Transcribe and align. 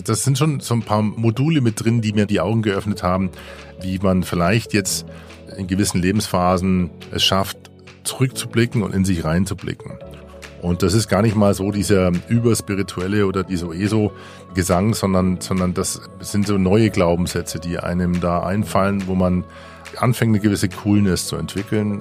das 0.00 0.24
sind 0.24 0.38
schon 0.38 0.60
so 0.60 0.74
ein 0.74 0.82
paar 0.82 1.02
Module 1.02 1.60
mit 1.60 1.84
drin, 1.84 2.00
die 2.00 2.12
mir 2.12 2.26
die 2.26 2.40
Augen 2.40 2.62
geöffnet 2.62 3.02
haben, 3.02 3.30
wie 3.80 3.98
man 3.98 4.22
vielleicht 4.22 4.72
jetzt 4.72 5.06
in 5.56 5.66
gewissen 5.66 6.00
Lebensphasen 6.00 6.90
es 7.10 7.22
schafft, 7.22 7.58
zurückzublicken 8.04 8.82
und 8.82 8.94
in 8.94 9.04
sich 9.04 9.24
reinzublicken. 9.24 9.92
Und 10.62 10.84
das 10.84 10.94
ist 10.94 11.08
gar 11.08 11.22
nicht 11.22 11.34
mal 11.34 11.54
so 11.54 11.72
dieser 11.72 12.12
überspirituelle 12.28 13.26
oder 13.26 13.42
dieser 13.42 13.72
ESO-Gesang, 13.72 14.94
sondern, 14.94 15.40
sondern 15.40 15.74
das 15.74 16.00
sind 16.20 16.46
so 16.46 16.56
neue 16.56 16.90
Glaubenssätze, 16.90 17.58
die 17.58 17.78
einem 17.78 18.20
da 18.20 18.44
einfallen, 18.44 19.08
wo 19.08 19.16
man 19.16 19.44
anfängt, 19.98 20.30
eine 20.30 20.40
gewisse 20.40 20.68
Coolness 20.68 21.26
zu 21.26 21.36
entwickeln. 21.36 21.98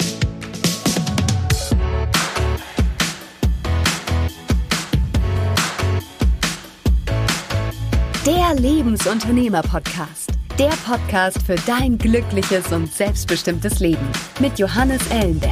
Lebensunternehmer-Podcast. 8.62 10.34
Der 10.60 10.70
Podcast 10.86 11.42
für 11.42 11.56
dein 11.66 11.98
glückliches 11.98 12.72
und 12.72 12.94
selbstbestimmtes 12.94 13.80
Leben 13.80 14.08
mit 14.40 14.60
Johannes 14.60 15.02
Ellenberg. 15.10 15.52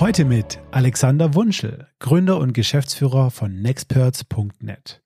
Heute 0.00 0.24
mit 0.24 0.58
Alexander 0.72 1.34
Wunschel, 1.34 1.86
Gründer 2.00 2.38
und 2.38 2.54
Geschäftsführer 2.54 3.30
von 3.30 3.62
Nexperts.net. 3.62 5.00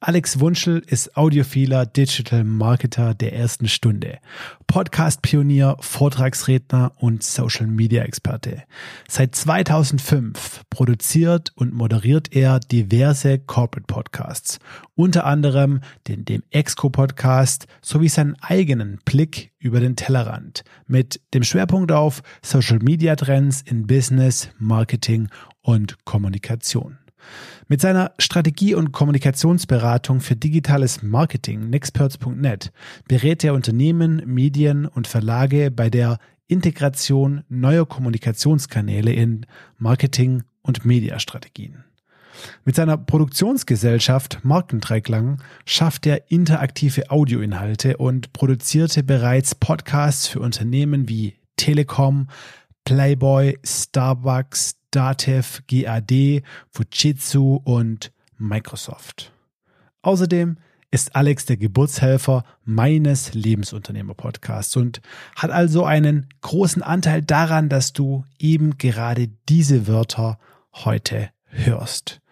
Alex 0.00 0.40
Wunschel 0.40 0.82
ist 0.86 1.16
audiophiler 1.16 1.86
Digital 1.86 2.44
Marketer 2.44 3.14
der 3.14 3.32
ersten 3.32 3.66
Stunde, 3.66 4.18
Podcast-Pionier, 4.66 5.78
Vortragsredner 5.80 6.92
und 6.96 7.22
Social-Media-Experte. 7.22 8.64
Seit 9.08 9.34
2005 9.34 10.64
produziert 10.68 11.52
und 11.54 11.72
moderiert 11.72 12.36
er 12.36 12.60
diverse 12.60 13.38
Corporate 13.38 13.86
Podcasts, 13.86 14.58
unter 14.96 15.24
anderem 15.24 15.80
den 16.08 16.26
dem 16.26 16.42
Exco 16.50 16.90
Podcast 16.90 17.66
sowie 17.80 18.10
seinen 18.10 18.36
eigenen 18.42 18.98
Blick 19.06 19.54
über 19.58 19.80
den 19.80 19.96
Tellerrand 19.96 20.62
mit 20.86 21.22
dem 21.32 21.42
Schwerpunkt 21.42 21.90
auf 21.90 22.22
Social-Media-Trends 22.42 23.62
in 23.62 23.86
Business, 23.86 24.50
Marketing 24.58 25.28
und 25.62 26.04
Kommunikation. 26.04 26.98
Mit 27.68 27.80
seiner 27.80 28.12
Strategie- 28.18 28.76
und 28.76 28.92
Kommunikationsberatung 28.92 30.20
für 30.20 30.36
digitales 30.36 31.02
Marketing 31.02 31.68
Nexperts.net 31.68 32.70
berät 33.08 33.42
er 33.42 33.54
Unternehmen, 33.54 34.22
Medien 34.24 34.86
und 34.86 35.08
Verlage 35.08 35.72
bei 35.72 35.90
der 35.90 36.18
Integration 36.46 37.42
neuer 37.48 37.84
Kommunikationskanäle 37.84 39.12
in 39.12 39.46
Marketing- 39.78 40.44
und 40.62 40.84
Mediastrategien. 40.84 41.82
Mit 42.64 42.76
seiner 42.76 42.98
Produktionsgesellschaft 42.98 44.44
Markendreiklang 44.44 45.42
schafft 45.64 46.06
er 46.06 46.30
interaktive 46.30 47.10
Audioinhalte 47.10 47.96
und 47.96 48.32
produzierte 48.32 49.02
bereits 49.02 49.56
Podcasts 49.56 50.28
für 50.28 50.38
Unternehmen 50.38 51.08
wie 51.08 51.34
Telekom, 51.56 52.28
Playboy, 52.84 53.58
Starbucks, 53.64 54.76
Datev, 54.96 55.60
GAD, 55.66 56.42
Fujitsu 56.70 57.60
und 57.64 58.12
Microsoft. 58.38 59.30
Außerdem 60.00 60.56
ist 60.90 61.14
Alex 61.14 61.44
der 61.44 61.58
Geburtshelfer 61.58 62.44
meines 62.64 63.34
Lebensunternehmer-Podcasts 63.34 64.74
und 64.76 65.02
hat 65.36 65.50
also 65.50 65.84
einen 65.84 66.28
großen 66.40 66.82
Anteil 66.82 67.20
daran, 67.20 67.68
dass 67.68 67.92
du 67.92 68.24
eben 68.38 68.78
gerade 68.78 69.28
diese 69.50 69.86
Wörter 69.86 70.38
heute 70.72 71.28
hörst. 71.44 72.22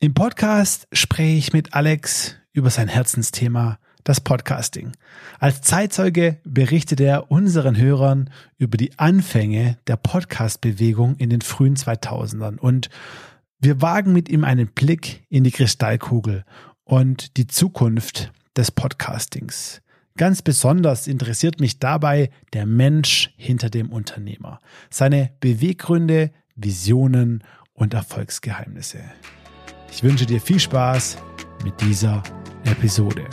Im 0.00 0.12
Podcast 0.12 0.86
spreche 0.92 1.38
ich 1.38 1.54
mit 1.54 1.72
Alex 1.72 2.36
über 2.52 2.68
sein 2.68 2.88
Herzensthema 2.88 3.78
das 4.04 4.20
Podcasting. 4.20 4.92
Als 5.38 5.62
Zeitzeuge 5.62 6.38
berichtet 6.44 7.00
er 7.00 7.30
unseren 7.30 7.76
Hörern 7.76 8.30
über 8.58 8.76
die 8.76 8.98
Anfänge 8.98 9.78
der 9.86 9.96
Podcast-Bewegung 9.96 11.16
in 11.16 11.30
den 11.30 11.40
frühen 11.40 11.76
2000ern 11.76 12.58
und 12.58 12.88
wir 13.60 13.82
wagen 13.82 14.12
mit 14.12 14.28
ihm 14.28 14.44
einen 14.44 14.68
Blick 14.68 15.24
in 15.28 15.44
die 15.44 15.50
Kristallkugel 15.50 16.44
und 16.84 17.36
die 17.36 17.46
Zukunft 17.46 18.32
des 18.56 18.70
Podcastings. 18.70 19.82
Ganz 20.16 20.42
besonders 20.42 21.06
interessiert 21.06 21.60
mich 21.60 21.78
dabei 21.78 22.30
der 22.52 22.66
Mensch 22.66 23.32
hinter 23.36 23.70
dem 23.70 23.90
Unternehmer, 23.90 24.58
seine 24.90 25.30
Beweggründe, 25.40 26.30
Visionen 26.56 27.44
und 27.72 27.94
Erfolgsgeheimnisse. 27.94 29.00
Ich 29.92 30.02
wünsche 30.02 30.26
dir 30.26 30.40
viel 30.40 30.60
Spaß 30.60 31.18
mit 31.64 31.80
dieser 31.80 32.22
Episode. 32.64 33.26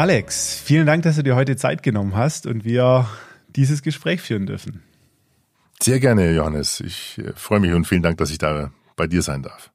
Alex, 0.00 0.58
vielen 0.58 0.86
Dank, 0.86 1.02
dass 1.02 1.16
du 1.16 1.22
dir 1.22 1.36
heute 1.36 1.56
Zeit 1.56 1.82
genommen 1.82 2.16
hast 2.16 2.46
und 2.46 2.64
wir 2.64 3.06
dieses 3.54 3.82
Gespräch 3.82 4.22
führen 4.22 4.46
dürfen. 4.46 4.82
Sehr 5.78 6.00
gerne, 6.00 6.32
Johannes. 6.32 6.80
Ich 6.80 7.18
äh, 7.18 7.34
freue 7.34 7.60
mich 7.60 7.74
und 7.74 7.84
vielen 7.84 8.00
Dank, 8.00 8.16
dass 8.16 8.30
ich 8.30 8.38
da 8.38 8.70
bei 8.96 9.06
dir 9.06 9.20
sein 9.20 9.42
darf. 9.42 9.70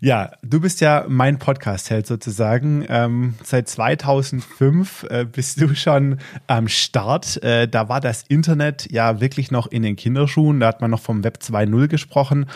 Ja, 0.00 0.32
du 0.42 0.60
bist 0.60 0.80
ja 0.80 1.04
mein 1.06 1.38
Podcast-Held 1.38 2.04
sozusagen. 2.04 2.84
Ähm, 2.88 3.34
seit 3.44 3.68
2005 3.68 5.04
äh, 5.04 5.24
bist 5.24 5.60
du 5.60 5.76
schon 5.76 6.18
am 6.48 6.66
Start. 6.66 7.40
Äh, 7.44 7.68
da 7.68 7.88
war 7.88 8.00
das 8.00 8.24
Internet 8.24 8.90
ja 8.90 9.20
wirklich 9.20 9.52
noch 9.52 9.68
in 9.68 9.84
den 9.84 9.94
Kinderschuhen. 9.94 10.58
Da 10.58 10.66
hat 10.66 10.80
man 10.80 10.90
noch 10.90 11.00
vom 11.00 11.22
Web 11.22 11.38
2.0 11.40 11.86
gesprochen. 11.86 12.46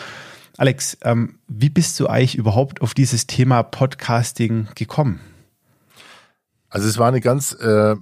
Alex, 0.57 0.97
ähm, 1.05 1.39
wie 1.47 1.69
bist 1.69 1.97
du 1.97 2.07
eigentlich 2.07 2.35
überhaupt 2.35 2.81
auf 2.81 2.93
dieses 2.93 3.25
Thema 3.25 3.63
Podcasting 3.63 4.67
gekommen? 4.75 5.21
Also 6.71 6.87
es 6.87 6.97
war 6.97 7.09
eine 7.09 7.21
ganz, 7.21 7.53
äh, 7.53 7.95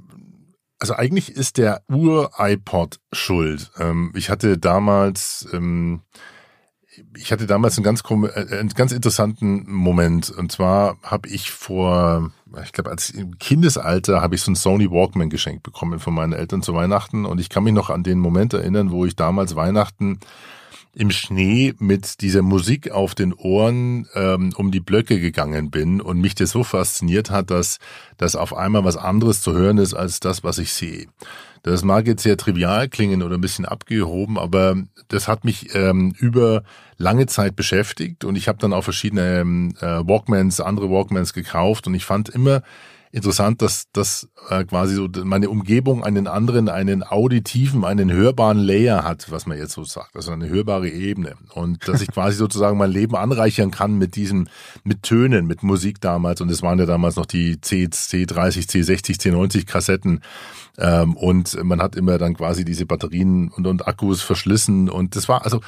also 0.80 0.94
eigentlich 0.94 1.32
ist 1.32 1.58
der 1.58 1.82
Ur-iPod 1.90 3.00
schuld. 3.12 3.72
Ähm, 3.78 4.14
ich 4.16 4.30
hatte 4.30 4.58
damals, 4.58 5.48
ähm, 5.52 6.04
ich 7.18 7.32
hatte 7.32 7.48
damals 7.48 7.78
einen 7.78 7.84
ganz, 7.84 8.04
äh, 8.04 8.58
einen 8.60 8.70
ganz 8.70 8.92
interessanten 8.92 9.70
Moment. 9.70 10.30
Und 10.30 10.52
zwar 10.52 10.98
habe 11.02 11.28
ich 11.30 11.52
vor, 11.52 12.32
ich 12.64 12.72
glaube, 12.72 12.92
als 12.92 13.10
im 13.10 13.40
Kindesalter 13.40 14.22
habe 14.22 14.36
ich 14.36 14.42
so 14.42 14.50
einen 14.50 14.56
Sony 14.56 14.90
Walkman 14.92 15.32
geschenkt 15.32 15.64
bekommen 15.64 16.00
von 16.00 16.14
meinen 16.14 16.34
Eltern 16.34 16.62
zu 16.62 16.76
Weihnachten. 16.76 17.26
Und 17.26 17.42
ich 17.42 17.50
kann 17.50 17.64
mich 17.64 17.74
noch 17.74 17.90
an 17.90 18.04
den 18.04 18.20
Moment 18.20 18.54
erinnern, 18.54 18.92
wo 18.92 19.04
ich 19.04 19.16
damals 19.16 19.56
Weihnachten 19.56 20.20
im 20.96 21.12
Schnee 21.12 21.74
mit 21.80 22.22
dieser 22.22 22.42
Musik 22.42 22.92
auf 22.92 23.16
den 23.16 23.34
Ohren 23.34 24.08
ähm, 24.16 24.52
um 24.56 24.72
die 24.72 24.80
Blöcke 24.80 25.20
gegangen 25.20 25.70
bin 25.70 26.02
und 26.02 26.20
mich 26.20 26.36
das 26.36 26.52
so 26.52 26.64
fasziniert 26.64 27.30
hat, 27.30 27.52
dass, 27.52 27.80
dass 28.18 28.36
auf 28.36 28.56
einmal 28.56 28.84
was 28.84 28.98
anderes 28.98 29.42
zu 29.42 29.54
hören 29.54 29.78
ist 29.78 29.94
als 29.94 30.20
das, 30.20 30.44
was 30.44 30.58
ich 30.58 30.74
sehe. 30.74 31.08
Das 31.64 31.84
mag 31.84 32.08
jetzt 32.08 32.24
sehr 32.24 32.38
trivial 32.38 32.88
klingen 32.88 33.22
oder 33.22 33.36
ein 33.36 33.42
bisschen 33.42 33.66
abgehoben, 33.66 34.38
aber 34.40 34.78
das 35.10 35.28
hat 35.28 35.44
mich 35.44 35.76
ähm, 35.76 36.14
über 36.18 36.64
lange 36.98 37.28
Zeit 37.28 37.56
beschäftigt 37.56 38.24
und 38.24 38.36
ich 38.36 38.48
habe 38.48 38.60
dann 38.60 38.74
auch 38.74 38.84
verschiedene 38.84 39.40
ähm, 39.40 39.76
äh, 39.82 39.86
Walkmans, 39.86 40.62
andere 40.62 40.90
Walkmans 40.90 41.34
gekauft 41.34 41.88
und 41.88 41.94
ich 41.94 42.06
fand 42.06 42.30
immer 42.30 42.62
interessant, 43.12 43.62
dass, 43.62 43.88
dass 43.92 44.30
äh, 44.50 44.64
quasi 44.66 44.96
so 44.96 45.08
meine 45.24 45.50
Umgebung 45.50 46.04
einen 46.04 46.28
anderen, 46.28 46.70
einen 46.70 47.04
auditiven, 47.04 47.84
einen 47.84 48.12
hörbaren 48.12 48.60
Layer 48.60 49.04
hat, 49.04 49.32
was 49.32 49.48
man 49.48 49.58
jetzt 49.58 49.74
so 49.74 49.84
sagt, 49.84 50.16
also 50.16 50.32
eine 50.32 50.48
hörbare 50.48 50.90
Ebene. 50.90 51.36
Und 51.54 51.88
dass 51.88 52.02
ich 52.02 52.08
quasi 52.14 52.38
sozusagen 52.38 52.78
mein 52.78 52.92
Leben 52.92 53.16
anreichern 53.16 53.72
kann 53.72 53.98
mit 53.98 54.16
diesem, 54.16 54.48
mit 54.84 55.04
Tönen, 55.04 55.48
mit 55.48 55.64
Musik 55.64 56.02
damals. 56.02 56.42
Und 56.42 56.52
es 56.52 56.62
waren 56.62 56.78
ja 56.78 56.86
damals 56.86 57.16
noch 57.16 57.26
die 57.26 57.60
C, 57.62 57.86
C30, 57.86 58.70
C60, 58.70 59.20
C90 59.20 59.66
Kassetten. 59.66 60.22
Ähm, 60.78 61.18
und 61.18 61.62
man 61.64 61.82
hat 61.82 61.96
immer 61.96 62.18
dann 62.18 62.36
quasi 62.36 62.64
diese 62.64 62.86
Batterien 62.86 63.50
und, 63.50 63.66
und 63.66 63.88
Akkus 63.88 64.22
verschlissen. 64.22 64.90
Und 64.90 65.16
das 65.16 65.28
war 65.28 65.44
also 65.44 65.62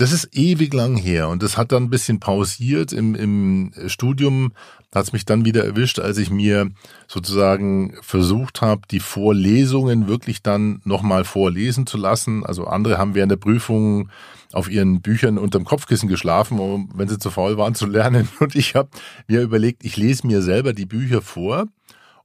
das 0.00 0.12
ist 0.12 0.30
ewig 0.32 0.72
lang 0.72 0.96
her 0.96 1.28
und 1.28 1.42
das 1.42 1.58
hat 1.58 1.72
dann 1.72 1.84
ein 1.84 1.90
bisschen 1.90 2.20
pausiert. 2.20 2.92
Im, 2.92 3.14
im 3.14 3.72
Studium 3.86 4.52
hat 4.94 5.04
es 5.04 5.12
mich 5.12 5.26
dann 5.26 5.44
wieder 5.44 5.64
erwischt, 5.64 5.98
als 5.98 6.16
ich 6.16 6.30
mir 6.30 6.70
sozusagen 7.06 7.94
versucht 8.00 8.62
habe, 8.62 8.82
die 8.90 9.00
Vorlesungen 9.00 10.08
wirklich 10.08 10.42
dann 10.42 10.80
nochmal 10.84 11.24
vorlesen 11.24 11.86
zu 11.86 11.98
lassen. 11.98 12.46
Also 12.46 12.64
andere 12.64 12.96
haben 12.96 13.14
während 13.14 13.30
der 13.30 13.36
Prüfung 13.36 14.08
auf 14.52 14.70
ihren 14.70 15.02
Büchern 15.02 15.36
unterm 15.36 15.64
Kopfkissen 15.64 16.08
geschlafen, 16.08 16.58
um, 16.58 16.90
wenn 16.94 17.08
sie 17.08 17.18
zu 17.18 17.30
faul 17.30 17.58
waren 17.58 17.74
zu 17.74 17.86
lernen. 17.86 18.28
Und 18.40 18.56
ich 18.56 18.74
habe 18.74 18.88
mir 19.28 19.42
überlegt, 19.42 19.84
ich 19.84 19.98
lese 19.98 20.26
mir 20.26 20.40
selber 20.40 20.72
die 20.72 20.86
Bücher 20.86 21.20
vor 21.20 21.66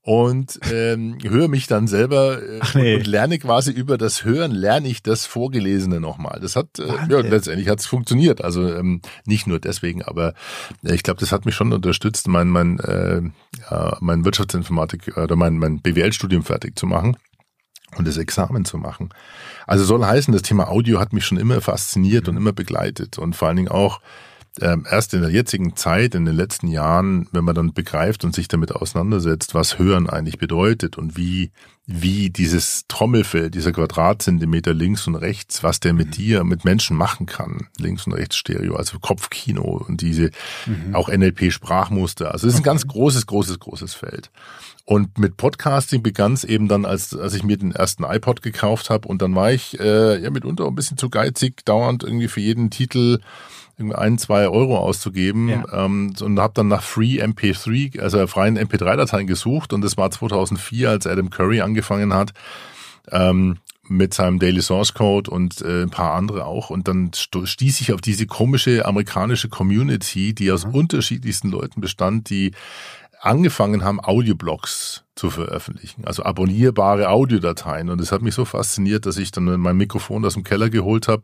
und 0.06 0.60
ähm, 0.72 1.18
höre 1.24 1.48
mich 1.48 1.66
dann 1.66 1.88
selber 1.88 2.40
äh, 2.40 2.60
nee. 2.76 2.96
und, 2.98 3.08
lerne 3.08 3.40
quasi 3.40 3.72
über 3.72 3.98
das 3.98 4.24
Hören, 4.24 4.52
lerne 4.52 4.88
ich 4.88 5.02
das 5.02 5.26
Vorgelesene 5.26 6.00
nochmal. 6.00 6.38
Das 6.40 6.56
hat, 6.56 6.78
äh, 6.78 6.86
ja, 7.10 7.22
letztendlich 7.22 7.68
hat 7.68 7.80
es 7.80 7.88
funktioniert. 7.88 8.44
Also 8.44 8.72
ähm, 8.72 9.02
nicht 9.26 9.48
nur 9.48 9.60
deswegen, 9.60 10.04
aber 10.04 10.36
äh, 10.84 10.94
ich 10.94 11.02
glaube, 11.02 11.20
das 11.20 11.32
hat 11.32 11.46
mich 11.46 11.56
schon 11.56 11.74
unterstützt, 11.74 12.28
mein, 12.28 12.50
mein, 12.50 12.78
äh, 12.82 13.22
ja, 13.72 13.98
mein 14.00 14.26
Wirtschaftsinformatik 14.26 15.18
oder 15.18 15.36
mein, 15.36 15.58
mein 15.58 15.82
BWL-Studium 15.82 16.44
fertig 16.44 16.78
zu 16.78 16.86
machen. 16.86 17.18
und 17.98 18.08
das 18.08 18.18
Examen 18.18 18.64
zu 18.64 18.78
machen. 18.78 19.10
Also 19.66 19.86
soll 19.86 20.06
heißen, 20.06 20.32
das 20.34 20.44
Thema 20.44 20.68
Audio 20.68 21.00
hat 21.00 21.14
mich 21.14 21.26
schon 21.26 21.40
immer 21.40 21.62
fasziniert 21.62 22.30
und 22.30 22.38
immer 22.38 22.54
begleitet 22.54 23.18
und 23.18 23.36
vor 23.36 23.48
allen 23.48 23.58
Dingen 23.58 23.70
auch 23.70 24.02
erst 24.62 25.14
in 25.14 25.22
der 25.22 25.32
jetzigen 25.32 25.76
Zeit, 25.76 26.16
in 26.16 26.26
den 26.26 26.36
letzten 26.36 26.68
Jahren, 26.68 27.28
wenn 27.32 27.44
man 27.44 27.56
dann 27.56 27.74
begreift 27.74 28.24
und 28.24 28.34
sich 28.34 28.48
damit 28.48 28.74
auseinandersetzt, 28.74 29.54
was 29.54 29.80
Hören 29.80 30.10
eigentlich 30.10 30.38
bedeutet 30.38 30.98
und 30.98 31.18
wie, 31.18 31.52
wie 31.86 32.30
dieses 32.30 32.86
Trommelfell, 32.88 33.52
dieser 33.52 33.72
Quadratzentimeter 33.72 34.74
links 34.74 35.08
und 35.08 35.16
rechts, 35.16 35.62
was 35.62 35.80
der 35.80 35.94
mit 35.94 36.08
mhm. 36.08 36.12
dir, 36.12 36.44
mit 36.44 36.66
Menschen 36.66 36.96
machen 36.96 37.26
kann, 37.26 37.68
links 37.78 38.08
und 38.08 38.14
rechts 38.14 38.38
Stereo, 38.38 38.76
also 38.76 39.00
Kopfkino 39.00 39.84
und 39.88 40.02
diese, 40.02 40.32
mhm. 40.66 40.96
auch 40.96 41.10
NLP-Sprachmuster. 41.10 42.32
Also 42.32 42.48
es 42.48 42.54
ist 42.54 42.60
ein 42.62 42.64
ganz 42.64 42.88
großes, 42.88 43.28
großes, 43.28 43.60
großes 43.60 43.94
Feld. 43.94 44.32
Und 44.86 45.18
mit 45.18 45.36
Podcasting 45.36 46.04
begann 46.04 46.34
es 46.34 46.44
eben 46.44 46.68
dann, 46.68 46.86
als, 46.86 47.16
als 47.16 47.34
ich 47.34 47.44
mir 47.44 47.58
den 47.58 47.72
ersten 47.72 48.04
iPod 48.04 48.44
gekauft 48.44 48.92
habe 48.92 49.08
und 49.08 49.22
dann 49.22 49.34
war 49.34 49.52
ich 49.52 49.80
äh, 49.80 50.22
ja 50.22 50.30
mitunter 50.30 50.68
ein 50.68 50.76
bisschen 50.76 50.98
zu 50.98 51.10
geizig, 51.10 51.66
dauernd 51.66 52.04
irgendwie 52.04 52.28
für 52.28 52.42
jeden 52.42 52.70
Titel 52.70 53.20
ein, 53.78 54.18
zwei 54.18 54.48
Euro 54.48 54.78
auszugeben 54.78 55.50
ja. 55.50 55.86
ähm, 55.86 56.14
und 56.22 56.40
habe 56.40 56.54
dann 56.54 56.68
nach 56.68 56.84
Free 56.84 57.22
MP3, 57.22 58.00
also 58.00 58.26
freien 58.28 58.58
MP3-Dateien 58.58 59.28
gesucht 59.28 59.74
und 59.74 59.82
das 59.82 59.98
war 59.98 60.12
2004, 60.12 60.90
als 60.90 61.08
Adam 61.08 61.30
Curry 61.30 61.62
angefangen 61.62 62.14
hat 62.14 62.34
ähm, 63.12 63.58
mit 63.88 64.14
seinem 64.14 64.40
Daily 64.40 64.62
Source 64.62 64.94
Code 64.94 65.30
und 65.30 65.62
äh, 65.62 65.84
ein 65.84 65.90
paar 65.90 66.14
andere 66.14 66.46
auch 66.46 66.70
und 66.70 66.88
dann 66.88 67.12
stieß 67.14 67.82
ich 67.82 67.94
auf 67.94 68.02
diese 68.02 68.26
komische 68.26 68.86
amerikanische 68.86 69.50
Community, 69.50 70.34
die 70.34 70.52
aus 70.52 70.66
mhm. 70.66 70.74
unterschiedlichsten 70.74 71.50
Leuten 71.50 71.82
bestand, 71.82 72.30
die 72.30 72.52
angefangen 73.22 73.84
haben, 73.84 74.00
Audioblogs 74.00 75.05
zu 75.16 75.30
veröffentlichen, 75.30 76.06
also 76.06 76.24
abonnierbare 76.24 77.10
Audiodateien. 77.10 77.90
Und 77.90 78.02
es 78.02 78.12
hat 78.12 78.22
mich 78.22 78.36
so 78.36 78.44
fasziniert, 78.44 79.06
dass 79.06 79.18
ich 79.18 79.32
dann 79.32 79.46
mein 79.60 79.78
Mikrofon 79.78 80.26
aus 80.26 80.34
dem 80.34 80.44
Keller 80.44 80.70
geholt 80.70 81.08
habe, 81.08 81.24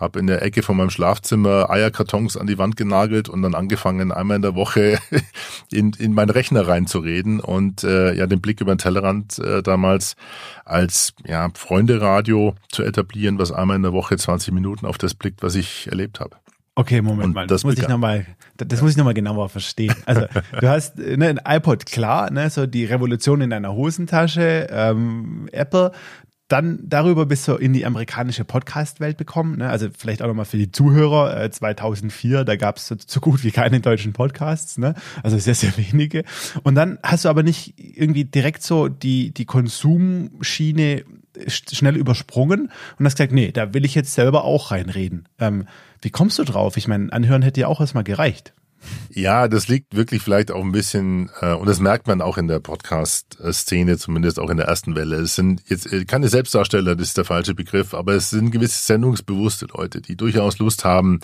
habe 0.00 0.18
in 0.18 0.26
der 0.26 0.40
Ecke 0.42 0.62
von 0.62 0.76
meinem 0.76 0.88
Schlafzimmer 0.88 1.68
Eierkartons 1.68 2.38
an 2.38 2.46
die 2.46 2.56
Wand 2.56 2.76
genagelt 2.76 3.28
und 3.28 3.42
dann 3.42 3.54
angefangen, 3.54 4.10
einmal 4.10 4.36
in 4.36 4.42
der 4.42 4.54
Woche 4.54 4.98
in, 5.70 5.92
in 5.98 6.14
meinen 6.14 6.30
Rechner 6.30 6.66
reinzureden 6.66 7.40
und 7.40 7.84
äh, 7.84 8.14
ja 8.14 8.26
den 8.26 8.40
Blick 8.40 8.62
über 8.62 8.74
den 8.74 8.78
Tellerrand 8.78 9.38
äh, 9.38 9.62
damals 9.62 10.16
als 10.64 11.12
ja 11.26 11.50
Freunde-Radio 11.54 12.54
zu 12.70 12.82
etablieren, 12.84 13.38
was 13.38 13.52
einmal 13.52 13.76
in 13.76 13.82
der 13.82 13.92
Woche 13.92 14.16
20 14.16 14.54
Minuten 14.54 14.86
auf 14.86 14.96
das 14.96 15.14
blickt, 15.14 15.42
was 15.42 15.54
ich 15.56 15.88
erlebt 15.88 16.20
habe. 16.20 16.36
Okay, 16.78 17.00
Moment 17.00 17.34
mal. 17.34 17.46
Das, 17.46 17.62
das 17.62 17.64
muss 17.64 17.78
ich 17.82 17.88
nochmal, 17.88 18.26
das 18.58 18.82
muss 18.82 18.90
ich 18.90 18.96
nochmal 18.98 19.14
genauer 19.14 19.48
verstehen. 19.48 19.94
Also 20.04 20.26
du 20.60 20.68
hast 20.68 20.98
ne, 20.98 21.28
ein 21.28 21.40
iPod 21.42 21.86
klar, 21.86 22.30
ne, 22.30 22.50
so 22.50 22.66
die 22.66 22.84
Revolution 22.84 23.40
in 23.40 23.48
deiner 23.48 23.72
Hosentasche, 23.72 24.66
ähm, 24.70 25.48
Apple. 25.52 25.92
Dann 26.48 26.78
darüber 26.82 27.24
bist 27.26 27.48
du 27.48 27.54
in 27.54 27.72
die 27.72 27.86
amerikanische 27.86 28.44
Podcast-Welt 28.44 29.16
bekommen. 29.16 29.56
Ne? 29.56 29.70
Also 29.70 29.88
vielleicht 29.96 30.22
auch 30.22 30.28
nochmal 30.28 30.44
für 30.44 30.58
die 30.58 30.70
Zuhörer. 30.70 31.42
Äh, 31.42 31.50
2004, 31.50 32.44
da 32.44 32.56
gab 32.56 32.76
es 32.76 32.86
so, 32.86 32.94
so, 33.04 33.20
gut 33.20 33.42
wie 33.42 33.50
keine 33.50 33.80
deutschen 33.80 34.12
Podcasts. 34.12 34.76
Ne? 34.76 34.94
Also 35.24 35.38
sehr, 35.38 35.56
sehr 35.56 35.76
wenige. 35.78 36.24
Und 36.62 36.74
dann 36.74 36.98
hast 37.02 37.24
du 37.24 37.30
aber 37.30 37.42
nicht 37.42 37.74
irgendwie 37.78 38.26
direkt 38.26 38.62
so 38.62 38.88
die, 38.88 39.32
die 39.32 39.46
Konsumschiene 39.46 41.04
schnell 41.48 41.96
übersprungen 41.96 42.70
und 42.98 43.04
hast 43.04 43.16
gesagt, 43.16 43.32
nee, 43.32 43.52
da 43.52 43.74
will 43.74 43.84
ich 43.84 43.94
jetzt 43.94 44.14
selber 44.14 44.44
auch 44.44 44.70
reinreden. 44.70 45.28
Ähm, 45.38 45.66
wie 46.02 46.10
kommst 46.10 46.38
du 46.38 46.44
drauf? 46.44 46.76
Ich 46.76 46.88
meine, 46.88 47.12
anhören 47.12 47.42
hätte 47.42 47.60
ja 47.60 47.68
auch 47.68 47.80
erstmal 47.80 48.04
gereicht. 48.04 48.54
Ja, 49.10 49.48
das 49.48 49.68
liegt 49.68 49.96
wirklich 49.96 50.22
vielleicht 50.22 50.50
auch 50.50 50.62
ein 50.62 50.72
bisschen, 50.72 51.30
äh, 51.40 51.54
und 51.54 51.66
das 51.66 51.80
merkt 51.80 52.06
man 52.06 52.20
auch 52.20 52.38
in 52.38 52.48
der 52.48 52.60
Podcast-Szene, 52.60 53.96
zumindest 53.98 54.38
auch 54.38 54.50
in 54.50 54.58
der 54.58 54.66
ersten 54.66 54.94
Welle. 54.94 55.16
Es 55.16 55.34
sind 55.34 55.62
jetzt 55.68 55.92
äh, 55.92 56.04
keine 56.04 56.28
Selbstdarsteller, 56.28 56.94
das 56.94 57.08
ist 57.08 57.16
der 57.16 57.24
falsche 57.24 57.54
Begriff, 57.54 57.94
aber 57.94 58.14
es 58.14 58.30
sind 58.30 58.50
gewisse 58.50 58.78
sendungsbewusste 58.84 59.66
Leute, 59.74 60.00
die 60.00 60.16
durchaus 60.16 60.58
Lust 60.58 60.84
haben, 60.84 61.20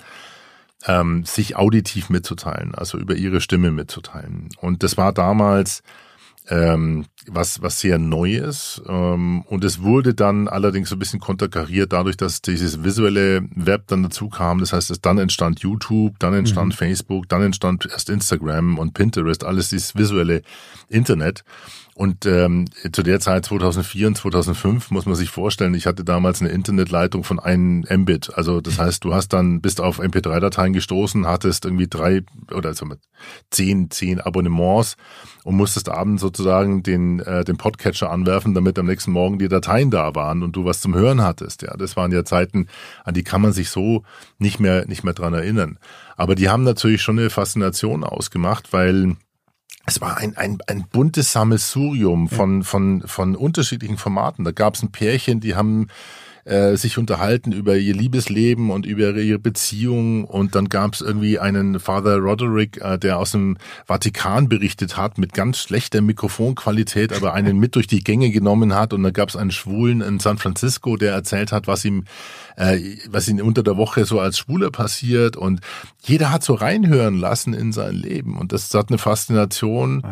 ähm, 0.87 1.25
sich 1.25 1.57
auditiv 1.57 2.11
mitzuteilen, 2.11 2.75
also 2.75 2.99
über 2.99 3.15
ihre 3.15 3.41
Stimme 3.41 3.71
mitzuteilen. 3.71 4.49
Und 4.61 4.83
das 4.83 4.97
war 4.97 5.13
damals 5.13 5.83
ähm, 6.49 7.07
was, 7.27 7.63
was 7.63 7.81
sehr 7.81 7.99
neu 7.99 8.37
ist. 8.37 8.83
Ähm, 8.89 9.43
und 9.43 9.65
es 9.65 9.83
wurde 9.83 10.15
dann 10.15 10.49
allerdings 10.49 10.89
so 10.89 10.97
ein 10.97 10.99
bisschen 10.99 11.21
konterkariert 11.21 11.93
dadurch, 11.93 12.17
dass 12.17 12.43
dieses 12.43 12.85
visuelle 12.85 13.43
Web 13.55 13.87
dann 13.89 14.03
dazu 14.03 14.29
kam. 14.29 14.59
Das 14.59 14.73
heißt, 14.73 14.91
es 14.91 15.01
dann 15.01 15.19
entstand 15.19 15.61
YouTube, 15.61 16.19
dann 16.19 16.35
entstand 16.35 16.75
mhm. 16.75 16.77
Facebook, 16.77 17.29
dann 17.29 17.43
entstand 17.43 17.89
erst 17.91 18.11
Instagram 18.11 18.79
und 18.79 18.95
Pinterest, 18.95 19.45
alles 19.45 19.71
dieses 19.71 19.97
visuelle 19.97 20.43
Internet. 20.89 21.45
Und 21.95 22.25
ähm, 22.25 22.65
zu 22.91 23.03
der 23.03 23.21
Zeit 23.21 23.45
2004 23.45 24.07
und 24.07 24.17
2005 24.17 24.91
muss 24.91 25.05
man 25.05 25.15
sich 25.15 25.29
vorstellen, 25.29 25.75
ich 25.75 25.87
hatte 25.87 26.05
damals 26.05 26.41
eine 26.41 26.51
Internetleitung 26.51 27.23
von 27.23 27.39
einem 27.39 27.85
Mbit. 27.89 28.33
Also 28.35 28.63
das 28.63 28.79
heißt, 28.79 29.05
du 29.05 29.13
hast 29.13 29.35
dann 29.35 29.61
bist 29.61 29.79
auf 29.81 30.01
MP3-Dateien 30.01 30.73
gestoßen, 30.73 31.27
hattest 31.27 31.67
irgendwie 31.67 31.89
drei 31.89 32.23
oder 32.51 32.73
sagen 32.73 32.93
wir, 32.93 32.99
zehn, 33.51 33.91
zehn 33.91 34.21
Abonnements 34.21 34.97
und 35.45 35.57
musstest 35.57 35.91
abends 35.91 36.23
sozusagen 36.23 36.83
den 36.83 37.12
äh, 37.21 37.45
den 37.45 37.57
Podcatcher 37.57 38.11
anwerfen, 38.11 38.55
damit 38.55 38.79
am 38.79 38.87
nächsten 38.87 39.13
Morgen 39.13 39.39
die 39.39 39.49
Dateien 39.49 39.91
da 39.91 40.15
waren 40.15 40.43
und 40.43 40.57
du 40.57 40.65
was 40.65 40.81
zum 40.81 40.95
Hören 40.95 41.23
hattest. 41.23 41.63
Ja, 41.63 41.77
das 41.77 41.97
waren 41.97 42.13
ja 42.13 42.25
Zeiten, 42.25 42.69
an 43.05 43.15
die 43.15 43.25
kann 43.25 43.41
man 43.41 43.53
sich 43.53 43.71
so 43.71 44.03
nicht 44.39 44.61
mehr 44.61 44.87
nicht 44.87 45.05
mehr 45.05 45.15
dran 45.15 45.35
erinnern. 45.35 45.79
Aber 46.17 46.35
die 46.35 46.49
haben 46.49 46.65
natürlich 46.65 47.03
schon 47.03 47.19
eine 47.19 47.31
Faszination 47.31 48.05
ausgemacht, 48.05 48.73
weil 48.73 49.17
es 49.87 50.01
war 50.01 50.19
ein, 50.19 50.37
ein, 50.37 50.59
ein 50.69 50.85
buntes 50.91 51.33
Sammelsurium 51.33 52.29
von, 52.29 52.63
von, 52.63 53.03
von 53.05 53.35
unterschiedlichen 53.35 53.99
Formaten. 53.99 54.45
Da 54.45 54.53
gab 54.53 54.75
es 54.75 54.83
ein 54.83 54.93
Pärchen, 54.93 55.41
die 55.41 55.57
haben 55.57 55.89
äh, 56.45 56.77
sich 56.77 56.99
unterhalten 56.99 57.53
über 57.53 57.77
ihr 57.77 57.95
Liebesleben 57.95 58.71
und 58.71 58.87
über 58.87 59.15
ihre 59.15 59.39
Beziehung. 59.39 60.25
Und 60.25 60.55
dann 60.55 60.69
gab 60.69 60.95
es 60.95 61.01
irgendwie 61.01 61.39
einen 61.39 61.79
Father 61.79 62.17
Roderick, 62.17 62.81
äh, 62.81 62.99
der 62.99 63.19
aus 63.19 63.33
dem 63.33 63.57
Vatikan 63.87 64.49
berichtet 64.49 64.97
hat 64.97 65.19
mit 65.19 65.35
ganz 65.35 65.59
schlechter 65.59 66.01
Mikrofonqualität, 66.01 67.13
aber 67.13 67.33
einen 67.35 67.59
mit 67.59 67.77
durch 67.77 67.87
die 67.87 68.03
Gänge 68.03 68.31
genommen 68.31 68.75
hat. 68.75 68.93
Und 68.93 69.03
dann 69.03 69.13
gab 69.13 69.29
es 69.29 69.37
einen 69.37 69.53
Schwulen 69.53 70.01
in 70.01 70.19
San 70.19 70.39
Francisco, 70.39 70.97
der 70.97 71.13
erzählt 71.13 71.53
hat, 71.53 71.67
was 71.67 71.85
ihm 71.85 72.05
äh, 72.57 72.79
was 73.09 73.29
ihm 73.29 73.41
unter 73.41 73.63
der 73.63 73.77
Woche 73.77 74.05
so 74.05 74.21
als 74.21 74.39
Schwuler 74.39 74.71
passiert. 74.71 75.37
Und 75.37 75.61
jeder 76.03 76.31
hat 76.31 76.43
so 76.43 76.55
reinhören 76.55 77.17
lassen 77.17 77.55
in 77.55 77.73
sein 77.73 77.95
Leben. 77.95 78.37
Und 78.37 78.53
das 78.53 78.73
hat 78.75 78.89
eine 78.89 78.99
Faszination 78.99 80.03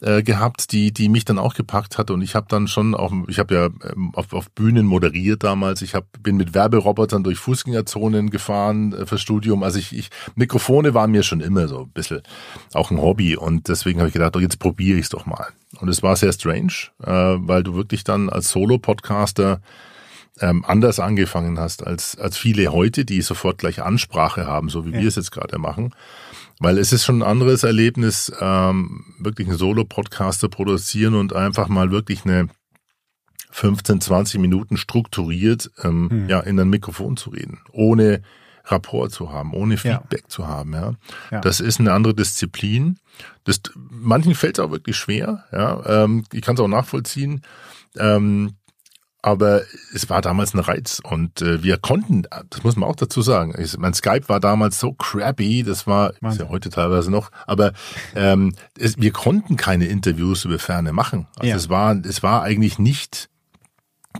äh, 0.00 0.22
gehabt, 0.22 0.72
die 0.72 0.92
die 0.92 1.08
mich 1.08 1.24
dann 1.24 1.38
auch 1.38 1.54
gepackt 1.54 1.98
hat. 1.98 2.10
Und 2.10 2.22
ich 2.22 2.34
habe 2.34 2.46
dann 2.48 2.68
schon 2.68 2.94
auch 2.94 3.12
ich 3.28 3.38
habe 3.38 3.54
ja 3.54 3.66
ähm, 3.66 4.12
auf, 4.14 4.32
auf 4.32 4.50
Bühnen 4.50 4.86
moderiert 4.86 5.44
damals, 5.44 5.82
ich 5.82 5.94
hab, 5.94 6.04
bin 6.22 6.36
mit 6.36 6.54
Werberobotern 6.54 7.22
durch 7.22 7.38
Fußgängerzonen 7.38 8.30
gefahren 8.30 8.92
äh, 8.92 9.06
fürs 9.06 9.20
Studium, 9.20 9.62
also 9.62 9.78
ich, 9.78 9.96
ich 9.96 10.10
Mikrofone 10.34 10.94
waren 10.94 11.10
mir 11.10 11.22
schon 11.22 11.40
immer 11.40 11.68
so 11.68 11.82
ein 11.82 11.90
bisschen 11.90 12.22
auch 12.72 12.90
ein 12.90 13.00
Hobby. 13.00 13.36
Und 13.36 13.68
deswegen 13.68 14.00
habe 14.00 14.08
ich 14.08 14.14
gedacht, 14.14 14.36
oh, 14.36 14.40
jetzt 14.40 14.58
probiere 14.58 14.98
ich 14.98 15.04
es 15.04 15.10
doch 15.10 15.26
mal. 15.26 15.48
Und 15.80 15.88
es 15.88 16.02
war 16.02 16.16
sehr 16.16 16.32
strange, 16.32 16.72
äh, 17.02 17.10
weil 17.10 17.62
du 17.62 17.74
wirklich 17.74 18.04
dann 18.04 18.28
als 18.28 18.50
Solo-Podcaster 18.50 19.60
ähm, 20.40 20.64
anders 20.66 21.00
angefangen 21.00 21.58
hast 21.58 21.86
als, 21.86 22.18
als 22.18 22.36
viele 22.36 22.72
heute, 22.72 23.04
die 23.04 23.22
sofort 23.22 23.58
gleich 23.58 23.82
Ansprache 23.82 24.46
haben, 24.46 24.68
so 24.68 24.84
wie 24.84 24.92
ja. 24.92 25.00
wir 25.00 25.08
es 25.08 25.16
jetzt 25.16 25.32
gerade 25.32 25.58
machen. 25.58 25.94
Weil 26.58 26.78
es 26.78 26.92
ist 26.92 27.04
schon 27.04 27.18
ein 27.18 27.28
anderes 27.28 27.64
Erlebnis, 27.64 28.32
ähm, 28.40 29.04
wirklich 29.18 29.48
einen 29.48 29.58
Solo-Podcast 29.58 30.40
zu 30.40 30.48
produzieren 30.48 31.14
und 31.14 31.34
einfach 31.34 31.68
mal 31.68 31.90
wirklich 31.90 32.24
eine 32.24 32.48
15, 33.50 34.00
20 34.00 34.40
Minuten 34.40 34.76
strukturiert 34.76 35.70
ähm, 35.82 36.10
hm. 36.10 36.28
ja, 36.28 36.40
in 36.40 36.58
ein 36.60 36.68
Mikrofon 36.68 37.16
zu 37.16 37.30
reden, 37.30 37.60
ohne 37.72 38.22
Rapport 38.66 39.12
zu 39.12 39.32
haben, 39.32 39.54
ohne 39.54 39.76
Feedback 39.76 40.22
ja. 40.22 40.28
zu 40.28 40.46
haben. 40.46 40.72
Ja. 40.72 40.92
ja. 41.30 41.40
Das 41.40 41.60
ist 41.60 41.80
eine 41.80 41.92
andere 41.92 42.14
Disziplin. 42.14 42.98
Das, 43.44 43.60
manchen 43.74 44.34
fällt 44.34 44.58
es 44.58 44.64
auch 44.64 44.70
wirklich 44.70 44.96
schwer. 44.96 45.44
Ja. 45.52 46.04
Ähm, 46.04 46.24
ich 46.32 46.42
kann 46.42 46.54
es 46.56 46.60
auch 46.60 46.68
nachvollziehen. 46.68 47.42
Ähm, 47.96 48.56
aber 49.26 49.62
es 49.92 50.08
war 50.08 50.22
damals 50.22 50.54
ein 50.54 50.60
Reiz 50.60 51.00
und 51.02 51.42
äh, 51.42 51.60
wir 51.60 51.78
konnten, 51.78 52.22
das 52.48 52.62
muss 52.62 52.76
man 52.76 52.88
auch 52.88 52.94
dazu 52.94 53.22
sagen, 53.22 53.56
ich, 53.58 53.76
mein 53.76 53.92
Skype 53.92 54.28
war 54.28 54.38
damals 54.38 54.78
so 54.78 54.92
crappy, 54.92 55.64
das 55.64 55.84
war, 55.88 56.12
ist 56.22 56.38
ja 56.38 56.48
heute 56.48 56.70
teilweise 56.70 57.10
noch, 57.10 57.32
aber 57.44 57.72
ähm, 58.14 58.54
es, 58.78 58.96
wir 58.98 59.10
konnten 59.10 59.56
keine 59.56 59.86
Interviews 59.86 60.44
über 60.44 60.60
Ferne 60.60 60.92
machen. 60.92 61.26
Also 61.38 61.50
ja. 61.50 61.56
es 61.56 61.68
war, 61.68 61.96
es 62.04 62.22
war 62.22 62.42
eigentlich 62.44 62.78
nicht 62.78 63.28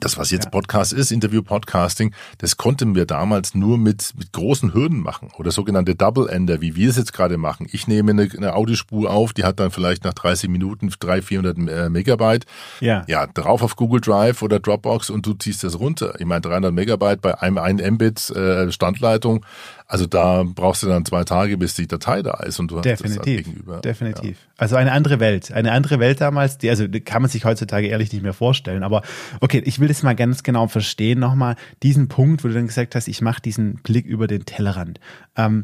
das, 0.00 0.16
was 0.18 0.30
jetzt. 0.30 0.50
Podcast 0.50 0.92
ist, 0.92 1.10
Interview-Podcasting, 1.10 2.12
das 2.38 2.56
konnten 2.56 2.94
wir 2.94 3.06
damals 3.06 3.54
nur 3.54 3.78
mit, 3.78 4.14
mit 4.16 4.32
großen 4.32 4.74
Hürden 4.74 5.00
machen 5.00 5.30
oder 5.38 5.50
sogenannte 5.50 5.94
Double-Ender, 5.94 6.60
wie 6.60 6.76
wir 6.76 6.90
es 6.90 6.96
jetzt 6.96 7.12
gerade 7.12 7.36
machen. 7.36 7.66
Ich 7.72 7.88
nehme 7.88 8.12
eine, 8.12 8.28
eine 8.36 8.54
Audiospur 8.54 9.10
auf, 9.10 9.32
die 9.32 9.44
hat 9.44 9.60
dann 9.60 9.70
vielleicht 9.70 10.04
nach 10.04 10.14
30 10.14 10.48
Minuten 10.48 10.88
300, 10.88 11.24
400 11.24 11.58
äh, 11.58 11.88
Megabyte. 11.88 12.46
Ja. 12.80 13.04
Ja, 13.06 13.26
drauf 13.26 13.62
auf 13.62 13.76
Google 13.76 14.00
Drive 14.00 14.42
oder 14.42 14.60
Dropbox 14.60 15.10
und 15.10 15.26
du 15.26 15.34
ziehst 15.34 15.64
das 15.64 15.78
runter. 15.78 16.14
Ich 16.18 16.26
meine, 16.26 16.40
300 16.42 16.72
Megabyte 16.72 17.20
bei 17.20 17.40
einem 17.40 17.58
1 17.58 17.82
Mbit 17.82 18.30
äh, 18.30 18.70
Standleitung 18.70 19.44
Also 19.88 20.06
da 20.06 20.42
brauchst 20.42 20.82
du 20.82 20.88
dann 20.88 21.04
zwei 21.04 21.22
Tage, 21.22 21.56
bis 21.56 21.74
die 21.74 21.86
Datei 21.86 22.22
da 22.22 22.42
ist 22.42 22.58
und 22.58 22.70
du 22.70 22.78
hast 22.78 22.84
definitiv, 22.84 23.16
das 23.18 23.24
gegenüber. 23.24 23.80
Definitiv. 23.80 24.36
Ja. 24.36 24.52
Also 24.56 24.76
eine 24.76 24.90
andere 24.90 25.20
Welt. 25.20 25.52
Eine 25.52 25.70
andere 25.72 26.00
Welt 26.00 26.20
damals, 26.20 26.58
die, 26.58 26.68
also 26.70 26.88
die 26.88 27.00
kann 27.00 27.22
man 27.22 27.30
sich 27.30 27.44
heutzutage 27.44 27.86
ehrlich 27.86 28.12
nicht 28.12 28.22
mehr 28.22 28.32
vorstellen. 28.32 28.82
Aber 28.82 29.02
okay, 29.40 29.62
ich 29.64 29.78
will 29.78 29.86
das 29.86 30.02
mal 30.02 30.16
ganz 30.16 30.42
genau 30.42 30.66
verstehen, 30.66 31.20
nochmal 31.20 31.54
diesen 31.84 32.08
Punkt, 32.08 32.42
wo 32.42 32.48
du 32.48 32.54
dann 32.54 32.66
gesagt 32.66 32.96
hast, 32.96 33.06
ich 33.06 33.22
mache 33.22 33.40
diesen 33.40 33.74
Blick 33.76 34.06
über 34.06 34.26
den 34.26 34.44
Tellerrand. 34.44 34.98
Ähm, 35.36 35.62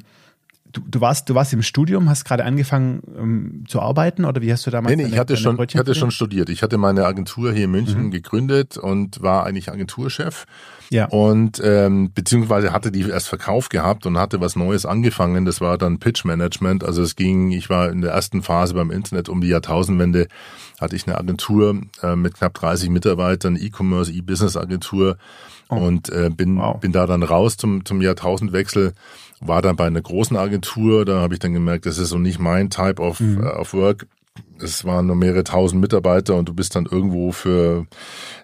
du, 0.72 0.80
du, 0.86 1.00
warst, 1.00 1.28
du 1.28 1.34
warst 1.34 1.52
im 1.52 1.62
Studium, 1.62 2.08
hast 2.08 2.24
gerade 2.24 2.44
angefangen 2.44 3.02
ähm, 3.16 3.64
zu 3.68 3.80
arbeiten 3.80 4.24
oder 4.24 4.40
wie 4.42 4.52
hast 4.52 4.66
du 4.66 4.70
damals? 4.70 4.96
Nee, 4.96 5.04
nee 5.04 5.10
ich 5.10 5.18
hatte 5.18 5.36
schon, 5.36 5.62
ich 5.62 5.76
hatte 5.76 5.94
schon 5.94 6.10
studiert. 6.10 6.48
Ich 6.48 6.62
hatte 6.62 6.78
meine 6.78 7.04
Agentur 7.04 7.52
hier 7.52 7.64
in 7.64 7.70
München 7.70 8.04
mhm. 8.04 8.10
gegründet 8.10 8.76
und 8.76 9.22
war 9.22 9.46
eigentlich 9.46 9.70
Agenturchef. 9.70 10.46
Ja. 10.90 11.06
Und 11.06 11.60
ähm, 11.64 12.12
beziehungsweise 12.14 12.72
hatte 12.72 12.92
die 12.92 13.08
erst 13.08 13.28
verkauft 13.28 13.70
gehabt 13.70 14.04
und 14.04 14.18
hatte 14.18 14.40
was 14.40 14.56
Neues 14.56 14.84
angefangen. 14.84 15.46
Das 15.46 15.60
war 15.60 15.78
dann 15.78 15.98
Pitch 15.98 16.24
Management. 16.24 16.84
Also 16.84 17.02
es 17.02 17.16
ging, 17.16 17.50
ich 17.50 17.70
war 17.70 17.90
in 17.90 18.02
der 18.02 18.12
ersten 18.12 18.42
Phase 18.42 18.74
beim 18.74 18.90
Internet 18.90 19.28
um 19.28 19.40
die 19.40 19.48
Jahrtausendwende, 19.48 20.28
hatte 20.80 20.96
ich 20.96 21.06
eine 21.06 21.16
Agentur 21.16 21.80
äh, 22.02 22.16
mit 22.16 22.34
knapp 22.34 22.54
30 22.54 22.90
Mitarbeitern, 22.90 23.56
E-Commerce, 23.56 24.12
E-Business 24.12 24.56
Agentur 24.56 25.16
oh. 25.70 25.76
und 25.76 26.10
äh, 26.10 26.28
bin, 26.28 26.58
wow. 26.58 26.78
bin 26.78 26.92
da 26.92 27.06
dann 27.06 27.22
raus 27.22 27.56
zum, 27.56 27.86
zum 27.86 28.02
Jahrtausendwechsel 28.02 28.92
war 29.44 29.62
dann 29.62 29.76
bei 29.76 29.86
einer 29.86 30.00
großen 30.00 30.36
Agentur, 30.36 31.04
da 31.04 31.20
habe 31.20 31.34
ich 31.34 31.40
dann 31.40 31.52
gemerkt, 31.52 31.86
das 31.86 31.98
ist 31.98 32.10
so 32.10 32.18
nicht 32.18 32.38
mein 32.38 32.70
Type 32.70 33.02
of, 33.02 33.20
mhm. 33.20 33.38
uh, 33.38 33.60
of 33.60 33.74
Work. 33.74 34.06
Es 34.60 34.84
waren 34.84 35.06
nur 35.06 35.16
mehrere 35.16 35.44
tausend 35.44 35.80
Mitarbeiter 35.80 36.36
und 36.36 36.48
du 36.48 36.54
bist 36.54 36.76
dann 36.76 36.86
irgendwo 36.86 37.32
für 37.32 37.86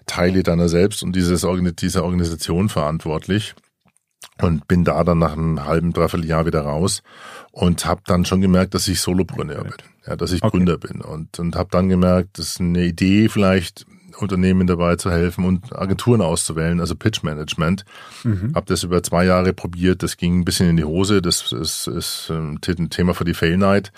Teile 0.05 0.43
deiner 0.43 0.69
selbst 0.69 1.01
und 1.01 1.15
dieses, 1.15 1.45
dieser 1.79 2.03
Organisation 2.03 2.69
verantwortlich. 2.69 3.55
Und 4.41 4.67
bin 4.67 4.85
da 4.85 5.03
dann 5.03 5.19
nach 5.19 5.33
einem 5.33 5.65
halben, 5.65 5.91
dreiviertel 5.91 6.25
Jahr 6.25 6.45
wieder 6.45 6.61
raus 6.61 7.03
und 7.51 7.85
habe 7.85 8.01
dann 8.05 8.23
schon 8.23 8.39
gemerkt, 8.39 8.73
dass 8.73 8.87
ich 8.87 9.01
Solopreneur 9.01 9.63
bin, 9.63 9.73
ja, 10.07 10.15
dass 10.15 10.31
ich 10.31 10.41
okay. 10.41 10.51
Gründer 10.51 10.77
bin 10.77 11.01
und 11.01 11.39
und 11.39 11.57
habe 11.57 11.69
dann 11.71 11.89
gemerkt, 11.89 12.37
das 12.37 12.51
ist 12.51 12.61
eine 12.61 12.85
Idee 12.85 13.27
vielleicht 13.27 13.85
Unternehmen 14.17 14.67
dabei 14.67 14.95
zu 14.95 15.11
helfen 15.11 15.45
und 15.45 15.75
Agenturen 15.75 16.21
auszuwählen, 16.21 16.79
also 16.79 16.95
Pitch 16.95 17.23
Management. 17.23 17.85
Mhm. 18.23 18.53
Habe 18.55 18.65
das 18.67 18.83
über 18.83 19.03
zwei 19.03 19.25
Jahre 19.25 19.53
probiert, 19.53 20.03
das 20.03 20.17
ging 20.17 20.39
ein 20.39 20.45
bisschen 20.45 20.69
in 20.69 20.77
die 20.77 20.83
Hose, 20.83 21.21
das 21.21 21.51
ist, 21.51 21.87
ist 21.87 22.29
ein 22.29 22.59
Thema 22.61 23.13
für 23.13 23.25
die 23.25 23.33
Fail 23.33 23.57
Night. 23.57 23.91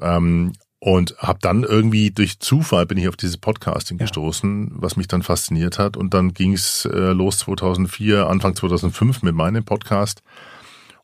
Ähm, 0.00 0.52
und 0.80 1.16
habe 1.18 1.40
dann 1.42 1.64
irgendwie 1.64 2.12
durch 2.12 2.38
Zufall 2.38 2.86
bin 2.86 2.98
ich 2.98 3.08
auf 3.08 3.16
dieses 3.16 3.36
Podcasting 3.36 3.98
ja. 3.98 4.04
gestoßen, 4.04 4.70
was 4.74 4.96
mich 4.96 5.08
dann 5.08 5.22
fasziniert 5.22 5.78
hat. 5.78 5.96
Und 5.96 6.14
dann 6.14 6.34
ging 6.34 6.52
es 6.52 6.84
äh, 6.84 7.12
los 7.12 7.38
2004, 7.38 8.28
Anfang 8.28 8.54
2005 8.54 9.22
mit 9.22 9.34
meinem 9.34 9.64
Podcast. 9.64 10.22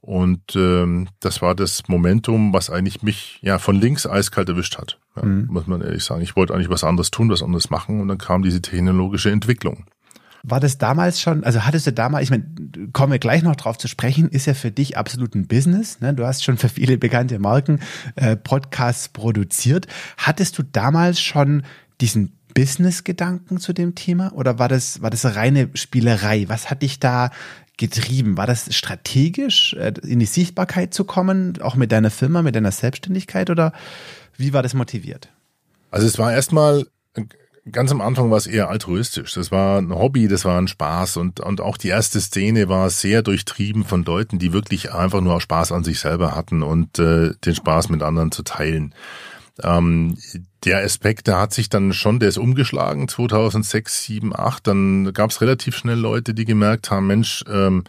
Und 0.01 0.55
ähm, 0.55 1.09
das 1.21 1.43
war 1.43 1.55
das 1.55 1.89
Momentum, 1.89 2.53
was 2.53 2.71
eigentlich 2.71 3.03
mich 3.03 3.39
ja 3.43 3.59
von 3.59 3.75
links 3.75 4.07
eiskalt 4.07 4.49
erwischt 4.49 4.77
hat, 4.77 4.99
ja, 5.17 5.25
mhm. 5.25 5.47
muss 5.51 5.67
man 5.67 5.81
ehrlich 5.81 6.05
sagen. 6.05 6.23
Ich 6.23 6.37
wollte 6.37 6.55
eigentlich 6.55 6.71
was 6.71 6.85
anderes 6.85 7.11
tun, 7.11 7.31
was 7.31 7.43
anderes 7.43 7.71
machen 7.71 8.01
und 8.01 8.09
dann 8.09 8.19
kam 8.19 8.43
diese 8.43 8.63
technologische 8.63 9.31
Entwicklung. 9.31 9.85
War 10.47 10.61
das 10.61 10.77
damals 10.77 11.23
schon, 11.23 11.43
also 11.43 11.65
hattest 11.65 11.87
du 11.87 11.93
damals, 11.93 12.25
ich 12.25 12.31
meine, 12.31 12.45
kommen 12.93 13.13
wir 13.13 13.19
gleich 13.19 13.43
noch 13.43 13.57
drauf 13.57 13.79
zu 13.79 13.89
sprechen, 13.89 14.29
ist 14.29 14.45
ja 14.45 14.53
für 14.53 14.71
dich 14.71 14.99
absolut 14.99 15.35
ein 15.35 15.47
Business. 15.47 16.01
Ne? 16.01 16.13
Du 16.13 16.27
hast 16.27 16.45
schon 16.45 16.59
für 16.59 16.69
viele 16.69 16.99
bekannte 16.99 17.39
Marken 17.39 17.81
äh, 18.17 18.37
Podcasts 18.37 19.09
produziert. 19.09 19.87
Hattest 20.19 20.59
du 20.59 20.63
damals 20.63 21.19
schon 21.19 21.63
diesen 22.03 22.33
Business-Gedanken 22.53 23.59
zu 23.59 23.73
dem 23.73 23.95
Thema 23.95 24.33
oder 24.35 24.59
war 24.59 24.69
das, 24.69 25.01
war 25.01 25.09
das 25.09 25.25
reine 25.35 25.71
Spielerei? 25.75 26.45
Was 26.49 26.71
hat 26.71 26.83
dich 26.83 27.01
da 27.01 27.31
getrieben? 27.79 28.37
War 28.37 28.47
das 28.47 28.75
strategisch, 28.75 29.75
äh, 29.75 29.95
in 30.03 30.21
die 30.21 30.27
Sichtbarkeit 30.27 30.93
zu 30.93 31.05
kommen, 31.05 31.61
auch 31.63 31.75
mit 31.75 31.91
deiner 31.91 32.11
Firma, 32.11 32.43
mit 32.43 32.55
deiner 32.55 32.71
Selbstständigkeit 32.71 33.49
oder 33.49 33.73
wie 34.37 34.53
war 34.53 34.63
das 34.63 34.75
motiviert? 34.75 35.29
Also 35.91 36.07
es 36.07 36.19
war 36.19 36.33
erstmal 36.33 36.87
ganz 37.71 37.91
am 37.91 38.01
Anfang 38.01 38.31
war 38.31 38.37
es 38.37 38.47
eher 38.47 38.69
altruistisch. 38.69 39.35
Das 39.35 39.51
war 39.51 39.79
ein 39.79 39.95
Hobby, 39.95 40.29
das 40.29 40.45
war 40.45 40.59
ein 40.59 40.69
Spaß 40.69 41.17
und, 41.17 41.41
und 41.41 41.61
auch 41.61 41.77
die 41.77 41.89
erste 41.89 42.21
Szene 42.21 42.69
war 42.69 42.91
sehr 42.91 43.23
durchtrieben 43.23 43.85
von 43.85 44.05
Leuten, 44.05 44.39
die 44.39 44.53
wirklich 44.53 44.93
einfach 44.93 45.21
nur 45.21 45.41
Spaß 45.41 45.73
an 45.73 45.85
sich 45.85 46.01
selber 46.01 46.35
hatten 46.35 46.63
und 46.63 46.99
äh, 46.99 47.33
den 47.45 47.55
Spaß 47.55 47.89
mit 47.89 48.03
anderen 48.03 48.33
zu 48.33 48.43
teilen. 48.43 48.95
Ähm, 49.63 50.17
der 50.65 50.79
Aspekt, 50.83 51.27
der 51.27 51.39
hat 51.39 51.53
sich 51.53 51.69
dann 51.69 51.93
schon, 51.93 52.19
der 52.19 52.29
ist 52.29 52.39
umgeschlagen 52.39 53.07
2006, 53.07 54.05
7, 54.05 54.35
8. 54.35 54.67
Dann 54.67 55.13
gab 55.13 55.31
es 55.31 55.41
relativ 55.41 55.77
schnell 55.77 55.99
Leute, 55.99 56.35
die 56.35 56.45
gemerkt 56.45 56.91
haben, 56.91 57.07
Mensch, 57.07 57.45
ähm, 57.49 57.85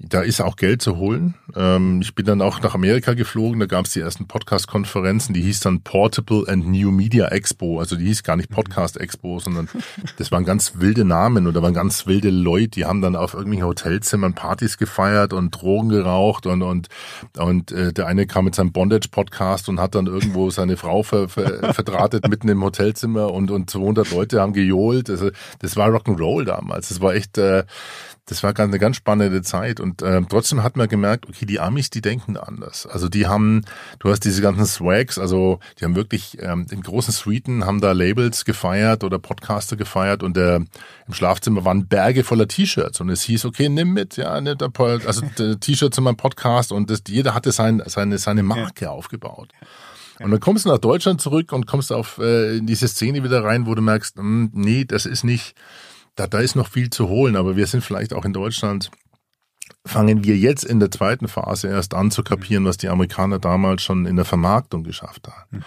da 0.00 0.20
ist 0.20 0.40
auch 0.40 0.54
Geld 0.54 0.80
zu 0.80 0.96
holen. 0.96 1.34
Ähm, 1.56 2.00
ich 2.00 2.14
bin 2.14 2.24
dann 2.24 2.40
auch 2.40 2.60
nach 2.62 2.74
Amerika 2.74 3.14
geflogen, 3.14 3.58
da 3.58 3.66
gab 3.66 3.86
es 3.86 3.92
die 3.92 4.00
ersten 4.00 4.28
Podcast-Konferenzen, 4.28 5.34
die 5.34 5.42
hieß 5.42 5.58
dann 5.60 5.80
Portable 5.80 6.44
and 6.46 6.68
New 6.68 6.92
Media 6.92 7.26
Expo. 7.28 7.80
Also 7.80 7.96
die 7.96 8.04
hieß 8.04 8.22
gar 8.22 8.36
nicht 8.36 8.48
Podcast 8.48 8.96
Expo, 8.96 9.40
sondern 9.40 9.68
das 10.16 10.30
waren 10.30 10.44
ganz 10.44 10.74
wilde 10.76 11.04
Namen 11.04 11.48
oder 11.48 11.62
waren 11.62 11.74
ganz 11.74 12.06
wilde 12.06 12.30
Leute, 12.30 12.68
die 12.68 12.84
haben 12.84 13.02
dann 13.02 13.16
auf 13.16 13.34
irgendwelchen 13.34 13.66
Hotelzimmern 13.66 14.34
Partys 14.34 14.78
gefeiert 14.78 15.32
und 15.32 15.50
Drogen 15.50 15.88
geraucht 15.88 16.46
und 16.46 16.62
und 16.62 16.88
und 17.36 17.72
äh, 17.72 17.92
der 17.92 18.06
eine 18.06 18.26
kam 18.26 18.44
mit 18.44 18.54
seinem 18.54 18.70
Bondage-Podcast 18.70 19.68
und 19.68 19.80
hat 19.80 19.96
dann 19.96 20.06
irgendwo 20.06 20.50
seine 20.50 20.76
Frau 20.76 21.02
ver, 21.02 21.28
ver, 21.28 21.74
verdrahtet 21.74 22.28
mitten 22.28 22.48
im 22.48 22.62
Hotelzimmer 22.62 23.32
und 23.32 23.50
und 23.50 23.68
200 23.68 24.12
Leute 24.12 24.40
haben 24.40 24.52
gejohlt. 24.52 25.10
Also, 25.10 25.30
das 25.58 25.76
war 25.76 25.88
Rock'n'Roll 25.88 26.44
damals. 26.44 26.90
Das 26.90 27.00
war 27.00 27.14
echt 27.14 27.36
äh, 27.38 27.64
das 28.28 28.42
war 28.42 28.58
eine 28.58 28.78
ganz 28.78 28.96
spannende 28.96 29.42
Zeit 29.42 29.80
und 29.80 30.02
äh, 30.02 30.20
trotzdem 30.28 30.62
hat 30.62 30.76
man 30.76 30.88
gemerkt, 30.88 31.26
okay, 31.28 31.46
die 31.46 31.60
Amis, 31.60 31.90
die 31.90 32.02
denken 32.02 32.36
anders. 32.36 32.86
Also 32.86 33.08
die 33.08 33.26
haben, 33.26 33.64
du 33.98 34.10
hast 34.10 34.24
diese 34.24 34.42
ganzen 34.42 34.66
Swags, 34.66 35.18
also 35.18 35.60
die 35.80 35.84
haben 35.84 35.96
wirklich 35.96 36.36
ähm, 36.40 36.66
in 36.70 36.82
großen 36.82 37.12
Suiten 37.12 37.64
haben 37.64 37.80
da 37.80 37.92
Labels 37.92 38.44
gefeiert 38.44 39.02
oder 39.02 39.18
Podcaster 39.18 39.76
gefeiert 39.76 40.22
und 40.22 40.36
der 40.36 40.56
im 41.06 41.14
Schlafzimmer 41.14 41.64
waren 41.64 41.86
Berge 41.86 42.22
voller 42.22 42.46
T-Shirts 42.46 43.00
und 43.00 43.08
es 43.08 43.22
hieß, 43.22 43.46
okay, 43.46 43.68
nimm 43.68 43.94
mit, 43.94 44.16
ja, 44.16 44.40
nimm 44.40 44.58
da, 44.58 44.68
also 44.76 45.22
T-Shirts 45.60 45.96
in 45.96 46.04
meinem 46.04 46.16
Podcast 46.16 46.70
und 46.70 46.90
das, 46.90 47.02
jeder 47.08 47.34
hatte 47.34 47.50
sein, 47.52 47.82
seine 47.86 48.18
seine 48.18 48.42
Marke 48.42 48.84
ja. 48.84 48.90
aufgebaut. 48.90 49.52
Und 50.20 50.32
dann 50.32 50.40
kommst 50.40 50.64
du 50.64 50.68
nach 50.68 50.78
Deutschland 50.78 51.20
zurück 51.20 51.52
und 51.52 51.66
kommst 51.66 51.92
auf 51.92 52.18
äh, 52.18 52.56
in 52.56 52.66
diese 52.66 52.88
Szene 52.88 53.22
wieder 53.22 53.44
rein, 53.44 53.66
wo 53.66 53.74
du 53.74 53.82
merkst, 53.82 54.16
mh, 54.16 54.22
hm, 54.22 54.50
nee, 54.52 54.84
das 54.84 55.06
ist 55.06 55.24
nicht 55.24 55.54
da, 56.18 56.26
da 56.26 56.40
ist 56.40 56.56
noch 56.56 56.68
viel 56.68 56.90
zu 56.90 57.08
holen, 57.08 57.36
aber 57.36 57.56
wir 57.56 57.66
sind 57.66 57.84
vielleicht 57.84 58.12
auch 58.12 58.24
in 58.24 58.32
Deutschland, 58.32 58.90
fangen 59.84 60.24
wir 60.24 60.36
jetzt 60.36 60.64
in 60.64 60.80
der 60.80 60.90
zweiten 60.90 61.28
Phase 61.28 61.68
erst 61.68 61.94
an 61.94 62.10
zu 62.10 62.22
kapieren, 62.22 62.64
was 62.64 62.76
die 62.76 62.88
Amerikaner 62.88 63.38
damals 63.38 63.82
schon 63.82 64.04
in 64.04 64.16
der 64.16 64.24
Vermarktung 64.24 64.82
geschafft 64.82 65.28
haben. 65.28 65.58
Mhm. 65.58 65.64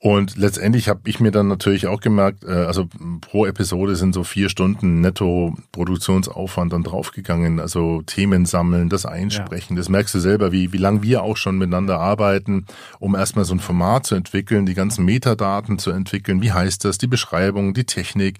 Und 0.00 0.36
letztendlich 0.36 0.88
habe 0.88 1.00
ich 1.06 1.18
mir 1.18 1.32
dann 1.32 1.48
natürlich 1.48 1.88
auch 1.88 2.00
gemerkt, 2.00 2.44
äh, 2.44 2.52
also 2.52 2.88
pro 3.20 3.46
Episode 3.46 3.96
sind 3.96 4.12
so 4.12 4.22
vier 4.22 4.48
Stunden 4.48 5.00
netto 5.00 5.56
Produktionsaufwand 5.72 6.72
dann 6.72 6.84
draufgegangen. 6.84 7.58
Also 7.58 8.02
Themen 8.02 8.46
sammeln, 8.46 8.90
das 8.90 9.06
Einsprechen. 9.06 9.74
Ja. 9.74 9.80
Das 9.80 9.88
merkst 9.88 10.14
du 10.14 10.20
selber, 10.20 10.52
wie, 10.52 10.72
wie 10.72 10.78
lang 10.78 11.02
wir 11.02 11.24
auch 11.24 11.36
schon 11.36 11.58
miteinander 11.58 11.98
arbeiten, 11.98 12.66
um 13.00 13.16
erstmal 13.16 13.44
so 13.44 13.54
ein 13.54 13.60
Format 13.60 14.06
zu 14.06 14.14
entwickeln, 14.14 14.66
die 14.66 14.74
ganzen 14.74 15.04
Metadaten 15.04 15.80
zu 15.80 15.90
entwickeln. 15.90 16.42
Wie 16.42 16.52
heißt 16.52 16.84
das? 16.84 16.98
Die 16.98 17.08
Beschreibung, 17.08 17.74
die 17.74 17.84
Technik. 17.84 18.38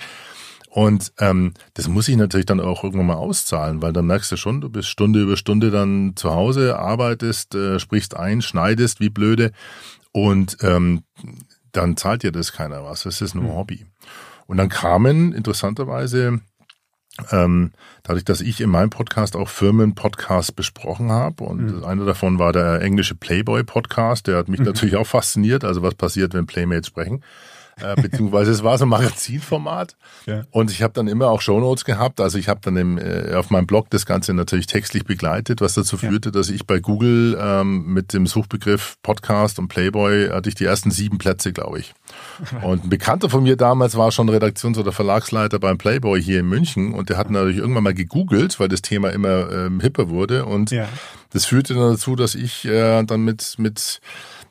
Und 0.71 1.13
ähm, 1.19 1.55
das 1.75 1.89
muss 1.89 2.09
ich 2.09 2.17
natürlich 2.17 2.47
dann 2.47 2.61
auch 2.61 2.85
irgendwann 2.85 3.07
mal 3.07 3.15
auszahlen, 3.15 3.81
weil 3.81 3.93
dann 3.93 4.07
merkst 4.07 4.31
du 4.31 4.37
schon, 4.37 4.61
du 4.61 4.69
bist 4.69 4.89
Stunde 4.89 5.23
über 5.23 5.37
Stunde 5.37 5.71
dann 5.71 6.13
zu 6.15 6.31
Hause, 6.31 6.79
arbeitest, 6.79 7.55
äh, 7.55 7.79
sprichst 7.79 8.17
ein, 8.17 8.43
schneidest 8.43 9.01
wie 9.01 9.09
blöde 9.09 9.53
und 10.13 10.59
ähm, 10.61 11.05
dann 11.73 11.97
zahlt 11.97 12.23
dir 12.23 12.33
das 12.33 12.53
keiner 12.53 12.85
was. 12.85 13.05
Das 13.05 13.23
ist 13.23 13.35
nur 13.35 13.45
ein 13.45 13.51
mhm. 13.51 13.57
Hobby. 13.57 13.87
Und 14.47 14.59
dann 14.59 14.69
kamen 14.69 15.33
interessanterweise 15.33 16.41
ähm, 17.31 17.73
dadurch, 18.03 18.25
dass 18.25 18.43
ich 18.43 18.61
in 18.61 18.71
meinem 18.71 18.91
Podcast 18.91 19.37
auch 19.37 19.49
Firmen-Podcasts 19.49 20.53
besprochen 20.53 21.11
habe 21.11 21.45
und 21.45 21.79
mhm. 21.79 21.85
einer 21.85 22.05
davon 22.05 22.39
war 22.39 22.53
der 22.53 22.83
englische 22.83 23.15
Playboy-Podcast, 23.15 24.27
der 24.27 24.37
hat 24.37 24.49
mich 24.49 24.61
mhm. 24.61 24.67
natürlich 24.67 24.97
auch 24.97 25.07
fasziniert, 25.07 25.65
also 25.65 25.83
was 25.83 25.95
passiert, 25.95 26.35
wenn 26.35 26.47
Playmates 26.47 26.89
sprechen 26.89 27.23
äh, 27.83 28.01
beziehungsweise 28.01 28.51
es 28.51 28.63
war 28.63 28.79
so 28.79 28.85
ein 28.85 28.89
Magazinformat 28.89 29.97
ja. 30.27 30.45
und 30.51 30.71
ich 30.71 30.83
habe 30.83 30.93
dann 30.93 31.09
immer 31.09 31.29
auch 31.29 31.41
Shownotes 31.41 31.85
gehabt. 31.85 32.21
Also 32.21 32.39
ich 32.39 32.49
habe 32.49 32.61
dann 32.63 32.77
im, 32.77 32.99
äh, 32.99 33.35
auf 33.35 33.51
meinem 33.51 33.67
Blog 33.67 33.91
das 33.91 34.07
Ganze 34.07 34.35
natürlich 34.35 34.67
textlich 34.67 35.05
begleitet, 35.05 35.61
was 35.61 35.75
dazu 35.75 35.97
führte, 35.97 36.29
ja. 36.29 36.33
dass 36.33 36.49
ich 36.49 36.67
bei 36.67 36.81
Google 36.81 37.39
ähm, 37.41 37.93
mit 37.93 38.13
dem 38.13 38.27
Suchbegriff 38.27 38.97
Podcast 39.03 39.59
und 39.59 39.69
Playboy 39.69 40.29
hatte 40.29 40.49
ich 40.49 40.55
die 40.55 40.65
ersten 40.65 40.91
sieben 40.91 41.19
Plätze, 41.19 41.53
glaube 41.53 41.81
ich. 41.81 41.95
Und 42.63 42.85
ein 42.85 42.89
Bekannter 42.89 43.31
von 43.31 43.43
mir 43.43 43.57
damals 43.57 43.97
war 43.97 44.13
schon 44.13 44.29
Redaktions- 44.29 44.79
oder 44.79 44.93
Verlagsleiter 44.93 45.59
beim 45.59 45.79
Playboy 45.79 46.23
hier 46.23 46.41
in 46.41 46.47
München 46.47 46.95
und 46.95 47.09
der 47.09 47.17
hat 47.17 47.31
natürlich 47.31 47.59
irgendwann 47.59 47.85
mal 47.85 47.95
gegoogelt, 47.95 48.59
weil 48.61 48.69
das 48.69 48.83
Thema 48.83 49.11
immer 49.11 49.51
ähm, 49.51 49.81
hipper 49.81 50.09
wurde 50.09 50.45
und 50.45 50.71
ja. 50.71 50.89
das 51.31 51.45
führte 51.45 51.75
dann 51.75 51.93
dazu, 51.93 52.17
dass 52.17 52.35
ich 52.35 52.65
äh, 52.65 53.03
dann 53.05 53.23
mit 53.23 53.55
mit 53.59 54.01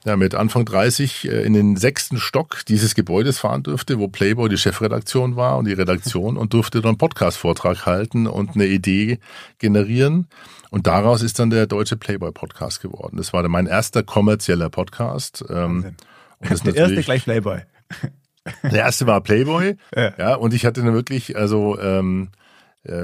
ja, 0.08 0.16
mit 0.16 0.36
Anfang 0.36 0.64
30 0.64 1.28
äh, 1.28 1.42
in 1.44 1.54
den 1.54 1.76
sechsten 1.76 2.18
Stock 2.18 2.64
dieses 2.68 2.96
Gebäudes 2.96 3.40
fahren 3.40 3.64
durfte, 3.64 4.00
wo 4.00 4.08
Playboy 4.08 4.48
die 4.48 4.58
Chefredaktion 4.58 5.36
war 5.36 5.58
und 5.58 5.66
die 5.66 5.74
Redaktion 5.74 6.38
und 6.38 6.54
durfte 6.54 6.80
dann 6.80 6.98
Podcast-Vortrag 6.98 7.86
halten 7.86 8.26
und 8.26 8.56
eine 8.56 8.68
Idee 8.68 9.20
generieren. 9.60 10.28
Und 10.70 10.88
daraus 10.88 11.22
ist 11.22 11.40
dann 11.40 11.50
der 11.50 11.68
deutsche 11.68 11.98
Playboy-Podcast 11.98 12.82
geworden. 12.82 13.18
Das 13.18 13.34
war 13.34 13.42
dann 13.42 13.52
mein 13.52 13.68
erster 13.68 14.02
kommerzieller 14.02 14.70
Podcast. 14.70 15.44
Ähm, 15.50 15.96
der 16.40 16.76
erste 16.76 17.02
gleich 17.02 17.26
Playboy. 17.26 17.60
Der 18.64 18.80
erste 18.80 19.08
war 19.08 19.20
Playboy. 19.20 19.76
Ja. 19.94 20.14
ja 20.18 20.36
und 20.36 20.54
ich 20.54 20.66
hatte 20.66 20.82
dann 20.84 20.94
wirklich, 20.94 21.36
also 21.36 21.78
ähm, 21.82 22.30
äh, 22.32 22.47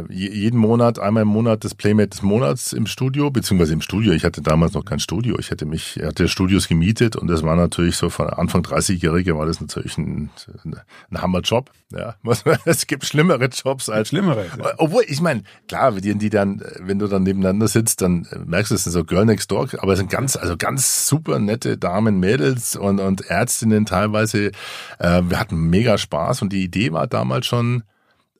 jeden 0.09 0.59
Monat, 0.59 0.99
einmal 0.99 1.23
im 1.23 1.29
Monat 1.29 1.63
das 1.63 1.75
Playmate 1.75 2.09
des 2.09 2.21
Monats 2.21 2.73
im 2.73 2.85
Studio, 2.85 3.29
beziehungsweise 3.31 3.73
im 3.73 3.81
Studio. 3.81 4.13
Ich 4.13 4.23
hatte 4.23 4.41
damals 4.41 4.73
noch 4.73 4.85
kein 4.85 4.99
Studio. 4.99 5.37
Ich 5.39 5.51
hätte 5.51 5.65
mich, 5.65 5.99
hatte 6.01 6.27
Studios 6.27 6.67
gemietet 6.67 7.15
und 7.15 7.27
das 7.27 7.43
war 7.43 7.55
natürlich 7.55 7.97
so 7.97 8.09
von 8.09 8.29
Anfang 8.29 8.61
30-Jährige 8.61 9.37
war 9.37 9.45
das 9.45 9.59
natürlich 9.59 9.97
ein, 9.97 10.29
ein 10.63 11.21
Hammerjob. 11.21 11.71
Ja, 11.91 12.15
es 12.65 12.87
gibt 12.87 13.05
schlimmere 13.05 13.45
Jobs 13.45 13.89
als 13.89 14.09
schlimmere. 14.09 14.45
Ja. 14.57 14.73
Obwohl, 14.77 15.03
ich 15.07 15.21
meine, 15.21 15.43
klar, 15.67 15.91
die, 15.91 16.15
die 16.17 16.29
dann, 16.29 16.61
wenn 16.79 16.99
du 16.99 17.07
dann 17.07 17.23
nebeneinander 17.23 17.67
sitzt, 17.67 18.01
dann 18.01 18.27
merkst 18.45 18.71
du, 18.71 18.75
es 18.75 18.83
sind 18.85 18.93
so 18.93 19.03
Girl 19.03 19.25
Next 19.25 19.51
Door, 19.51 19.69
aber 19.79 19.93
es 19.93 19.99
sind 19.99 20.09
ganz, 20.09 20.35
also 20.35 20.57
ganz 20.57 21.07
super 21.07 21.39
nette 21.39 21.77
Damen, 21.77 22.19
Mädels 22.19 22.75
und, 22.75 22.99
und 22.99 23.21
Ärztinnen 23.29 23.85
teilweise. 23.85 24.51
Äh, 24.99 25.23
wir 25.27 25.39
hatten 25.39 25.69
mega 25.69 25.97
Spaß 25.97 26.41
und 26.41 26.53
die 26.53 26.63
Idee 26.63 26.93
war 26.93 27.07
damals 27.07 27.45
schon, 27.45 27.83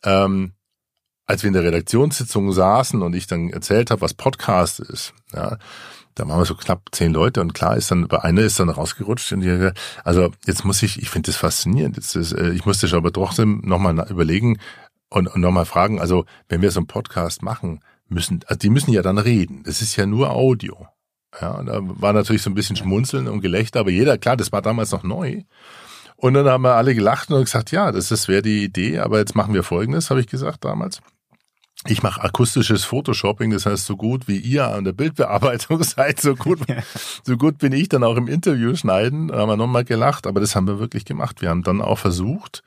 ähm, 0.04 0.54
als 1.26 1.44
wir 1.44 1.48
in 1.48 1.54
der 1.54 1.64
Redaktionssitzung 1.64 2.52
saßen 2.52 3.02
und 3.02 3.16
ich 3.16 3.28
dann 3.28 3.50
erzählt 3.50 3.92
habe, 3.92 4.02
was 4.02 4.14
Podcast 4.14 4.80
ist, 4.80 5.14
ja, 5.34 5.58
da 6.16 6.28
waren 6.28 6.40
wir 6.40 6.46
so 6.46 6.56
knapp 6.56 6.90
zehn 6.92 7.12
Leute 7.12 7.42
und 7.42 7.54
klar 7.54 7.76
ist 7.76 7.90
dann, 7.90 8.08
bei 8.08 8.22
einer 8.24 8.42
ist 8.42 8.60
dann 8.60 8.70
rausgerutscht 8.70 9.32
und 9.34 9.42
die, 9.42 9.72
also 10.04 10.32
jetzt 10.46 10.64
muss 10.64 10.84
ich, 10.84 11.02
ich 11.02 11.10
finde 11.10 11.28
das 11.28 11.38
faszinierend, 11.38 11.98
jetzt 11.98 12.16
ist, 12.16 12.34
äh, 12.34 12.52
ich 12.52 12.66
musste 12.66 12.96
aber 12.96 13.12
trotzdem 13.12 13.62
nochmal 13.64 14.08
überlegen 14.10 14.60
und, 15.10 15.28
und 15.28 15.42
nochmal 15.42 15.66
fragen, 15.66 16.00
also 16.00 16.26
wenn 16.50 16.62
wir 16.62 16.72
so 16.72 16.80
einen 16.80 16.88
Podcast 16.88 17.42
machen, 17.42 17.82
müssen, 18.10 18.42
also 18.48 18.60
die 18.60 18.70
müssen 18.70 18.92
ja 18.92 19.02
dann 19.02 19.18
reden, 19.18 19.64
das 19.64 19.82
ist 19.82 19.96
ja 19.96 20.06
nur 20.06 20.32
Audio. 20.32 20.88
Ja, 21.42 21.64
da 21.64 21.80
war 21.82 22.14
natürlich 22.14 22.44
so 22.44 22.52
ein 22.52 22.54
bisschen 22.54 22.76
Schmunzeln 22.76 23.28
und 23.28 23.42
Gelächter, 23.42 23.80
aber 23.80 23.90
jeder, 23.90 24.20
klar, 24.20 24.38
das 24.38 24.52
war 24.52 24.62
damals 24.62 24.92
noch 24.92 25.02
neu. 25.02 25.42
Und 26.16 26.36
dann 26.36 26.48
haben 26.48 26.64
wir 26.64 26.76
alle 26.76 26.94
gelacht 26.94 27.32
und 27.32 27.44
gesagt, 27.44 27.72
ja, 27.72 27.92
das, 27.92 28.10
das 28.10 28.28
wäre 28.28 28.44
die 28.44 28.64
Idee, 28.64 29.00
aber 29.00 29.18
jetzt 29.18 29.36
machen 29.36 29.54
wir 29.54 29.64
Folgendes, 29.64 30.12
habe 30.12 30.22
ich 30.22 30.28
gesagt 30.28 30.64
damals. 30.64 31.02
Ich 31.88 32.02
mache 32.02 32.24
akustisches 32.24 32.86
Photoshopping, 32.86 33.52
das 33.52 33.66
heißt, 33.66 33.86
so 33.86 33.98
gut 33.98 34.30
wie 34.30 34.38
ihr 34.38 34.68
an 34.70 34.86
der 34.86 34.94
Bildbearbeitung 34.94 35.84
seid, 35.84 36.22
so 36.22 36.34
gut, 36.34 36.60
so 37.24 37.36
gut 37.36 37.58
bin 37.58 37.74
ich 37.74 37.90
dann 37.90 38.06
auch 38.06 38.16
im 38.16 38.28
Interview 38.28 38.74
schneiden. 38.76 39.28
Da 39.28 39.40
haben 39.40 39.50
wir 39.50 39.58
nochmal 39.58 39.84
gelacht, 39.84 40.26
aber 40.26 40.40
das 40.40 40.56
haben 40.56 40.68
wir 40.68 40.80
wirklich 40.80 41.04
gemacht. 41.04 41.42
Wir 41.42 41.50
haben 41.50 41.64
dann 41.64 41.82
auch 41.82 42.00
versucht, 42.00 42.64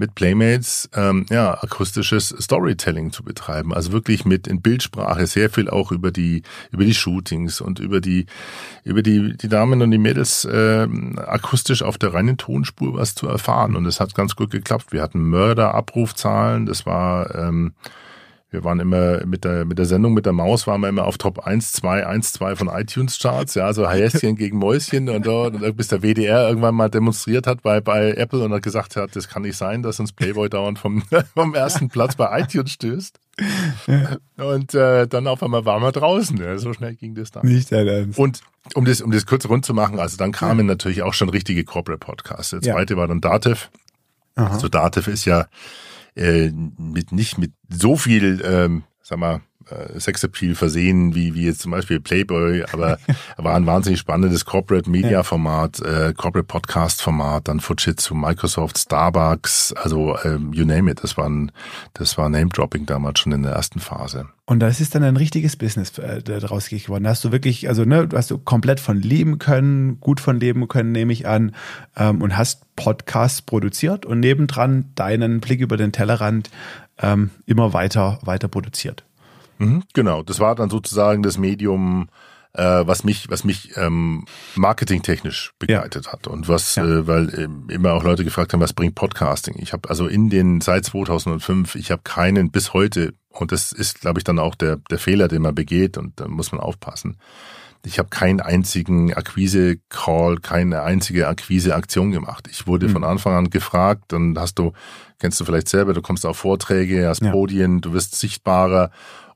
mit 0.00 0.14
Playmates 0.14 0.88
ähm, 0.94 1.26
ja 1.30 1.62
akustisches 1.62 2.28
Storytelling 2.40 3.12
zu 3.12 3.22
betreiben, 3.22 3.74
also 3.74 3.92
wirklich 3.92 4.24
mit 4.24 4.46
in 4.46 4.62
Bildsprache 4.62 5.26
sehr 5.26 5.50
viel 5.50 5.68
auch 5.68 5.92
über 5.92 6.10
die 6.10 6.42
über 6.72 6.84
die 6.84 6.94
Shootings 6.94 7.60
und 7.60 7.78
über 7.78 8.00
die 8.00 8.26
über 8.82 9.02
die 9.02 9.36
die 9.36 9.48
Damen 9.48 9.82
und 9.82 9.90
die 9.90 9.98
Mädels 9.98 10.44
äh, 10.46 10.88
akustisch 11.16 11.82
auf 11.82 11.98
der 11.98 12.14
reinen 12.14 12.38
Tonspur 12.38 12.94
was 12.94 13.14
zu 13.14 13.28
erfahren 13.28 13.76
und 13.76 13.84
es 13.86 14.00
hat 14.00 14.14
ganz 14.14 14.34
gut 14.34 14.50
geklappt. 14.50 14.92
Wir 14.92 15.02
hatten 15.02 15.22
Mörderabrufzahlen, 15.22 16.66
das 16.66 16.86
war 16.86 17.34
ähm, 17.34 17.74
wir 18.50 18.64
waren 18.64 18.80
immer 18.80 19.24
mit 19.26 19.44
der, 19.44 19.64
mit 19.64 19.78
der 19.78 19.86
Sendung 19.86 20.12
mit 20.12 20.26
der 20.26 20.32
Maus 20.32 20.66
waren 20.66 20.80
wir 20.80 20.88
immer 20.88 21.04
auf 21.04 21.18
Top 21.18 21.46
1, 21.46 21.72
2, 21.72 22.06
1, 22.06 22.32
2 22.32 22.56
von 22.56 22.68
iTunes 22.68 23.18
Charts, 23.18 23.54
ja, 23.54 23.72
so 23.72 23.88
Häschen 23.88 24.34
gegen 24.36 24.58
Mäuschen 24.58 25.08
und, 25.08 25.26
und 25.26 25.76
bis 25.76 25.88
der 25.88 26.02
WDR 26.02 26.48
irgendwann 26.48 26.74
mal 26.74 26.88
demonstriert 26.88 27.46
hat 27.46 27.62
bei, 27.62 27.80
bei 27.80 28.12
Apple 28.12 28.42
und 28.42 28.52
hat 28.52 28.62
gesagt 28.62 28.96
hat, 28.96 29.14
das 29.14 29.28
kann 29.28 29.42
nicht 29.42 29.56
sein, 29.56 29.82
dass 29.82 30.00
uns 30.00 30.12
Playboy 30.12 30.48
dauernd 30.48 30.78
vom, 30.78 31.02
vom 31.34 31.54
ersten 31.54 31.88
Platz 31.88 32.16
bei 32.16 32.40
iTunes 32.40 32.72
stößt. 32.72 33.18
Und 34.36 34.74
äh, 34.74 35.06
dann 35.06 35.26
auf 35.26 35.42
einmal 35.42 35.64
waren 35.64 35.82
wir 35.82 35.92
draußen. 35.92 36.36
Ja, 36.36 36.58
so 36.58 36.72
schnell 36.72 36.94
ging 36.94 37.14
das 37.14 37.30
dann. 37.30 37.46
Nicht 37.46 37.72
dein 37.72 37.86
Ernst. 37.86 38.18
Und 38.18 38.42
um 38.74 38.84
das, 38.84 39.00
um 39.00 39.10
das 39.10 39.26
kurz 39.26 39.48
rund 39.48 39.64
zu 39.64 39.72
machen, 39.72 39.98
also 39.98 40.16
dann 40.16 40.32
kamen 40.32 40.60
ja. 40.60 40.74
natürlich 40.74 41.02
auch 41.02 41.14
schon 41.14 41.28
richtige 41.30 41.64
Corporate 41.64 42.04
Podcasts. 42.04 42.50
Der 42.50 42.60
zweite 42.60 42.94
ja. 42.94 42.98
war 42.98 43.08
dann 43.08 43.20
Dativ. 43.20 43.70
Aha. 44.34 44.52
Also 44.52 44.68
Dativ 44.68 45.08
ist 45.08 45.24
ja 45.24 45.46
äh, 46.16 46.50
mit 46.50 47.12
nicht 47.12 47.38
mit 47.38 47.52
so 47.68 47.96
viel, 47.96 48.42
ähm, 48.44 48.84
sag 49.02 49.18
mal, 49.18 49.42
Sexappeal 49.98 50.54
versehen, 50.54 51.14
wie, 51.14 51.34
wie 51.34 51.46
jetzt 51.46 51.60
zum 51.60 51.72
Beispiel 51.72 52.00
Playboy, 52.00 52.64
aber 52.72 52.98
war 53.36 53.54
ein 53.54 53.66
wahnsinnig 53.66 54.00
spannendes 54.00 54.44
Corporate 54.44 54.88
Media 54.88 55.22
Format, 55.22 55.80
äh, 55.80 56.12
Corporate 56.16 56.46
Podcast 56.46 57.02
Format, 57.02 57.48
dann 57.48 57.60
Fujitsu, 57.60 58.14
Microsoft, 58.14 58.78
Starbucks, 58.78 59.72
also 59.74 60.16
ähm, 60.24 60.52
you 60.52 60.64
name 60.64 60.90
it. 60.90 61.02
Das 61.02 61.16
war 61.16 61.28
ein, 61.28 61.52
das 61.94 62.18
war 62.18 62.28
Name 62.28 62.48
Dropping 62.48 62.86
damals 62.86 63.20
schon 63.20 63.32
in 63.32 63.42
der 63.42 63.52
ersten 63.52 63.80
Phase. 63.80 64.26
Und 64.50 64.58
das 64.58 64.80
ist 64.80 64.96
dann 64.96 65.04
ein 65.04 65.16
richtiges 65.16 65.56
Business 65.56 65.96
äh, 65.98 66.22
daraus 66.24 66.68
geworden. 66.70 67.04
Da 67.04 67.10
hast 67.10 67.22
du 67.22 67.30
wirklich, 67.30 67.68
also 67.68 67.84
ne, 67.84 68.08
du 68.08 68.16
hast 68.16 68.32
du 68.32 68.38
komplett 68.38 68.80
von 68.80 69.00
leben 69.00 69.38
können, 69.38 70.00
gut 70.00 70.18
von 70.18 70.40
leben 70.40 70.66
können, 70.66 70.90
nehme 70.90 71.12
ich 71.12 71.28
an, 71.28 71.54
ähm, 71.96 72.20
und 72.20 72.36
hast 72.36 72.74
Podcasts 72.74 73.42
produziert 73.42 74.04
und 74.06 74.18
nebendran 74.18 74.86
deinen 74.96 75.40
Blick 75.40 75.60
über 75.60 75.76
den 75.76 75.92
Tellerrand 75.92 76.50
ähm, 76.98 77.30
immer 77.46 77.72
weiter, 77.72 78.18
weiter 78.22 78.48
produziert. 78.48 79.04
Mhm, 79.60 79.82
genau, 79.92 80.22
das 80.22 80.40
war 80.40 80.54
dann 80.54 80.70
sozusagen 80.70 81.22
das 81.22 81.36
Medium, 81.36 82.08
äh, 82.54 82.62
was 82.62 83.04
mich, 83.04 83.30
was 83.30 83.44
mich 83.44 83.76
ähm, 83.76 84.24
marketingtechnisch 84.56 85.52
begleitet 85.58 86.06
ja. 86.06 86.12
hat 86.12 86.26
und 86.26 86.48
was, 86.48 86.76
ja. 86.76 86.84
äh, 86.84 87.06
weil 87.06 87.28
äh, 87.28 87.72
immer 87.72 87.92
auch 87.92 88.02
Leute 88.02 88.24
gefragt 88.24 88.52
haben, 88.52 88.60
was 88.60 88.72
bringt 88.72 88.94
Podcasting? 88.94 89.56
Ich 89.58 89.72
habe 89.72 89.88
also 89.90 90.06
in 90.06 90.30
den 90.30 90.60
seit 90.62 90.86
2005, 90.86 91.74
ich 91.74 91.90
habe 91.90 92.02
keinen 92.02 92.50
bis 92.50 92.72
heute 92.72 93.12
und 93.28 93.52
das 93.52 93.72
ist, 93.72 94.00
glaube 94.00 94.18
ich, 94.18 94.24
dann 94.24 94.38
auch 94.38 94.54
der 94.54 94.78
der 94.90 94.98
Fehler, 94.98 95.28
den 95.28 95.42
man 95.42 95.54
begeht 95.54 95.98
und 95.98 96.18
da 96.18 96.26
muss 96.26 96.52
man 96.52 96.60
aufpassen. 96.60 97.18
Ich 97.84 97.98
habe 97.98 98.10
keinen 98.10 98.40
einzigen 98.40 99.14
Akquise-Call, 99.14 100.36
keine 100.40 100.82
einzige 100.82 101.28
Akquise-Aktion 101.28 102.10
gemacht. 102.10 102.46
Ich 102.50 102.66
wurde 102.66 102.88
mhm. 102.88 102.92
von 102.92 103.04
Anfang 103.04 103.34
an 103.34 103.50
gefragt, 103.50 104.04
dann 104.08 104.38
hast 104.38 104.58
du, 104.58 104.72
kennst 105.18 105.40
du 105.40 105.46
vielleicht 105.46 105.68
selber, 105.68 105.94
du 105.94 106.02
kommst 106.02 106.26
auf 106.26 106.36
Vorträge, 106.36 107.08
hast 107.08 107.22
ja. 107.22 107.30
Podien, 107.30 107.80
du 107.80 107.94
wirst 107.94 108.16
sichtbarer 108.16 108.90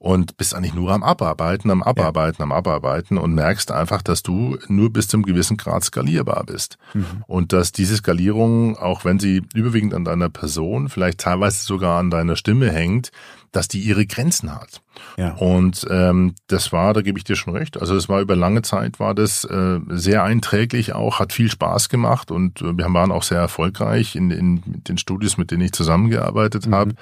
und 0.05 0.37
bist 0.37 0.55
eigentlich 0.55 0.75
nur 0.75 0.93
am 0.93 1.03
Abarbeiten, 1.03 1.71
am 1.71 1.83
Abarbeiten, 1.83 2.37
ja. 2.41 2.45
am 2.45 2.53
Abarbeiten 2.53 3.17
und 3.17 3.35
merkst 3.35 3.71
einfach, 3.73 4.03
dass 4.03 4.23
du 4.23 4.59
nur 4.69 4.93
bis 4.93 5.09
zum 5.09 5.23
gewissen 5.23 5.57
Grad 5.57 5.83
skalierbar 5.83 6.45
bist. 6.45 6.77
Mhm. 6.93 7.25
Und 7.27 7.55
dass 7.55 7.73
diese 7.73 7.97
Skalierung, 7.97 8.77
auch 8.77 9.07
wenn 9.07 9.19
sie 9.19 9.41
überwiegend 9.55 9.95
an 9.95 10.05
deiner 10.05 10.29
Person, 10.29 10.91
vielleicht 10.91 11.21
teilweise 11.21 11.65
sogar 11.65 11.99
an 11.99 12.11
deiner 12.11 12.37
Stimme 12.37 12.71
hängt, 12.71 13.13
dass 13.51 13.67
die 13.67 13.81
ihre 13.81 14.05
Grenzen 14.05 14.55
hat. 14.55 14.83
Ja. 15.17 15.37
Und 15.37 15.87
ähm, 15.89 16.35
das 16.49 16.71
war, 16.71 16.93
da 16.93 17.01
gebe 17.01 17.19
ich 17.19 17.25
dir 17.25 17.37
schon 17.37 17.57
recht. 17.57 17.81
Also 17.81 17.97
es 17.97 18.07
war 18.07 18.21
über 18.21 18.37
lange 18.37 18.61
Zeit 18.61 19.01
war 19.01 19.15
das 19.15 19.45
äh, 19.45 19.81
sehr 19.89 20.23
einträglich 20.23 20.93
auch, 20.93 21.19
hat 21.19 21.33
viel 21.33 21.51
Spaß 21.51 21.89
gemacht 21.89 22.31
und 22.31 22.61
äh, 22.61 22.77
wir 22.77 22.93
waren 22.93 23.11
auch 23.11 23.23
sehr 23.23 23.41
erfolgreich 23.41 24.17
in, 24.17 24.31
in 24.31 24.61
den 24.67 24.99
Studios, 24.99 25.39
mit 25.39 25.51
denen 25.51 25.63
ich 25.63 25.73
zusammengearbeitet 25.73 26.67
mhm. 26.67 26.75
habe 26.75 26.95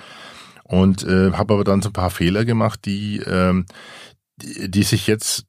und 0.73 1.05
äh, 1.05 1.33
habe 1.33 1.53
aber 1.53 1.65
dann 1.65 1.83
so 1.83 1.91
ein 1.91 1.93
paar 1.93 2.09
Fehler 2.09 2.47
gemacht, 2.47 2.87
die, 2.87 3.19
ähm, 3.19 3.67
die, 4.39 4.71
die 4.71 4.83
sich 4.85 5.07
jetzt 5.07 5.45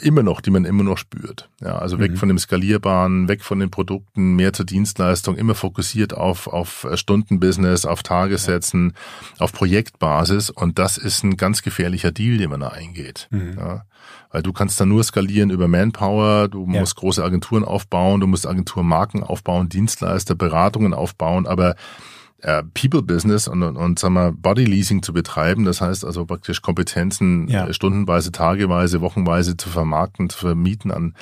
immer 0.00 0.24
noch, 0.24 0.40
die 0.40 0.50
man 0.50 0.64
immer 0.64 0.82
noch 0.82 0.98
spürt. 0.98 1.48
Ja, 1.60 1.78
also 1.78 2.00
weg 2.00 2.10
mhm. 2.10 2.16
von 2.16 2.28
dem 2.28 2.38
Skalierbaren, 2.38 3.28
weg 3.28 3.44
von 3.44 3.60
den 3.60 3.70
Produkten, 3.70 4.34
mehr 4.34 4.52
zur 4.52 4.66
Dienstleistung, 4.66 5.36
immer 5.36 5.54
fokussiert 5.54 6.12
auf, 6.12 6.48
auf 6.48 6.88
Stundenbusiness, 6.94 7.86
auf 7.86 8.02
Tagessätzen, 8.02 8.94
ja. 9.36 9.44
auf 9.44 9.52
Projektbasis. 9.52 10.50
Und 10.50 10.80
das 10.80 10.98
ist 10.98 11.22
ein 11.22 11.36
ganz 11.36 11.62
gefährlicher 11.62 12.10
Deal, 12.10 12.38
den 12.38 12.50
man 12.50 12.58
da 12.58 12.70
eingeht. 12.70 13.28
Mhm. 13.30 13.54
Ja, 13.56 13.84
weil 14.32 14.42
du 14.42 14.52
kannst 14.52 14.80
dann 14.80 14.88
nur 14.88 15.04
skalieren 15.04 15.50
über 15.50 15.68
Manpower, 15.68 16.48
du 16.48 16.66
ja. 16.68 16.80
musst 16.80 16.96
große 16.96 17.22
Agenturen 17.22 17.62
aufbauen, 17.62 18.20
du 18.20 18.26
musst 18.26 18.44
Agenturmarken 18.44 19.22
aufbauen, 19.22 19.68
Dienstleister, 19.68 20.34
Beratungen 20.34 20.94
aufbauen, 20.94 21.46
aber 21.46 21.76
äh, 22.42 22.62
People-Business 22.62 23.48
und, 23.48 23.62
und, 23.62 23.76
und 23.76 23.98
sag 23.98 24.10
mal, 24.10 24.32
Body-Leasing 24.32 25.02
zu 25.02 25.12
betreiben. 25.12 25.64
Das 25.64 25.80
heißt 25.80 26.04
also 26.04 26.24
praktisch 26.24 26.62
Kompetenzen 26.62 27.48
ja. 27.48 27.66
äh, 27.66 27.72
stundenweise, 27.72 28.32
tageweise, 28.32 29.00
wochenweise 29.00 29.56
zu 29.56 29.68
vermarkten, 29.68 30.30
zu 30.30 30.38
vermieten, 30.38 30.90
an, 30.90 31.14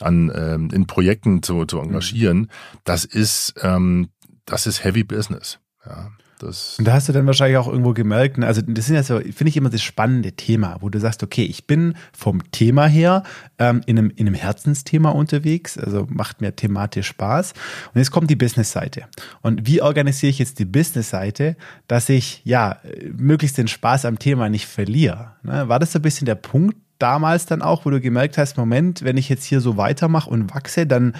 an 0.00 0.32
ähm, 0.34 0.70
in 0.72 0.86
Projekten 0.86 1.42
zu, 1.42 1.64
zu 1.66 1.78
engagieren. 1.78 2.38
Mhm. 2.38 2.48
Das 2.84 3.04
ist 3.04 3.54
ähm, 3.62 4.08
das 4.46 4.66
ist 4.66 4.84
Heavy 4.84 5.04
Business. 5.04 5.58
Ja. 5.84 6.10
Das 6.38 6.78
und 6.78 6.86
da 6.86 6.92
hast 6.92 7.08
du 7.08 7.12
dann 7.12 7.26
wahrscheinlich 7.26 7.56
auch 7.56 7.68
irgendwo 7.68 7.94
gemerkt, 7.94 8.38
ne, 8.38 8.46
also 8.46 8.60
das 8.60 8.86
sind 8.86 8.94
ja 8.94 9.02
so, 9.02 9.18
finde 9.18 9.48
ich 9.48 9.56
immer 9.56 9.70
das 9.70 9.82
spannende 9.82 10.32
Thema, 10.32 10.76
wo 10.80 10.90
du 10.90 11.00
sagst, 11.00 11.22
okay, 11.22 11.44
ich 11.44 11.66
bin 11.66 11.94
vom 12.12 12.50
Thema 12.52 12.86
her 12.86 13.22
ähm, 13.58 13.80
in, 13.86 13.98
einem, 13.98 14.12
in 14.16 14.26
einem 14.26 14.34
Herzensthema 14.34 15.10
unterwegs, 15.10 15.78
also 15.78 16.06
macht 16.10 16.40
mir 16.40 16.54
thematisch 16.54 17.06
Spaß. 17.06 17.54
Und 17.94 17.98
jetzt 17.98 18.10
kommt 18.10 18.28
die 18.30 18.36
Business-Seite. 18.36 19.04
Und 19.40 19.66
wie 19.66 19.80
organisiere 19.80 20.30
ich 20.30 20.38
jetzt 20.38 20.58
die 20.58 20.64
Business-Seite, 20.64 21.56
dass 21.88 22.08
ich 22.08 22.42
ja 22.44 22.78
möglichst 23.16 23.56
den 23.56 23.68
Spaß 23.68 24.04
am 24.04 24.18
Thema 24.18 24.48
nicht 24.48 24.66
verliere? 24.66 25.32
Ne? 25.42 25.68
War 25.68 25.78
das 25.78 25.92
so 25.92 25.98
ein 25.98 26.02
bisschen 26.02 26.26
der 26.26 26.34
Punkt, 26.34 26.76
damals 26.98 27.46
dann 27.46 27.62
auch, 27.62 27.84
wo 27.84 27.90
du 27.90 28.00
gemerkt 28.00 28.38
hast, 28.38 28.56
Moment, 28.56 29.04
wenn 29.04 29.16
ich 29.16 29.28
jetzt 29.28 29.44
hier 29.44 29.60
so 29.60 29.76
weitermache 29.76 30.30
und 30.30 30.54
wachse, 30.54 30.86
dann 30.86 31.14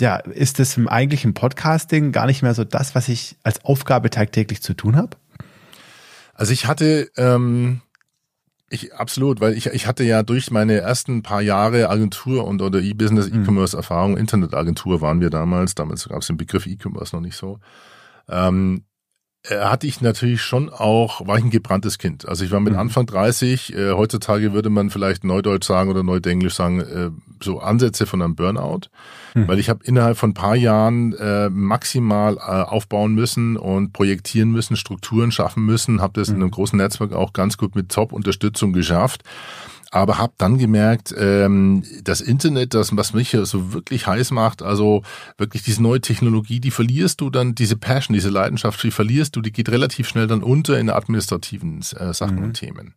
ja, 0.00 0.16
ist 0.16 0.58
das 0.58 0.76
im 0.76 0.88
eigentlichen 0.88 1.34
Podcasting 1.34 2.12
gar 2.12 2.26
nicht 2.26 2.42
mehr 2.42 2.54
so 2.54 2.64
das, 2.64 2.94
was 2.94 3.08
ich 3.08 3.36
als 3.42 3.64
Aufgabe 3.64 4.10
tagtäglich 4.10 4.62
zu 4.62 4.74
tun 4.74 4.96
habe? 4.96 5.16
Also 6.34 6.52
ich 6.52 6.66
hatte 6.66 7.10
ähm, 7.16 7.80
ich 8.70 8.94
absolut, 8.94 9.40
weil 9.40 9.54
ich, 9.54 9.66
ich 9.66 9.86
hatte 9.86 10.04
ja 10.04 10.22
durch 10.22 10.50
meine 10.50 10.74
ersten 10.74 11.22
paar 11.22 11.42
Jahre 11.42 11.88
Agentur 11.88 12.44
und 12.44 12.60
oder 12.60 12.80
E-Business, 12.80 13.30
mhm. 13.30 13.42
E-Commerce-Erfahrung, 13.42 14.16
Internetagentur 14.16 15.00
waren 15.00 15.20
wir 15.20 15.30
damals, 15.30 15.74
damals 15.74 16.08
gab 16.08 16.20
es 16.20 16.26
den 16.26 16.36
Begriff 16.36 16.66
E-Commerce 16.66 17.14
noch 17.14 17.22
nicht 17.22 17.36
so. 17.36 17.60
Ähm, 18.28 18.78
äh, 18.78 18.93
hatte 19.50 19.86
ich 19.86 20.00
natürlich 20.00 20.42
schon 20.42 20.70
auch, 20.70 21.26
war 21.26 21.36
ich 21.36 21.44
ein 21.44 21.50
gebranntes 21.50 21.98
Kind. 21.98 22.26
Also 22.26 22.44
ich 22.44 22.50
war 22.50 22.60
mit 22.60 22.72
mhm. 22.72 22.78
Anfang 22.78 23.06
30, 23.06 23.74
äh, 23.74 23.92
heutzutage 23.92 24.54
würde 24.54 24.70
man 24.70 24.88
vielleicht 24.90 25.24
Neudeutsch 25.24 25.66
sagen 25.66 25.90
oder 25.90 26.02
Neudenglisch 26.02 26.54
sagen, 26.54 26.80
äh, 26.80 27.10
so 27.42 27.60
Ansätze 27.60 28.06
von 28.06 28.22
einem 28.22 28.36
Burnout. 28.36 28.88
Mhm. 29.34 29.48
Weil 29.48 29.58
ich 29.58 29.68
habe 29.68 29.84
innerhalb 29.84 30.16
von 30.16 30.30
ein 30.30 30.34
paar 30.34 30.56
Jahren 30.56 31.12
äh, 31.14 31.50
maximal 31.50 32.36
äh, 32.36 32.40
aufbauen 32.40 33.14
müssen 33.14 33.56
und 33.56 33.92
projektieren 33.92 34.50
müssen, 34.50 34.76
Strukturen 34.76 35.30
schaffen 35.30 35.66
müssen, 35.66 36.00
habe 36.00 36.18
das 36.18 36.28
mhm. 36.28 36.36
in 36.36 36.42
einem 36.42 36.50
großen 36.50 36.78
Netzwerk 36.78 37.12
auch 37.12 37.34
ganz 37.34 37.58
gut 37.58 37.74
mit 37.74 37.90
Top-Unterstützung 37.90 38.72
geschafft 38.72 39.24
aber 39.94 40.18
habe 40.18 40.32
dann 40.38 40.58
gemerkt, 40.58 41.14
ähm, 41.16 41.84
das 42.02 42.20
Internet, 42.20 42.74
das 42.74 42.96
was 42.96 43.12
mich 43.12 43.36
so 43.44 43.72
wirklich 43.72 44.08
heiß 44.08 44.32
macht, 44.32 44.60
also 44.60 45.02
wirklich 45.38 45.62
diese 45.62 45.80
neue 45.80 46.00
Technologie, 46.00 46.58
die 46.58 46.72
verlierst 46.72 47.20
du 47.20 47.30
dann, 47.30 47.54
diese 47.54 47.76
Passion, 47.76 48.12
diese 48.12 48.28
Leidenschaft, 48.28 48.82
die 48.82 48.90
verlierst 48.90 49.36
du, 49.36 49.40
die 49.40 49.52
geht 49.52 49.68
relativ 49.68 50.08
schnell 50.08 50.26
dann 50.26 50.42
unter 50.42 50.80
in 50.80 50.90
administrativen 50.90 51.78
äh, 51.96 52.12
Sachen 52.12 52.38
mhm. 52.38 52.44
und 52.44 52.54
Themen. 52.54 52.94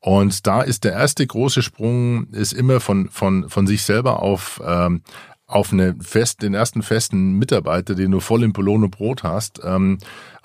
Und 0.00 0.46
da 0.46 0.60
ist 0.60 0.84
der 0.84 0.92
erste 0.92 1.26
große 1.26 1.62
Sprung, 1.62 2.26
ist 2.32 2.52
immer 2.52 2.80
von, 2.80 3.08
von, 3.08 3.48
von 3.48 3.66
sich 3.66 3.82
selber 3.82 4.22
auf, 4.22 4.60
ähm, 4.62 5.00
auf 5.46 5.72
eine 5.72 5.96
fest, 6.00 6.42
den 6.42 6.52
ersten 6.52 6.82
festen 6.82 7.38
Mitarbeiter, 7.38 7.94
den 7.94 8.10
du 8.10 8.20
voll 8.20 8.42
im 8.42 8.52
Polono 8.52 8.88
Brot 8.88 9.22
hast, 9.22 9.62
ähm, 9.64 9.98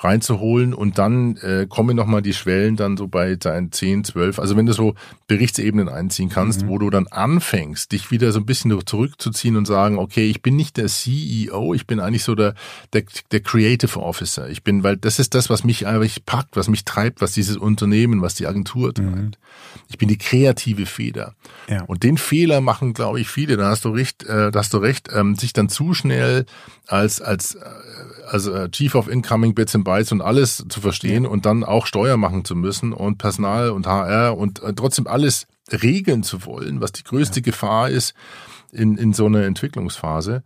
reinzuholen 0.03 0.73
und 0.73 0.97
dann 0.97 1.37
äh, 1.37 1.67
kommen 1.69 1.95
nochmal 1.95 2.21
die 2.21 2.33
Schwellen 2.33 2.75
dann 2.75 2.97
so 2.97 3.07
bei 3.07 3.35
deinen 3.35 3.71
10, 3.71 4.03
12, 4.03 4.39
also 4.39 4.57
wenn 4.57 4.65
du 4.65 4.73
so 4.73 4.95
Berichtsebenen 5.27 5.89
einziehen 5.89 6.29
kannst, 6.29 6.63
mhm. 6.63 6.67
wo 6.69 6.77
du 6.79 6.89
dann 6.89 7.07
anfängst, 7.07 7.91
dich 7.91 8.09
wieder 8.11 8.31
so 8.31 8.39
ein 8.39 8.45
bisschen 8.45 8.71
zurückzuziehen 8.85 9.55
und 9.55 9.65
sagen, 9.65 9.97
okay, 9.99 10.29
ich 10.29 10.41
bin 10.41 10.55
nicht 10.55 10.77
der 10.77 10.87
CEO, 10.87 11.73
ich 11.73 11.85
bin 11.85 11.99
eigentlich 11.99 12.23
so 12.23 12.35
der, 12.35 12.55
der, 12.93 13.03
der 13.31 13.41
Creative 13.41 13.99
Officer. 13.99 14.49
Ich 14.49 14.63
bin, 14.63 14.83
weil 14.83 14.97
das 14.97 15.19
ist 15.19 15.35
das, 15.35 15.49
was 15.49 15.63
mich 15.63 15.85
eigentlich 15.85 16.25
packt, 16.25 16.57
was 16.57 16.67
mich 16.67 16.83
treibt, 16.83 17.21
was 17.21 17.33
dieses 17.33 17.57
Unternehmen, 17.57 18.21
was 18.21 18.35
die 18.35 18.47
Agentur 18.47 18.89
mhm. 18.89 18.93
treibt. 18.93 19.15
Mhm. 19.15 19.31
Ich 19.87 19.97
bin 19.97 20.07
die 20.07 20.17
kreative 20.17 20.85
Feder. 20.85 21.35
Ja. 21.69 21.83
Und 21.83 22.03
den 22.03 22.17
Fehler 22.17 22.61
machen, 22.61 22.93
glaube 22.93 23.19
ich, 23.19 23.27
viele, 23.27 23.57
da 23.57 23.69
hast 23.69 23.85
du 23.85 23.89
recht, 23.89 24.23
äh, 24.23 24.51
da 24.51 24.59
hast 24.59 24.73
du 24.73 24.77
recht, 24.77 25.09
ähm, 25.13 25.35
sich 25.35 25.53
dann 25.53 25.69
zu 25.69 25.93
schnell 25.93 26.45
als, 26.87 27.21
als, 27.21 27.55
äh, 27.55 27.59
also 28.31 28.53
äh, 28.53 28.69
Chief 28.71 28.95
of 28.95 29.07
Incoming 29.07 29.53
Bits 29.53 29.75
and 29.75 29.83
Bytes 29.83 30.11
und 30.11 30.21
alles 30.21 30.65
zu 30.69 30.81
verstehen 30.81 31.25
ja. 31.25 31.29
und 31.29 31.45
dann 31.45 31.63
auch 31.63 31.85
Steuer 31.85 32.17
machen 32.17 32.45
zu 32.45 32.55
müssen 32.55 32.93
und 32.93 33.17
Personal 33.17 33.71
und 33.71 33.87
HR 33.87 34.37
und 34.37 34.63
äh, 34.63 34.73
trotzdem 34.73 35.07
alles 35.07 35.47
regeln 35.71 36.23
zu 36.23 36.45
wollen, 36.45 36.81
was 36.81 36.91
die 36.91 37.03
größte 37.03 37.39
ja. 37.39 37.43
Gefahr 37.43 37.89
ist 37.89 38.13
in, 38.71 38.97
in 38.97 39.13
so 39.13 39.25
einer 39.25 39.43
Entwicklungsphase. 39.43 40.43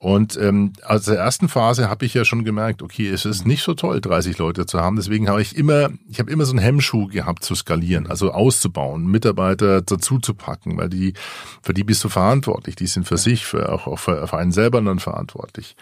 Und 0.00 0.36
ähm, 0.36 0.74
aus 0.84 1.06
der 1.06 1.16
ersten 1.16 1.48
Phase 1.48 1.90
habe 1.90 2.06
ich 2.06 2.14
ja 2.14 2.24
schon 2.24 2.44
gemerkt, 2.44 2.82
okay, 2.82 3.08
es 3.08 3.24
ist 3.24 3.46
nicht 3.46 3.64
so 3.64 3.74
toll, 3.74 4.00
30 4.00 4.38
Leute 4.38 4.64
zu 4.64 4.78
haben. 4.78 4.94
Deswegen 4.94 5.28
habe 5.28 5.42
ich 5.42 5.56
immer, 5.56 5.90
ich 6.08 6.20
habe 6.20 6.30
immer 6.30 6.44
so 6.44 6.52
einen 6.52 6.60
Hemmschuh 6.60 7.08
gehabt 7.08 7.44
zu 7.44 7.56
skalieren, 7.56 8.06
also 8.06 8.30
auszubauen, 8.30 9.06
Mitarbeiter 9.06 9.82
dazu 9.82 10.20
zu 10.20 10.34
packen, 10.34 10.76
weil 10.76 10.88
die, 10.88 11.14
für 11.62 11.74
die 11.74 11.82
bist 11.82 12.04
du 12.04 12.08
verantwortlich. 12.08 12.76
Die 12.76 12.86
sind 12.86 13.08
für 13.08 13.14
ja. 13.14 13.18
sich, 13.18 13.44
für 13.44 13.72
auch, 13.72 13.88
auch 13.88 13.98
für, 13.98 14.24
für 14.28 14.38
einen 14.38 14.52
selber 14.52 14.80
dann 14.80 15.00
verantwortlich. 15.00 15.74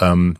Ähm, 0.00 0.36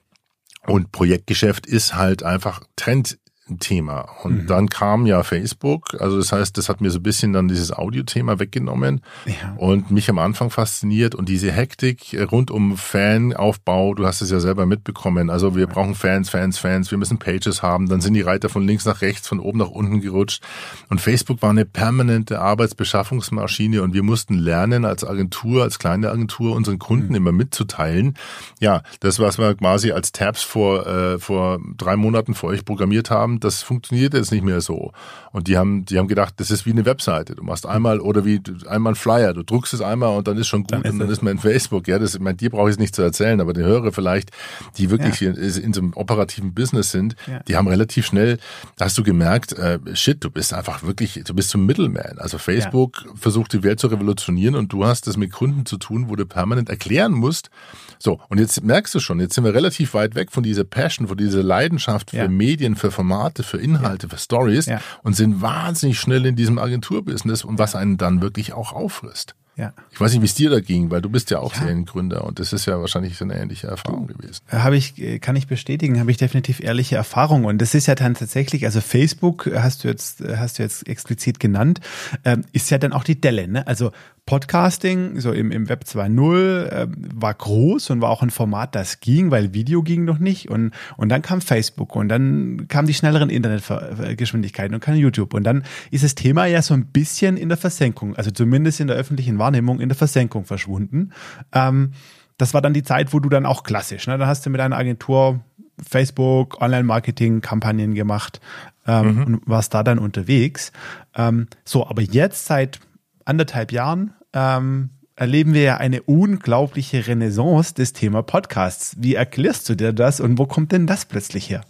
und 0.66 0.92
Projektgeschäft 0.92 1.66
ist 1.66 1.94
halt 1.94 2.22
einfach 2.22 2.62
Trend 2.76 3.18
Thema. 3.58 4.08
Und 4.22 4.42
mhm. 4.42 4.46
dann 4.46 4.68
kam 4.68 5.06
ja 5.06 5.22
Facebook, 5.22 6.00
also 6.00 6.16
das 6.16 6.32
heißt, 6.32 6.56
das 6.58 6.68
hat 6.68 6.80
mir 6.80 6.90
so 6.90 6.98
ein 6.98 7.02
bisschen 7.02 7.32
dann 7.32 7.48
dieses 7.48 7.72
Audio-Thema 7.72 8.38
weggenommen 8.38 9.02
ja. 9.26 9.54
und 9.56 9.90
mich 9.90 10.08
am 10.10 10.18
Anfang 10.18 10.50
fasziniert 10.50 11.14
und 11.14 11.28
diese 11.28 11.52
Hektik 11.52 12.16
rund 12.30 12.50
um 12.50 12.76
Fanaufbau, 12.76 13.94
du 13.94 14.06
hast 14.06 14.20
es 14.22 14.30
ja 14.30 14.40
selber 14.40 14.66
mitbekommen, 14.66 15.30
also 15.30 15.56
wir 15.56 15.66
brauchen 15.66 15.94
Fans, 15.94 16.30
Fans, 16.30 16.58
Fans, 16.58 16.90
wir 16.90 16.98
müssen 16.98 17.18
Pages 17.18 17.62
haben, 17.62 17.88
dann 17.88 18.00
sind 18.00 18.14
die 18.14 18.22
Reiter 18.22 18.48
von 18.48 18.66
links 18.66 18.84
nach 18.84 19.02
rechts, 19.02 19.28
von 19.28 19.40
oben 19.40 19.58
nach 19.58 19.70
unten 19.70 20.00
gerutscht 20.00 20.42
und 20.88 21.00
Facebook 21.00 21.42
war 21.42 21.50
eine 21.50 21.64
permanente 21.64 22.40
Arbeitsbeschaffungsmaschine 22.40 23.82
und 23.82 23.94
wir 23.94 24.02
mussten 24.02 24.34
lernen 24.34 24.84
als 24.84 25.04
Agentur, 25.04 25.62
als 25.62 25.78
kleine 25.78 26.10
Agentur 26.10 26.54
unseren 26.54 26.78
Kunden 26.78 27.10
mhm. 27.10 27.14
immer 27.14 27.32
mitzuteilen. 27.32 28.14
Ja, 28.60 28.82
das, 29.00 29.18
was 29.18 29.38
wir 29.38 29.54
quasi 29.54 29.92
als 29.92 30.12
Tabs 30.12 30.42
vor, 30.42 30.86
äh, 30.86 31.18
vor 31.18 31.60
drei 31.76 31.96
Monaten 31.96 32.34
für 32.34 32.46
euch 32.46 32.64
programmiert 32.64 33.10
haben, 33.10 33.40
das 33.44 33.62
funktioniert 33.62 34.14
jetzt 34.14 34.32
nicht 34.32 34.44
mehr 34.44 34.60
so. 34.60 34.92
Und 35.32 35.48
die 35.48 35.56
haben, 35.56 35.84
die 35.84 35.98
haben 35.98 36.08
gedacht, 36.08 36.34
das 36.38 36.50
ist 36.50 36.66
wie 36.66 36.70
eine 36.70 36.84
Webseite. 36.84 37.34
Du 37.34 37.42
machst 37.42 37.66
einmal 37.66 38.00
oder 38.00 38.24
wie 38.24 38.40
einmal 38.66 38.92
ein 38.92 38.96
Flyer, 38.96 39.32
du 39.32 39.42
druckst 39.42 39.72
es 39.72 39.80
einmal 39.80 40.16
und 40.16 40.28
dann 40.28 40.36
ist 40.36 40.48
schon 40.48 40.62
gut 40.62 40.72
dann 40.72 40.82
ist 40.82 40.92
und 40.92 40.98
dann 40.98 41.08
ist 41.08 41.22
man 41.22 41.32
in 41.32 41.38
Facebook. 41.38 41.88
Ja, 41.88 41.98
das, 41.98 42.14
ich 42.14 42.20
meine, 42.20 42.36
dir 42.36 42.50
brauche 42.50 42.68
ich 42.68 42.74
es 42.74 42.78
nicht 42.78 42.94
zu 42.94 43.02
erzählen, 43.02 43.40
aber 43.40 43.52
die 43.52 43.62
Hörer 43.62 43.92
vielleicht, 43.92 44.30
die 44.76 44.90
wirklich 44.90 45.20
ja. 45.20 45.30
in, 45.30 45.36
in 45.36 45.72
so 45.72 45.80
einem 45.80 45.92
operativen 45.94 46.52
Business 46.52 46.90
sind, 46.90 47.16
ja. 47.26 47.40
die 47.40 47.56
haben 47.56 47.68
relativ 47.68 48.06
schnell, 48.06 48.38
da 48.76 48.84
hast 48.86 48.98
du 48.98 49.02
gemerkt, 49.02 49.52
äh, 49.54 49.78
shit, 49.94 50.22
du 50.22 50.30
bist 50.30 50.52
einfach 50.52 50.82
wirklich, 50.82 51.22
du 51.24 51.34
bist 51.34 51.50
zum 51.50 51.64
Middleman. 51.66 52.18
Also 52.18 52.38
Facebook 52.38 53.04
ja. 53.06 53.12
versucht 53.14 53.52
die 53.52 53.62
Welt 53.62 53.80
zu 53.80 53.86
revolutionieren 53.86 54.54
und 54.54 54.72
du 54.72 54.84
hast 54.84 55.06
das 55.06 55.16
mit 55.16 55.32
Kunden 55.32 55.66
zu 55.66 55.78
tun, 55.78 56.08
wo 56.08 56.16
du 56.16 56.26
permanent 56.26 56.68
erklären 56.68 57.12
musst. 57.12 57.50
So, 57.98 58.20
und 58.28 58.38
jetzt 58.38 58.64
merkst 58.64 58.94
du 58.94 58.98
schon, 58.98 59.20
jetzt 59.20 59.34
sind 59.34 59.44
wir 59.44 59.54
relativ 59.54 59.94
weit 59.94 60.14
weg 60.14 60.32
von 60.32 60.42
dieser 60.42 60.64
Passion, 60.64 61.06
von 61.06 61.16
dieser 61.16 61.42
Leidenschaft 61.42 62.10
für 62.10 62.28
Medien, 62.28 62.74
für 62.74 62.90
Formate 62.90 63.21
Formate, 63.22 63.42
für 63.42 63.58
Inhalte, 63.58 64.08
für 64.08 64.18
Stories 64.18 64.68
und 65.02 65.14
sind 65.14 65.40
wahnsinnig 65.40 65.98
schnell 65.98 66.26
in 66.26 66.36
diesem 66.36 66.58
Agenturbusiness 66.58 67.44
und 67.44 67.58
was 67.58 67.76
einen 67.76 67.96
dann 67.96 68.20
wirklich 68.20 68.52
auch 68.52 68.72
auffrisst. 68.72 69.34
Ja. 69.54 69.74
Ich 69.90 70.00
weiß 70.00 70.12
nicht, 70.12 70.22
wie 70.22 70.26
es 70.26 70.34
dir 70.34 70.48
da 70.48 70.60
ging, 70.60 70.90
weil 70.90 71.02
du 71.02 71.10
bist 71.10 71.30
ja 71.30 71.38
auch 71.38 71.54
ja. 71.54 71.60
Seriengründer 71.60 72.24
und 72.24 72.38
das 72.38 72.54
ist 72.54 72.64
ja 72.64 72.80
wahrscheinlich 72.80 73.18
so 73.18 73.24
eine 73.24 73.38
ähnliche 73.38 73.66
Erfahrung 73.66 74.06
gewesen. 74.06 74.40
Habe 74.48 74.76
ich, 74.76 75.20
kann 75.20 75.36
ich 75.36 75.46
bestätigen, 75.46 76.00
habe 76.00 76.10
ich 76.10 76.16
definitiv 76.16 76.60
ehrliche 76.60 76.96
Erfahrung 76.96 77.44
und 77.44 77.60
das 77.60 77.74
ist 77.74 77.86
ja 77.86 77.94
dann 77.94 78.14
tatsächlich, 78.14 78.64
also 78.64 78.80
Facebook 78.80 79.50
hast 79.54 79.84
du 79.84 79.88
jetzt, 79.88 80.22
hast 80.22 80.58
du 80.58 80.62
jetzt 80.62 80.88
explizit 80.88 81.38
genannt, 81.38 81.80
ähm, 82.24 82.44
ist 82.52 82.70
ja 82.70 82.78
dann 82.78 82.94
auch 82.94 83.04
die 83.04 83.20
Delle, 83.20 83.46
ne? 83.46 83.66
Also 83.66 83.92
Podcasting, 84.24 85.18
so 85.18 85.32
im, 85.32 85.50
im 85.50 85.68
Web 85.68 85.84
2.0, 85.84 86.66
äh, 86.66 86.86
war 87.14 87.34
groß 87.34 87.90
und 87.90 88.00
war 88.00 88.10
auch 88.10 88.22
ein 88.22 88.30
Format, 88.30 88.74
das 88.74 89.00
ging, 89.00 89.30
weil 89.32 89.52
Video 89.52 89.82
ging 89.82 90.04
noch 90.04 90.18
nicht. 90.18 90.48
Und, 90.48 90.72
und 90.96 91.08
dann 91.08 91.22
kam 91.22 91.40
Facebook 91.40 91.96
und 91.96 92.08
dann 92.08 92.68
kamen 92.68 92.86
die 92.86 92.94
schnelleren 92.94 93.30
Internetgeschwindigkeiten 93.30 94.74
und 94.74 94.80
kam 94.80 94.94
YouTube. 94.94 95.34
Und 95.34 95.42
dann 95.44 95.64
ist 95.90 96.04
das 96.04 96.14
Thema 96.14 96.46
ja 96.46 96.62
so 96.62 96.72
ein 96.72 96.86
bisschen 96.86 97.36
in 97.36 97.48
der 97.48 97.58
Versenkung, 97.58 98.14
also 98.14 98.30
zumindest 98.30 98.78
in 98.80 98.86
der 98.86 98.96
öffentlichen 98.96 99.38
Wahrnehmung 99.38 99.80
in 99.80 99.88
der 99.88 99.96
Versenkung 99.96 100.44
verschwunden. 100.44 101.10
Ähm, 101.52 101.92
das 102.38 102.54
war 102.54 102.62
dann 102.62 102.74
die 102.74 102.84
Zeit, 102.84 103.12
wo 103.12 103.18
du 103.18 103.28
dann 103.28 103.44
auch 103.44 103.64
klassisch, 103.64 104.06
ne? 104.06 104.18
Da 104.18 104.26
hast 104.26 104.46
du 104.46 104.50
mit 104.50 104.60
einer 104.60 104.76
Agentur 104.76 105.40
Facebook, 105.82 106.60
Online-Marketing-Kampagnen 106.60 107.94
gemacht 107.94 108.40
ähm, 108.86 109.14
mhm. 109.14 109.22
und 109.22 109.42
warst 109.46 109.74
da 109.74 109.82
dann 109.82 109.98
unterwegs. 109.98 110.72
Ähm, 111.16 111.48
so, 111.64 111.86
aber 111.86 112.02
jetzt 112.02 112.46
seit 112.46 112.80
anderthalb 113.24 113.72
Jahren 113.72 114.14
ähm, 114.32 114.90
erleben 115.16 115.54
wir 115.54 115.62
ja 115.62 115.76
eine 115.76 116.02
unglaubliche 116.02 117.06
Renaissance 117.06 117.74
des 117.74 117.92
Thema 117.92 118.22
Podcasts. 118.22 118.96
Wie 118.98 119.14
erklärst 119.14 119.68
du 119.68 119.74
dir 119.74 119.92
das 119.92 120.20
und 120.20 120.38
wo 120.38 120.46
kommt 120.46 120.72
denn 120.72 120.86
das 120.86 121.04
plötzlich 121.04 121.50
her? 121.50 121.62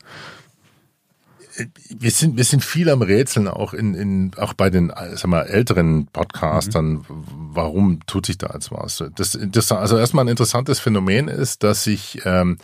wir 1.90 2.10
sind, 2.10 2.38
wir 2.38 2.44
sind 2.44 2.64
viel 2.64 2.88
am 2.88 3.02
Rätseln 3.02 3.46
auch 3.46 3.74
in, 3.74 3.94
in, 3.94 4.30
auch 4.38 4.54
bei 4.54 4.70
den, 4.70 4.90
sag 5.14 5.26
mal, 5.26 5.42
älteren 5.42 6.06
Podcastern. 6.06 6.92
Mhm. 6.92 7.04
Warum 7.06 8.00
tut 8.06 8.24
sich 8.24 8.38
da 8.38 8.50
jetzt 8.54 8.72
was? 8.72 9.04
Das, 9.16 9.38
das, 9.38 9.70
also 9.70 9.98
erstmal 9.98 10.24
ein 10.24 10.28
interessantes 10.28 10.80
Phänomen 10.80 11.28
ist, 11.28 11.62
dass 11.62 11.84
sich, 11.84 12.22
ähm, 12.24 12.56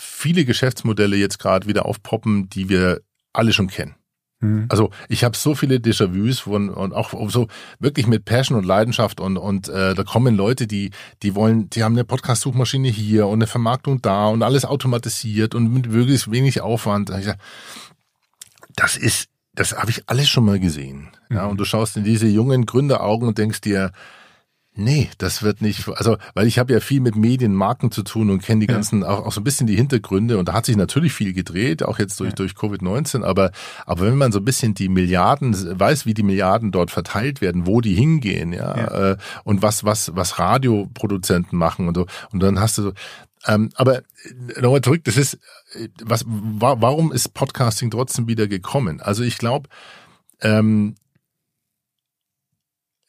viele 0.00 0.44
Geschäftsmodelle 0.44 1.16
jetzt 1.16 1.38
gerade 1.38 1.66
wieder 1.66 1.84
aufpoppen, 1.84 2.48
die 2.48 2.68
wir 2.68 3.00
alle 3.32 3.52
schon 3.52 3.66
kennen. 3.66 3.96
Mhm. 4.40 4.66
Also 4.68 4.90
ich 5.08 5.24
habe 5.24 5.36
so 5.36 5.54
viele 5.54 5.76
Déjà-vus 5.76 6.40
von 6.40 6.70
und 6.70 6.92
auch 6.92 7.12
so 7.30 7.48
wirklich 7.80 8.06
mit 8.06 8.24
Passion 8.24 8.56
und 8.56 8.64
Leidenschaft 8.64 9.20
und 9.20 9.36
und 9.36 9.68
äh, 9.68 9.94
da 9.94 10.04
kommen 10.04 10.36
Leute, 10.36 10.66
die 10.66 10.90
die 11.22 11.34
wollen, 11.34 11.68
die 11.70 11.82
haben 11.82 11.94
eine 11.94 12.04
Podcast-Suchmaschine 12.04 12.88
hier 12.88 13.26
und 13.26 13.38
eine 13.38 13.46
Vermarktung 13.46 14.00
da 14.00 14.28
und 14.28 14.42
alles 14.42 14.64
automatisiert 14.64 15.54
und 15.54 15.72
mit 15.72 15.90
möglichst 15.90 16.30
wenig 16.30 16.60
Aufwand. 16.60 17.10
Das 18.76 18.96
ist, 18.96 19.28
das 19.54 19.76
habe 19.76 19.90
ich 19.90 20.04
alles 20.06 20.28
schon 20.28 20.44
mal 20.44 20.60
gesehen. 20.60 21.08
Mhm. 21.28 21.36
Ja, 21.36 21.46
und 21.46 21.58
du 21.58 21.64
schaust 21.64 21.96
in 21.96 22.04
diese 22.04 22.28
jungen 22.28 22.64
Gründeraugen 22.64 23.26
und 23.26 23.38
denkst 23.38 23.60
dir, 23.60 23.92
Nee, 24.80 25.10
das 25.18 25.42
wird 25.42 25.60
nicht, 25.60 25.88
also, 25.88 26.18
weil 26.34 26.46
ich 26.46 26.60
habe 26.60 26.72
ja 26.72 26.78
viel 26.78 27.00
mit 27.00 27.16
Medien, 27.16 27.52
Marken 27.52 27.90
zu 27.90 28.04
tun 28.04 28.30
und 28.30 28.44
kenne 28.44 28.60
die 28.60 28.68
ganzen, 28.68 29.02
ja. 29.02 29.08
auch, 29.08 29.26
auch 29.26 29.32
so 29.32 29.40
ein 29.40 29.44
bisschen 29.44 29.66
die 29.66 29.74
Hintergründe 29.74 30.38
und 30.38 30.46
da 30.46 30.52
hat 30.52 30.66
sich 30.66 30.76
natürlich 30.76 31.12
viel 31.12 31.32
gedreht, 31.32 31.82
auch 31.82 31.98
jetzt 31.98 32.20
durch, 32.20 32.30
ja. 32.30 32.36
durch 32.36 32.52
Covid-19, 32.52 33.24
aber, 33.24 33.50
aber 33.86 34.06
wenn 34.06 34.16
man 34.16 34.30
so 34.30 34.38
ein 34.38 34.44
bisschen 34.44 34.74
die 34.74 34.88
Milliarden, 34.88 35.52
weiß, 35.80 36.06
wie 36.06 36.14
die 36.14 36.22
Milliarden 36.22 36.70
dort 36.70 36.92
verteilt 36.92 37.40
werden, 37.40 37.66
wo 37.66 37.80
die 37.80 37.96
hingehen, 37.96 38.52
ja, 38.52 38.76
ja. 38.76 39.10
Äh, 39.10 39.16
und 39.42 39.62
was, 39.62 39.82
was, 39.82 40.14
was 40.14 40.38
Radioproduzenten 40.38 41.58
machen 41.58 41.88
und 41.88 41.96
so, 41.96 42.06
und 42.30 42.40
dann 42.40 42.60
hast 42.60 42.78
du 42.78 42.82
so, 42.82 42.92
ähm, 43.48 43.70
aber 43.74 44.02
nochmal 44.60 44.82
zurück, 44.82 45.02
das 45.02 45.16
ist, 45.16 45.40
was, 46.04 46.24
warum 46.24 47.10
ist 47.10 47.34
Podcasting 47.34 47.90
trotzdem 47.90 48.28
wieder 48.28 48.46
gekommen? 48.46 49.00
Also 49.00 49.24
ich 49.24 49.38
glaube, 49.38 49.68
ähm, 50.40 50.94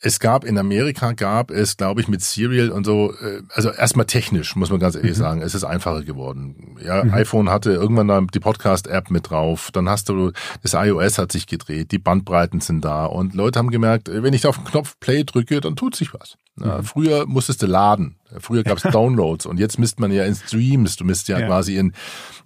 es 0.02 0.20
gab 0.20 0.46
in 0.46 0.58
Amerika 0.58 1.12
gab 1.12 1.52
es, 1.52 1.76
glaube 1.76 2.00
ich, 2.02 2.08
mit 2.08 2.22
Serial 2.22 2.70
und 2.70 2.86
so, 2.86 3.14
äh, 3.22 3.42
also 3.54 3.70
erstmal 3.70 4.06
technisch, 4.06 4.56
muss 4.56 4.70
man 4.70 4.80
ganz 4.80 4.96
ehrlich 4.96 5.18
mhm. 5.18 5.22
sagen, 5.22 5.42
es 5.42 5.56
ist 5.56 5.66
einfacher 5.66 6.04
geworden. 6.04 6.78
Ja, 6.84 7.04
mhm. 7.04 7.14
iPhone 7.14 7.50
hatte 7.50 7.72
irgendwann 7.72 8.28
die 8.28 8.40
Podcast-App 8.40 9.12
mit 9.12 9.30
drauf, 9.30 9.72
dann 9.74 9.90
hast 9.90 10.10
du, 10.10 10.32
das 10.64 10.74
iOS 10.74 11.18
hat 11.18 11.32
sich 11.32 11.48
gedreht, 11.48 11.92
die 11.92 12.00
Bandbreiten 12.00 12.62
sind 12.62 12.86
da 12.86 13.06
und 13.06 13.34
Leute 13.34 13.60
haben 13.60 13.72
gemerkt, 13.72 14.10
wenn 14.12 14.34
ich 14.34 14.48
auf 14.48 14.58
den 14.58 14.66
Knopf 14.66 14.98
Play 15.00 15.24
drücke, 15.24 15.60
dann 15.60 15.76
tut 15.76 15.96
sich 15.96 16.14
was. 16.14 16.38
Ja, 16.60 16.78
mhm. 16.78 16.84
Früher 16.84 17.26
musstest 17.26 17.62
du 17.62 17.66
laden. 17.66 18.18
Früher 18.38 18.63
gab 18.63 18.78
es 18.78 18.84
Downloads 18.92 19.46
und 19.46 19.60
jetzt 19.60 19.80
misst 19.80 20.00
man 20.00 20.12
ja 20.12 20.26
in 20.26 20.36
Streams. 20.36 20.96
Du 20.96 21.06
misst 21.06 21.28
ja, 21.28 21.39
ja, 21.39 21.48
quasi 21.48 21.78
in, 21.78 21.94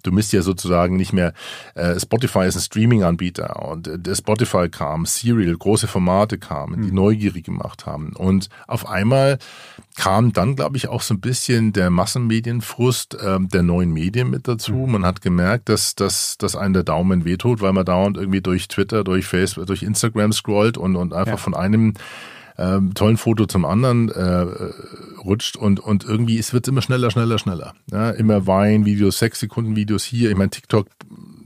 du 0.02 0.12
misst 0.12 0.32
ja 0.32 0.42
sozusagen 0.42 0.96
nicht 0.96 1.12
mehr, 1.12 1.32
äh, 1.74 1.98
Spotify 1.98 2.46
ist 2.46 2.56
ein 2.56 2.60
Streaming-Anbieter 2.60 3.62
und 3.68 3.88
äh, 3.88 4.14
Spotify 4.14 4.68
kam, 4.68 5.06
Serial, 5.06 5.56
große 5.56 5.86
Formate 5.86 6.38
kamen, 6.38 6.80
mhm. 6.80 6.86
die 6.86 6.92
neugierig 6.92 7.44
gemacht 7.44 7.86
haben. 7.86 8.14
Und 8.16 8.48
auf 8.66 8.88
einmal 8.88 9.38
kam 9.96 10.32
dann, 10.32 10.56
glaube 10.56 10.76
ich, 10.76 10.88
auch 10.88 11.02
so 11.02 11.14
ein 11.14 11.20
bisschen 11.20 11.72
der 11.72 11.90
Massenmedienfrust 11.90 13.14
äh, 13.14 13.38
der 13.40 13.62
neuen 13.62 13.92
Medien 13.92 14.30
mit 14.30 14.48
dazu. 14.48 14.72
Mhm. 14.72 14.92
Man 14.92 15.06
hat 15.06 15.20
gemerkt, 15.20 15.68
dass, 15.68 15.94
dass, 15.94 16.38
dass 16.38 16.56
einem 16.56 16.74
der 16.74 16.82
Daumen 16.84 17.24
wehtut, 17.24 17.60
weil 17.60 17.72
man 17.72 17.84
dauernd 17.84 18.16
irgendwie 18.16 18.40
durch 18.40 18.68
Twitter, 18.68 19.04
durch 19.04 19.26
Facebook, 19.26 19.66
durch 19.66 19.82
Instagram 19.82 20.32
scrollt 20.32 20.78
und, 20.78 20.96
und 20.96 21.12
einfach 21.12 21.32
ja. 21.32 21.36
von 21.36 21.54
einem 21.54 21.94
ähm, 22.56 22.94
tollen 22.94 23.16
Foto 23.16 23.46
zum 23.46 23.64
anderen 23.64 24.10
äh, 24.10 24.46
rutscht 25.24 25.56
und 25.56 25.80
und 25.80 26.04
irgendwie 26.04 26.38
es 26.38 26.52
wird 26.52 26.68
immer 26.68 26.82
schneller, 26.82 27.10
schneller, 27.10 27.38
schneller. 27.38 27.74
Ja, 27.90 28.10
immer 28.10 28.46
Wein-Videos, 28.46 29.18
sechs 29.18 29.40
Sekunden 29.40 29.76
Videos 29.76 30.04
hier. 30.04 30.30
Ich 30.30 30.36
meine, 30.36 30.50
TikTok 30.50 30.86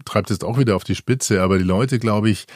treibt 0.04 0.30
jetzt 0.30 0.44
auch 0.44 0.58
wieder 0.58 0.76
auf 0.76 0.84
die 0.84 0.94
Spitze, 0.94 1.42
aber 1.42 1.58
die 1.58 1.64
Leute, 1.64 1.98
glaube 1.98 2.30
ich, 2.30 2.46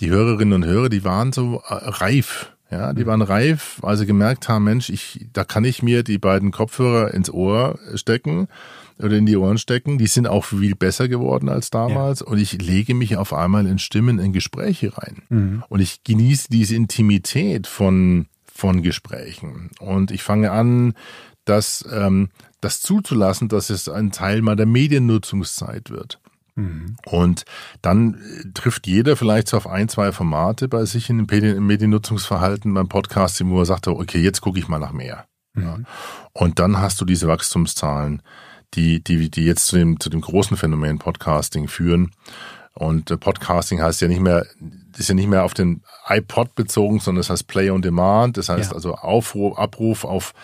die 0.00 0.10
Hörerinnen 0.10 0.54
und 0.54 0.64
Hörer, 0.64 0.88
die 0.88 1.04
waren 1.04 1.32
so 1.32 1.62
äh, 1.68 1.74
reif. 1.74 2.52
Ja, 2.70 2.94
die 2.94 3.04
mhm. 3.04 3.08
waren 3.08 3.22
reif, 3.22 3.76
weil 3.82 3.98
sie 3.98 4.06
gemerkt 4.06 4.48
haben, 4.48 4.64
Mensch, 4.64 4.88
ich, 4.88 5.26
da 5.34 5.44
kann 5.44 5.62
ich 5.64 5.82
mir 5.82 6.02
die 6.02 6.16
beiden 6.16 6.52
Kopfhörer 6.52 7.12
ins 7.12 7.30
Ohr 7.30 7.78
stecken 7.94 8.48
oder 8.98 9.18
in 9.18 9.26
die 9.26 9.36
Ohren 9.36 9.58
stecken. 9.58 9.98
Die 9.98 10.06
sind 10.06 10.26
auch 10.26 10.46
viel 10.46 10.74
besser 10.74 11.06
geworden 11.06 11.50
als 11.50 11.68
damals. 11.68 12.20
Ja. 12.20 12.26
Und 12.28 12.38
ich 12.38 12.62
lege 12.62 12.94
mich 12.94 13.18
auf 13.18 13.34
einmal 13.34 13.66
in 13.66 13.78
Stimmen, 13.78 14.18
in 14.18 14.32
Gespräche 14.32 14.96
rein. 14.96 15.22
Mhm. 15.28 15.64
Und 15.68 15.80
ich 15.80 16.02
genieße 16.02 16.48
diese 16.50 16.74
Intimität 16.74 17.66
von, 17.66 18.26
von 18.62 18.80
Gesprächen. 18.82 19.70
Und 19.80 20.12
ich 20.12 20.22
fange 20.22 20.52
an, 20.52 20.94
das, 21.44 21.84
ähm, 21.90 22.28
das 22.60 22.80
zuzulassen, 22.80 23.48
dass 23.48 23.70
es 23.70 23.88
ein 23.88 24.12
Teil 24.12 24.40
meiner 24.40 24.66
Mediennutzungszeit 24.66 25.90
wird. 25.90 26.20
Mhm. 26.54 26.96
Und 27.04 27.44
dann 27.80 28.14
äh, 28.14 28.52
trifft 28.54 28.86
jeder 28.86 29.16
vielleicht 29.16 29.48
so 29.48 29.56
auf 29.56 29.66
ein, 29.66 29.88
zwei 29.88 30.12
Formate 30.12 30.68
bei 30.68 30.84
sich 30.84 31.10
in 31.10 31.26
dem 31.26 31.66
Mediennutzungsverhalten 31.66 32.72
beim 32.72 32.88
Podcasting, 32.88 33.50
wo 33.50 33.58
er 33.58 33.66
sagt, 33.66 33.88
okay, 33.88 34.22
jetzt 34.22 34.42
gucke 34.42 34.60
ich 34.60 34.68
mal 34.68 34.78
nach 34.78 34.92
mehr. 34.92 35.26
Mhm. 35.54 35.62
Ja. 35.64 35.78
Und 36.32 36.60
dann 36.60 36.78
hast 36.78 37.00
du 37.00 37.04
diese 37.04 37.26
Wachstumszahlen 37.26 38.22
die, 38.74 39.02
die, 39.02 39.28
die 39.28 39.44
jetzt 39.44 39.66
zu 39.66 39.76
dem, 39.76 39.98
zu 39.98 40.08
dem 40.08 40.20
großen 40.20 40.56
Phänomen 40.56 41.00
Podcasting 41.00 41.66
führen. 41.66 42.12
Und 42.74 43.10
äh, 43.10 43.16
Podcasting 43.16 43.82
heißt 43.82 44.00
ja 44.02 44.06
nicht 44.06 44.20
mehr, 44.20 44.46
ist 44.98 45.08
ja 45.08 45.14
nicht 45.14 45.28
mehr 45.28 45.44
auf 45.44 45.54
den 45.54 45.82
iPod 46.08 46.54
bezogen, 46.54 47.00
sondern 47.00 47.20
das 47.20 47.30
heißt 47.30 47.46
Play 47.46 47.70
on 47.70 47.82
Demand. 47.82 48.36
Das 48.36 48.48
heißt 48.48 48.70
ja. 48.70 48.74
also 48.74 48.94
Aufruf, 48.94 49.58
Abruf 49.58 50.04
auf 50.04 50.34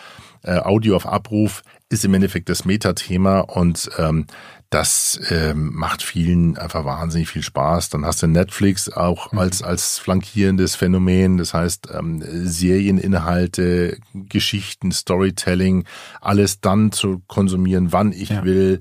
äh, 0.42 0.58
Audio 0.58 0.96
auf 0.96 1.06
Abruf 1.06 1.62
ist 1.90 2.04
im 2.04 2.14
Endeffekt 2.14 2.48
das 2.48 2.64
Metathema 2.64 3.40
und 3.40 3.90
ähm, 3.98 4.26
das 4.70 5.18
ähm, 5.30 5.72
macht 5.72 6.02
vielen 6.02 6.58
einfach 6.58 6.84
wahnsinnig 6.84 7.28
viel 7.28 7.42
Spaß. 7.42 7.88
Dann 7.88 8.04
hast 8.04 8.22
du 8.22 8.26
Netflix 8.26 8.90
auch 8.90 9.32
mhm. 9.32 9.38
als, 9.38 9.62
als 9.62 9.98
flankierendes 9.98 10.76
Phänomen. 10.76 11.38
Das 11.38 11.54
heißt, 11.54 11.88
ähm, 11.98 12.22
Serieninhalte, 12.22 13.98
Geschichten, 14.12 14.92
Storytelling, 14.92 15.84
alles 16.20 16.60
dann 16.60 16.92
zu 16.92 17.22
konsumieren, 17.26 17.92
wann 17.92 18.12
ich 18.12 18.28
ja. 18.28 18.44
will. 18.44 18.80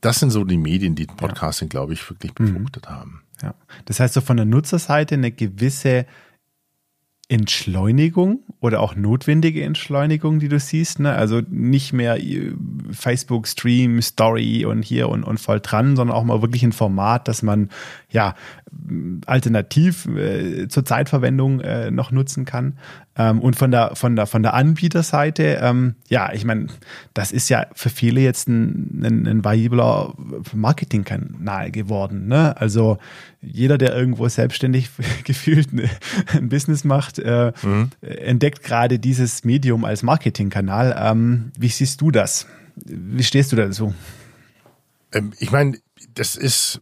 Das 0.00 0.20
sind 0.20 0.30
so 0.30 0.44
die 0.44 0.56
Medien, 0.56 0.94
die 0.94 1.06
Podcasting, 1.06 1.68
ja. 1.68 1.70
glaube 1.70 1.92
ich, 1.92 2.08
wirklich 2.08 2.32
mhm. 2.38 2.54
befruchtet 2.54 2.86
mhm. 2.86 2.94
haben. 2.94 3.22
Ja. 3.42 3.54
Das 3.84 4.00
heißt 4.00 4.14
so 4.14 4.20
von 4.20 4.36
der 4.36 4.46
Nutzerseite 4.46 5.14
eine 5.14 5.30
gewisse 5.30 6.06
Entschleunigung 7.28 8.44
oder 8.60 8.80
auch 8.80 8.94
notwendige 8.94 9.64
Entschleunigung, 9.64 10.38
die 10.38 10.48
du 10.48 10.60
siehst. 10.60 11.00
Ne? 11.00 11.12
Also 11.12 11.42
nicht 11.50 11.92
mehr 11.92 12.22
äh, 12.22 12.52
Facebook 12.92 13.48
Stream, 13.48 14.00
Story 14.00 14.64
und 14.64 14.82
hier 14.82 15.08
und, 15.08 15.24
und 15.24 15.40
voll 15.40 15.58
dran, 15.60 15.96
sondern 15.96 16.16
auch 16.16 16.22
mal 16.22 16.40
wirklich 16.40 16.62
ein 16.62 16.72
Format, 16.72 17.26
das 17.26 17.42
man 17.42 17.70
ja 18.16 18.34
alternativ 19.26 20.06
äh, 20.06 20.68
zur 20.68 20.84
Zeitverwendung 20.84 21.60
äh, 21.60 21.90
noch 21.90 22.10
nutzen 22.10 22.44
kann. 22.44 22.78
Ähm, 23.16 23.40
und 23.40 23.56
von 23.56 23.70
der, 23.70 23.94
von 23.94 24.16
der, 24.16 24.26
von 24.26 24.42
der 24.42 24.54
Anbieterseite, 24.54 25.58
ähm, 25.60 25.96
ja, 26.08 26.32
ich 26.32 26.44
meine, 26.44 26.68
das 27.14 27.32
ist 27.32 27.48
ja 27.48 27.66
für 27.74 27.90
viele 27.90 28.20
jetzt 28.20 28.48
ein, 28.48 29.02
ein, 29.04 29.26
ein 29.26 29.44
variabler 29.44 30.14
Marketingkanal 30.54 31.70
geworden. 31.70 32.28
Ne? 32.28 32.56
Also 32.56 32.98
jeder, 33.40 33.76
der 33.78 33.94
irgendwo 33.94 34.28
selbstständig 34.28 34.90
gefühlt 35.24 35.68
ein 36.32 36.48
Business 36.48 36.84
macht, 36.84 37.18
äh, 37.18 37.52
mhm. 37.62 37.90
entdeckt 38.00 38.62
gerade 38.62 38.98
dieses 38.98 39.44
Medium 39.44 39.84
als 39.84 40.02
Marketingkanal. 40.02 40.96
Ähm, 40.98 41.52
wie 41.58 41.68
siehst 41.68 42.00
du 42.00 42.10
das? 42.10 42.46
Wie 42.76 43.24
stehst 43.24 43.52
du 43.52 43.56
dazu? 43.56 43.94
Ähm, 45.12 45.32
ich 45.38 45.50
meine, 45.50 45.78
das 46.14 46.36
ist 46.36 46.80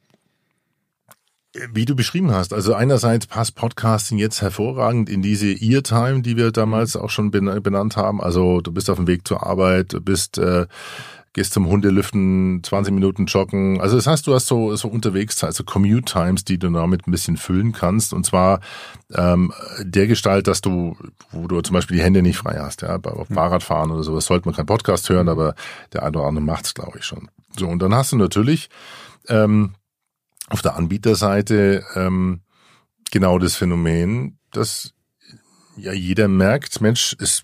wie 1.73 1.85
du 1.85 1.95
beschrieben 1.95 2.33
hast, 2.33 2.53
also 2.53 2.75
einerseits 2.75 3.27
passt 3.27 3.55
Podcasting 3.55 4.19
jetzt 4.19 4.43
hervorragend 4.43 5.09
in 5.09 5.23
diese 5.23 5.53
Ear-Time, 5.53 6.23
die 6.23 6.37
wir 6.37 6.51
damals 6.51 6.97
auch 6.97 7.11
schon 7.11 7.31
benannt 7.31 7.97
haben. 7.97 8.21
Also 8.21 8.61
du 8.61 8.73
bist 8.73 8.91
auf 8.91 8.97
dem 8.97 9.07
Weg 9.07 9.27
zur 9.27 9.47
Arbeit, 9.47 9.93
du 9.93 10.01
bist, 10.01 10.39
äh, 10.39 10.67
gehst 11.33 11.53
zum 11.53 11.69
Hundelüften, 11.69 12.61
20 12.63 12.93
Minuten 12.93 13.27
joggen. 13.27 13.81
Also 13.81 13.95
das 13.97 14.07
heißt, 14.07 14.27
du 14.27 14.35
hast 14.35 14.47
so, 14.47 14.75
so 14.75 14.89
unterwegs, 14.89 15.43
also 15.45 15.63
Commute-Times, 15.63 16.45
die 16.45 16.59
du 16.59 16.71
damit 16.71 17.07
ein 17.07 17.13
bisschen 17.13 17.37
füllen 17.37 17.73
kannst. 17.73 18.13
Und 18.13 18.27
zwar 18.27 18.61
ähm, 19.15 19.53
der 19.81 20.09
Gestalt, 20.09 20.49
dass 20.49 20.61
du, 20.61 20.97
wo 21.31 21.47
du 21.47 21.61
zum 21.61 21.75
Beispiel 21.75 21.97
die 21.97 22.03
Hände 22.03 22.23
nicht 22.23 22.39
frei 22.39 22.59
hast, 22.59 22.83
ja, 22.83 22.99
beim 22.99 23.27
Fahrradfahren 23.27 23.93
oder 23.93 24.03
sowas 24.03 24.27
sollte 24.27 24.49
man 24.49 24.57
kein 24.57 24.67
Podcast 24.67 25.09
hören, 25.09 25.29
aber 25.29 25.55
der 25.93 26.03
eine 26.03 26.19
oder 26.19 26.27
andere 26.27 26.45
macht's, 26.45 26.75
glaube 26.75 26.99
ich, 26.99 27.05
schon. 27.05 27.29
So, 27.57 27.69
und 27.69 27.81
dann 27.81 27.95
hast 27.95 28.11
du 28.11 28.17
natürlich 28.17 28.71
ähm, 29.29 29.75
auf 30.55 30.63
der 30.63 30.77
Anbieterseite 30.77 31.85
ähm, 31.97 32.41
genau 33.11 33.41
das 33.41 33.57
Phänomen, 33.57 34.39
dass 34.53 34.95
ja 35.77 35.93
jeder 35.93 36.29
merkt, 36.29 36.81
Mensch, 36.81 37.17
es 37.19 37.43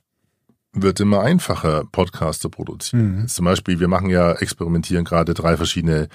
wird 0.73 1.01
immer 1.01 1.23
einfacher, 1.23 1.83
Podcasts 1.90 2.40
zu 2.40 2.51
produzieren. 2.51 3.23
Mhm. 3.23 3.27
Zum 3.27 3.44
Beispiel, 3.44 3.81
wir 3.81 3.88
machen 3.88 4.09
ja, 4.11 4.31
experimentieren 4.35 5.05
gerade 5.05 5.35
drei 5.35 5.57
verschiedene 5.57 6.07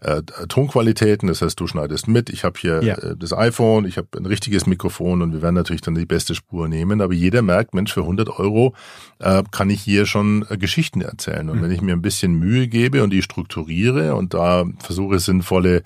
äh, 0.00 0.22
Tonqualitäten. 0.48 1.26
Das 1.26 1.42
heißt, 1.42 1.58
du 1.58 1.66
schneidest 1.66 2.06
mit. 2.06 2.30
Ich 2.30 2.44
habe 2.44 2.56
hier 2.60 2.84
ja. 2.84 2.94
äh, 2.94 3.16
das 3.16 3.32
iPhone, 3.32 3.84
ich 3.84 3.96
habe 3.96 4.06
ein 4.16 4.26
richtiges 4.26 4.66
Mikrofon 4.66 5.22
und 5.22 5.32
wir 5.32 5.42
werden 5.42 5.56
natürlich 5.56 5.82
dann 5.82 5.96
die 5.96 6.06
beste 6.06 6.36
Spur 6.36 6.68
nehmen. 6.68 7.00
Aber 7.00 7.12
jeder 7.12 7.42
merkt, 7.42 7.74
Mensch, 7.74 7.92
für 7.92 8.02
100 8.02 8.28
Euro 8.38 8.76
äh, 9.18 9.42
kann 9.50 9.68
ich 9.68 9.82
hier 9.82 10.06
schon 10.06 10.46
äh, 10.48 10.56
Geschichten 10.56 11.00
erzählen. 11.00 11.50
Und 11.50 11.58
mhm. 11.58 11.62
wenn 11.62 11.72
ich 11.72 11.82
mir 11.82 11.94
ein 11.94 12.02
bisschen 12.02 12.34
Mühe 12.34 12.68
gebe 12.68 13.02
und 13.02 13.10
die 13.10 13.22
strukturiere 13.22 14.14
und 14.14 14.32
da 14.32 14.64
versuche, 14.78 15.18
sinnvolle 15.18 15.82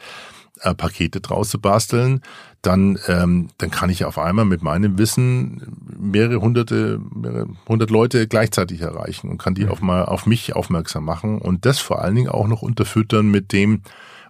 äh, 0.63 0.75
Pakete 0.75 1.21
draus 1.21 1.51
zu 1.51 1.61
basteln, 1.61 2.21
dann, 2.63 2.99
ähm, 3.07 3.49
dann 3.59 3.71
kann 3.71 3.91
ich 3.91 4.05
auf 4.05 4.19
einmal 4.19 4.45
mit 4.45 4.63
meinem 4.63 4.99
Wissen 4.99 5.77
mehrere 5.99 6.41
hunderte, 6.41 7.01
mehrere 7.15 7.49
hundert 7.69 7.91
Leute 7.91 8.27
gleichzeitig 8.27 8.81
erreichen 8.81 9.29
und 9.31 9.39
kann 9.39 9.55
die 9.55 9.65
mhm. 9.65 9.71
auf 9.71 9.81
mal 9.81 10.05
auf 10.05 10.27
mich 10.27 10.57
aufmerksam 10.57 11.05
machen 11.05 11.39
und 11.39 11.65
das 11.67 11.79
vor 11.79 12.03
allen 12.03 12.15
Dingen 12.15 12.31
auch 12.31 12.49
noch 12.49 12.63
unterfüttern 12.63 13.31
mit 13.31 13.53
dem, 13.53 13.83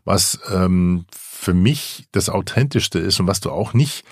was 0.05 0.41
ähm, 0.53 1.07
für 1.11 1.55
mich 1.55 2.09
das 2.13 2.29
Authentischste 2.29 2.99
ist 2.99 3.21
und 3.21 3.27
was 3.27 3.41
du 3.41 3.51
auch 3.51 3.75
nicht 3.75 4.05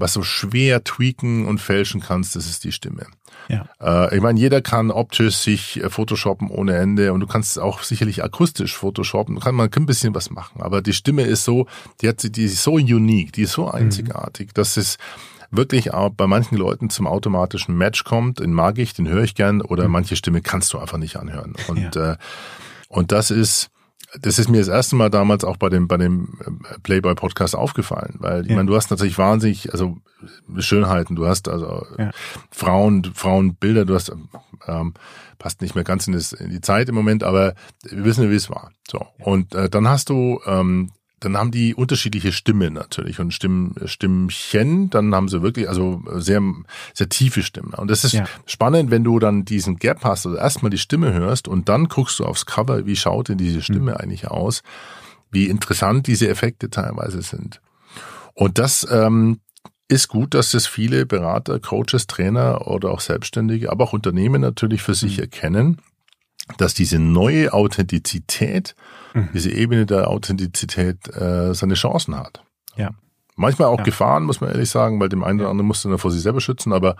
was 0.00 0.14
so 0.14 0.22
schwer 0.22 0.82
tweaken 0.82 1.46
und 1.46 1.60
fälschen 1.60 2.00
kannst, 2.00 2.34
das 2.34 2.46
ist 2.46 2.64
die 2.64 2.72
Stimme. 2.72 3.06
Ja. 3.50 3.66
Äh, 4.06 4.16
ich 4.16 4.22
meine, 4.22 4.38
jeder 4.38 4.60
kann 4.60 4.90
optisch 4.90 5.36
sich 5.36 5.82
äh, 5.82 5.90
photoshoppen 5.90 6.48
ohne 6.48 6.76
Ende 6.76 7.12
und 7.12 7.20
du 7.20 7.26
kannst 7.26 7.58
auch 7.58 7.82
sicherlich 7.82 8.22
akustisch 8.22 8.76
photoshoppen. 8.76 9.40
Kann, 9.40 9.54
man 9.54 9.70
kann 9.70 9.84
ein 9.84 9.86
bisschen 9.86 10.14
was 10.14 10.30
machen, 10.30 10.62
aber 10.62 10.82
die 10.82 10.92
Stimme 10.92 11.22
ist 11.22 11.44
so, 11.44 11.66
die 12.00 12.08
hat 12.08 12.36
die 12.36 12.44
ist 12.44 12.62
so 12.62 12.74
unique, 12.74 13.32
die 13.32 13.42
ist 13.42 13.52
so 13.52 13.66
mhm. 13.66 13.72
einzigartig, 13.72 14.48
mhm. 14.48 14.54
dass 14.54 14.76
es 14.76 14.98
wirklich 15.50 15.92
auch 15.92 16.10
bei 16.10 16.26
manchen 16.26 16.56
Leuten 16.56 16.90
zum 16.90 17.06
automatischen 17.06 17.76
Match 17.76 18.04
kommt, 18.04 18.38
den 18.38 18.52
mag 18.52 18.78
ich, 18.78 18.94
den 18.94 19.08
höre 19.08 19.24
ich 19.24 19.34
gern, 19.34 19.60
oder 19.60 19.86
mhm. 19.86 19.92
manche 19.92 20.16
Stimme 20.16 20.42
kannst 20.42 20.72
du 20.72 20.78
einfach 20.78 20.98
nicht 20.98 21.16
anhören. 21.16 21.54
Und, 21.68 21.94
ja. 21.94 22.12
äh, 22.12 22.16
und 22.88 23.12
das 23.12 23.30
ist, 23.30 23.70
das 24.20 24.38
ist 24.38 24.48
mir 24.48 24.58
das 24.58 24.68
erste 24.68 24.96
Mal 24.96 25.10
damals 25.10 25.44
auch 25.44 25.56
bei 25.56 25.68
dem 25.68 25.88
bei 25.88 25.96
dem 25.96 26.38
äh, 26.40 26.78
Playboy 26.82 27.14
Podcast 27.14 27.54
aufgefallen, 27.54 28.16
weil 28.18 28.42
ich 28.42 28.50
ja. 28.50 28.56
meine, 28.56 28.68
du 28.68 28.76
hast 28.76 28.90
natürlich 28.90 29.18
wahnsinnig 29.18 29.72
also 29.72 29.98
Schönheiten, 30.58 31.16
du 31.16 31.26
hast 31.26 31.48
also 31.48 31.86
ja. 31.98 32.10
Frauen 32.50 33.04
Frauenbilder, 33.14 33.84
du 33.84 33.94
hast 33.94 34.12
ähm, 34.66 34.94
passt 35.38 35.62
nicht 35.62 35.74
mehr 35.74 35.84
ganz 35.84 36.06
in, 36.06 36.12
das, 36.12 36.32
in 36.32 36.50
die 36.50 36.60
Zeit 36.60 36.88
im 36.88 36.94
Moment, 36.94 37.22
aber 37.22 37.54
wir 37.82 38.04
wissen 38.04 38.24
ja, 38.24 38.30
wie 38.30 38.36
es 38.36 38.50
war. 38.50 38.72
So 38.88 39.06
und 39.20 39.54
äh, 39.54 39.68
dann 39.68 39.88
hast 39.88 40.08
du 40.08 40.40
ähm, 40.46 40.90
dann 41.20 41.36
haben 41.36 41.50
die 41.50 41.74
unterschiedliche 41.74 42.32
Stimmen 42.32 42.72
natürlich 42.72 43.20
und 43.20 43.32
Stimmen, 43.32 43.74
Stimmchen, 43.84 44.88
dann 44.88 45.14
haben 45.14 45.28
sie 45.28 45.42
wirklich, 45.42 45.68
also 45.68 46.02
sehr, 46.16 46.42
sehr 46.94 47.08
tiefe 47.10 47.42
Stimmen. 47.42 47.74
Und 47.74 47.90
das 47.90 48.04
ist 48.04 48.12
ja. 48.12 48.24
spannend, 48.46 48.90
wenn 48.90 49.04
du 49.04 49.18
dann 49.18 49.44
diesen 49.44 49.76
Gap 49.76 50.02
hast, 50.02 50.26
also 50.26 50.38
erstmal 50.38 50.70
die 50.70 50.78
Stimme 50.78 51.12
hörst 51.12 51.46
und 51.46 51.68
dann 51.68 51.88
guckst 51.88 52.18
du 52.18 52.24
aufs 52.24 52.46
Cover, 52.46 52.86
wie 52.86 52.96
schaut 52.96 53.28
denn 53.28 53.38
diese 53.38 53.60
Stimme 53.60 53.92
mhm. 53.92 53.96
eigentlich 53.98 54.28
aus, 54.28 54.62
wie 55.30 55.46
interessant 55.46 56.06
diese 56.06 56.28
Effekte 56.28 56.70
teilweise 56.70 57.20
sind. 57.20 57.60
Und 58.32 58.58
das 58.58 58.86
ähm, 58.90 59.40
ist 59.88 60.08
gut, 60.08 60.32
dass 60.32 60.52
das 60.52 60.66
viele 60.66 61.04
Berater, 61.04 61.60
Coaches, 61.60 62.06
Trainer 62.06 62.66
oder 62.66 62.90
auch 62.90 63.00
Selbstständige, 63.00 63.70
aber 63.70 63.84
auch 63.84 63.92
Unternehmen 63.92 64.40
natürlich 64.40 64.82
für 64.82 64.94
sich 64.94 65.18
mhm. 65.18 65.24
erkennen 65.24 65.78
dass 66.58 66.74
diese 66.74 66.98
neue 66.98 67.52
Authentizität, 67.52 68.74
mhm. 69.14 69.28
diese 69.32 69.50
Ebene 69.50 69.86
der 69.86 70.08
Authentizität 70.08 71.08
äh, 71.14 71.54
seine 71.54 71.74
Chancen 71.74 72.16
hat. 72.16 72.42
Ja. 72.76 72.90
Manchmal 73.36 73.68
auch 73.68 73.78
ja. 73.78 73.84
Gefahren, 73.84 74.24
muss 74.24 74.40
man 74.40 74.50
ehrlich 74.50 74.70
sagen, 74.70 75.00
weil 75.00 75.08
dem 75.08 75.24
einen 75.24 75.40
oder 75.40 75.50
anderen 75.50 75.66
musst 75.66 75.84
du 75.84 75.88
dann 75.88 75.98
vor 75.98 76.10
sich 76.10 76.22
selber 76.22 76.40
schützen, 76.40 76.72
aber 76.72 76.96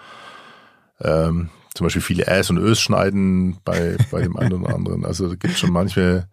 ähm, 1.00 1.50
zum 1.74 1.84
Beispiel 1.86 2.02
viele 2.02 2.26
Äs 2.26 2.50
und 2.50 2.58
Ös 2.58 2.80
schneiden 2.80 3.58
bei, 3.64 3.96
bei 4.10 4.22
dem 4.22 4.36
einen 4.36 4.64
oder 4.64 4.74
anderen. 4.74 5.04
Also 5.04 5.28
da 5.28 5.34
gibt 5.34 5.56
schon 5.56 5.70
manche, 5.70 6.28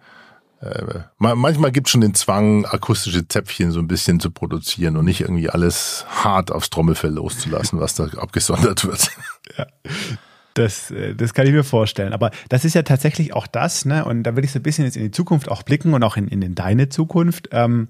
äh, 0.61 1.01
manchmal 1.17 1.71
gibt 1.71 1.89
schon 1.89 2.01
den 2.01 2.15
Zwang, 2.15 2.65
akustische 2.65 3.27
Zäpfchen 3.27 3.71
so 3.71 3.79
ein 3.79 3.87
bisschen 3.87 4.19
zu 4.19 4.31
produzieren 4.31 4.97
und 4.97 5.05
nicht 5.05 5.21
irgendwie 5.21 5.49
alles 5.49 6.05
hart 6.09 6.51
aufs 6.51 6.69
Trommelfell 6.69 7.11
loszulassen, 7.11 7.79
was 7.79 7.93
da 7.93 8.05
abgesondert 8.17 8.85
wird. 8.85 9.11
Ja. 9.57 9.67
Das, 10.57 10.91
äh, 10.91 11.15
das 11.15 11.33
kann 11.33 11.45
ich 11.45 11.53
mir 11.53 11.63
vorstellen. 11.63 12.13
Aber 12.13 12.31
das 12.49 12.65
ist 12.65 12.73
ja 12.73 12.81
tatsächlich 12.81 13.33
auch 13.33 13.47
das, 13.47 13.85
ne? 13.85 14.05
Und 14.05 14.23
da 14.23 14.35
will 14.35 14.43
ich 14.43 14.51
so 14.51 14.59
ein 14.59 14.63
bisschen 14.63 14.85
jetzt 14.85 14.97
in 14.97 15.03
die 15.03 15.11
Zukunft 15.11 15.49
auch 15.49 15.63
blicken 15.63 15.93
und 15.93 16.03
auch 16.03 16.17
in, 16.17 16.27
in 16.27 16.55
deine 16.55 16.89
Zukunft, 16.89 17.49
ähm, 17.51 17.89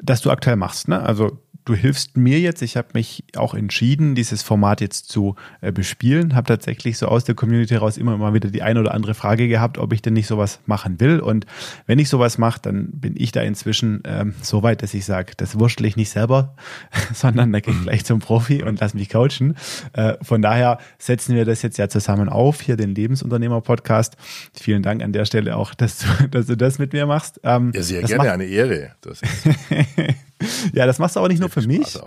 dass 0.00 0.22
du 0.22 0.30
aktuell 0.30 0.56
machst, 0.56 0.88
ne? 0.88 1.00
Also 1.02 1.38
du 1.68 1.74
hilfst 1.74 2.16
mir 2.16 2.40
jetzt. 2.40 2.62
Ich 2.62 2.76
habe 2.78 2.88
mich 2.94 3.24
auch 3.36 3.52
entschieden, 3.52 4.14
dieses 4.14 4.42
Format 4.42 4.80
jetzt 4.80 5.10
zu 5.10 5.36
äh, 5.60 5.70
bespielen. 5.70 6.34
Habe 6.34 6.46
tatsächlich 6.46 6.96
so 6.96 7.06
aus 7.06 7.24
der 7.24 7.34
Community 7.34 7.74
heraus 7.74 7.98
immer 7.98 8.16
mal 8.16 8.32
wieder 8.32 8.48
die 8.48 8.62
eine 8.62 8.80
oder 8.80 8.94
andere 8.94 9.12
Frage 9.12 9.48
gehabt, 9.48 9.76
ob 9.76 9.92
ich 9.92 10.00
denn 10.00 10.14
nicht 10.14 10.26
sowas 10.26 10.60
machen 10.64 10.98
will. 10.98 11.20
Und 11.20 11.44
wenn 11.86 11.98
ich 11.98 12.08
sowas 12.08 12.38
mache, 12.38 12.60
dann 12.62 12.88
bin 12.92 13.14
ich 13.16 13.32
da 13.32 13.42
inzwischen 13.42 14.02
ähm, 14.04 14.34
so 14.40 14.62
weit, 14.62 14.82
dass 14.82 14.94
ich 14.94 15.04
sage, 15.04 15.32
das 15.36 15.58
wurschtel 15.58 15.84
ich 15.84 15.96
nicht 15.96 16.08
selber, 16.08 16.54
sondern 17.12 17.52
da 17.52 17.60
gehe 17.60 17.74
ich 17.74 17.82
gleich 17.82 18.04
zum 18.04 18.20
Profi 18.20 18.62
und 18.62 18.80
lass 18.80 18.94
mich 18.94 19.10
coachen. 19.10 19.54
Äh, 19.92 20.14
von 20.22 20.40
daher 20.40 20.78
setzen 20.98 21.36
wir 21.36 21.44
das 21.44 21.60
jetzt 21.60 21.76
ja 21.76 21.90
zusammen 21.90 22.30
auf, 22.30 22.62
hier 22.62 22.76
den 22.76 22.94
Lebensunternehmer-Podcast. 22.94 24.16
Vielen 24.54 24.82
Dank 24.82 25.02
an 25.02 25.12
der 25.12 25.26
Stelle 25.26 25.56
auch, 25.56 25.74
dass 25.74 25.98
du, 25.98 26.28
dass 26.30 26.46
du 26.46 26.56
das 26.56 26.78
mit 26.78 26.94
mir 26.94 27.04
machst. 27.04 27.40
Ähm, 27.44 27.72
ja, 27.74 27.82
sehr 27.82 28.02
gerne, 28.02 28.32
eine 28.32 28.44
Ehre. 28.44 28.92
Ja, 30.72 30.86
das 30.86 30.98
machst 30.98 31.16
du 31.16 31.20
auch 31.20 31.28
nicht 31.28 31.40
nur 31.40 31.48
für 31.48 31.66
mich. 31.66 31.98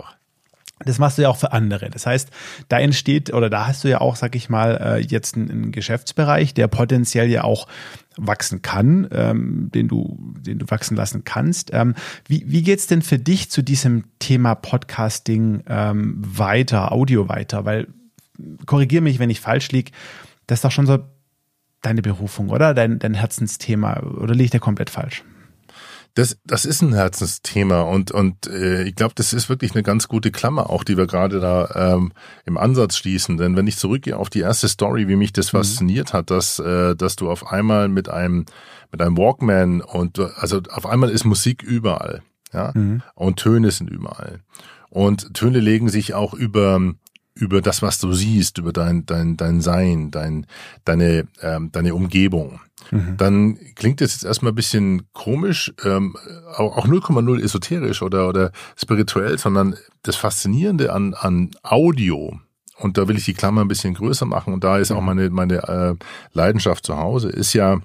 Das 0.84 0.98
machst 0.98 1.18
du 1.18 1.22
ja 1.22 1.28
auch 1.28 1.36
für 1.36 1.52
andere. 1.52 1.90
Das 1.90 2.06
heißt, 2.06 2.30
da 2.68 2.78
entsteht 2.78 3.32
oder 3.32 3.50
da 3.50 3.66
hast 3.66 3.84
du 3.84 3.88
ja 3.88 4.00
auch, 4.00 4.16
sag 4.16 4.34
ich 4.34 4.48
mal, 4.48 4.76
äh, 4.76 4.98
jetzt 4.98 5.36
einen, 5.36 5.72
Geschäftsbereich, 5.72 6.54
der 6.54 6.68
potenziell 6.68 7.28
ja 7.30 7.44
auch 7.44 7.68
wachsen 8.16 8.62
kann, 8.62 9.08
ähm, 9.12 9.70
den 9.72 9.88
du, 9.88 10.34
den 10.40 10.58
du 10.58 10.66
wachsen 10.70 10.96
lassen 10.96 11.24
kannst. 11.24 11.70
Ähm, 11.72 11.94
wie, 12.26 12.44
wie 12.46 12.62
geht's 12.62 12.86
denn 12.86 13.02
für 13.02 13.18
dich 13.18 13.50
zu 13.50 13.62
diesem 13.62 14.04
Thema 14.18 14.54
Podcasting 14.54 15.62
ähm, 15.68 16.16
weiter, 16.18 16.92
Audio 16.92 17.28
weiter? 17.28 17.64
Weil, 17.64 17.88
korrigier 18.66 19.00
mich, 19.00 19.18
wenn 19.18 19.30
ich 19.30 19.40
falsch 19.40 19.70
liege, 19.70 19.92
das 20.46 20.58
ist 20.58 20.64
doch 20.64 20.72
schon 20.72 20.86
so 20.86 20.98
deine 21.80 22.02
Berufung, 22.02 22.50
oder? 22.50 22.74
Dein, 22.74 22.98
dein 22.98 23.14
Herzensthema, 23.14 24.00
oder 24.02 24.34
liege 24.34 24.44
ich 24.44 24.50
da 24.50 24.58
komplett 24.58 24.90
falsch? 24.90 25.22
Das, 26.14 26.36
das 26.44 26.66
ist 26.66 26.82
ein 26.82 26.92
Herzensthema 26.92 27.82
und, 27.82 28.10
und 28.10 28.46
äh, 28.46 28.82
ich 28.82 28.94
glaube, 28.94 29.14
das 29.14 29.32
ist 29.32 29.48
wirklich 29.48 29.74
eine 29.74 29.82
ganz 29.82 30.08
gute 30.08 30.30
Klammer, 30.30 30.68
auch 30.68 30.84
die 30.84 30.98
wir 30.98 31.06
gerade 31.06 31.40
da 31.40 31.94
ähm, 31.94 32.12
im 32.44 32.58
Ansatz 32.58 32.96
schließen. 32.96 33.38
Denn 33.38 33.56
wenn 33.56 33.66
ich 33.66 33.78
zurückgehe 33.78 34.18
auf 34.18 34.28
die 34.28 34.40
erste 34.40 34.68
Story, 34.68 35.08
wie 35.08 35.16
mich 35.16 35.32
das 35.32 35.52
mhm. 35.52 35.58
fasziniert 35.58 36.12
hat, 36.12 36.30
dass, 36.30 36.58
äh, 36.58 36.94
dass 36.94 37.16
du 37.16 37.30
auf 37.30 37.50
einmal 37.50 37.88
mit 37.88 38.10
einem, 38.10 38.44
mit 38.90 39.00
einem 39.00 39.16
Walkman 39.16 39.80
und 39.80 40.18
also 40.18 40.60
auf 40.70 40.84
einmal 40.84 41.08
ist 41.08 41.24
Musik 41.24 41.62
überall, 41.62 42.22
ja, 42.52 42.72
mhm. 42.74 43.02
und 43.14 43.36
Töne 43.38 43.70
sind 43.70 43.88
überall. 43.88 44.40
Und 44.90 45.32
Töne 45.32 45.60
legen 45.60 45.88
sich 45.88 46.12
auch 46.12 46.34
über 46.34 46.78
über 47.34 47.62
das, 47.62 47.82
was 47.82 47.98
du 47.98 48.12
siehst, 48.12 48.58
über 48.58 48.72
dein, 48.72 49.06
dein, 49.06 49.36
dein 49.36 49.60
Sein, 49.60 50.10
dein, 50.10 50.46
deine, 50.84 51.26
ähm, 51.40 51.70
deine 51.72 51.94
Umgebung 51.94 52.60
mhm. 52.90 53.16
dann 53.16 53.58
klingt 53.74 54.00
das 54.00 54.12
jetzt 54.12 54.24
erstmal 54.24 54.52
ein 54.52 54.56
bisschen 54.56 55.08
komisch, 55.12 55.72
ähm, 55.84 56.16
auch 56.56 56.86
0,0 56.86 57.42
esoterisch 57.42 58.02
oder, 58.02 58.28
oder 58.28 58.52
spirituell, 58.76 59.38
sondern 59.38 59.76
das 60.02 60.16
Faszinierende 60.16 60.92
an, 60.92 61.14
an 61.14 61.50
Audio, 61.62 62.38
und 62.78 62.98
da 62.98 63.06
will 63.06 63.16
ich 63.16 63.24
die 63.24 63.34
Klammer 63.34 63.60
ein 63.62 63.68
bisschen 63.68 63.94
größer 63.94 64.26
machen, 64.26 64.52
und 64.52 64.64
da 64.64 64.78
ist 64.78 64.90
auch 64.90 65.00
mhm. 65.00 65.06
meine, 65.06 65.30
meine 65.30 65.68
äh, 65.68 65.94
Leidenschaft 66.32 66.84
zu 66.86 66.96
Hause, 66.96 67.28
ist 67.28 67.52
ja 67.52 67.80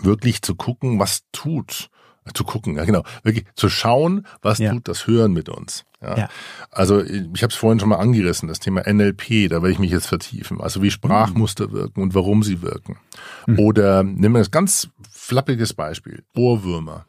wirklich 0.00 0.42
zu 0.42 0.54
gucken, 0.54 0.98
was 0.98 1.22
tut 1.32 1.90
zu 2.34 2.44
gucken, 2.44 2.76
ja 2.76 2.84
genau, 2.84 3.02
wirklich 3.22 3.46
zu 3.54 3.68
schauen, 3.68 4.26
was 4.42 4.58
ja. 4.58 4.72
tut 4.72 4.88
das 4.88 5.06
Hören 5.06 5.32
mit 5.32 5.48
uns. 5.48 5.84
Ja. 6.00 6.16
ja. 6.16 6.28
Also 6.70 7.02
ich 7.02 7.42
habe 7.42 7.50
es 7.50 7.54
vorhin 7.54 7.80
schon 7.80 7.88
mal 7.88 7.96
angerissen, 7.96 8.48
das 8.48 8.60
Thema 8.60 8.82
NLP, 8.82 9.48
da 9.48 9.62
werde 9.62 9.70
ich 9.70 9.78
mich 9.78 9.90
jetzt 9.90 10.06
vertiefen. 10.06 10.60
Also 10.60 10.82
wie 10.82 10.90
Sprachmuster 10.90 11.68
mhm. 11.68 11.72
wirken 11.72 12.02
und 12.02 12.14
warum 12.14 12.42
sie 12.42 12.62
wirken. 12.62 12.98
Mhm. 13.46 13.58
Oder 13.58 14.02
nehmen 14.02 14.34
wir 14.34 14.40
das 14.40 14.50
ganz 14.50 14.88
flappiges 15.10 15.74
Beispiel, 15.74 16.24
Ohrwürmer. 16.36 17.06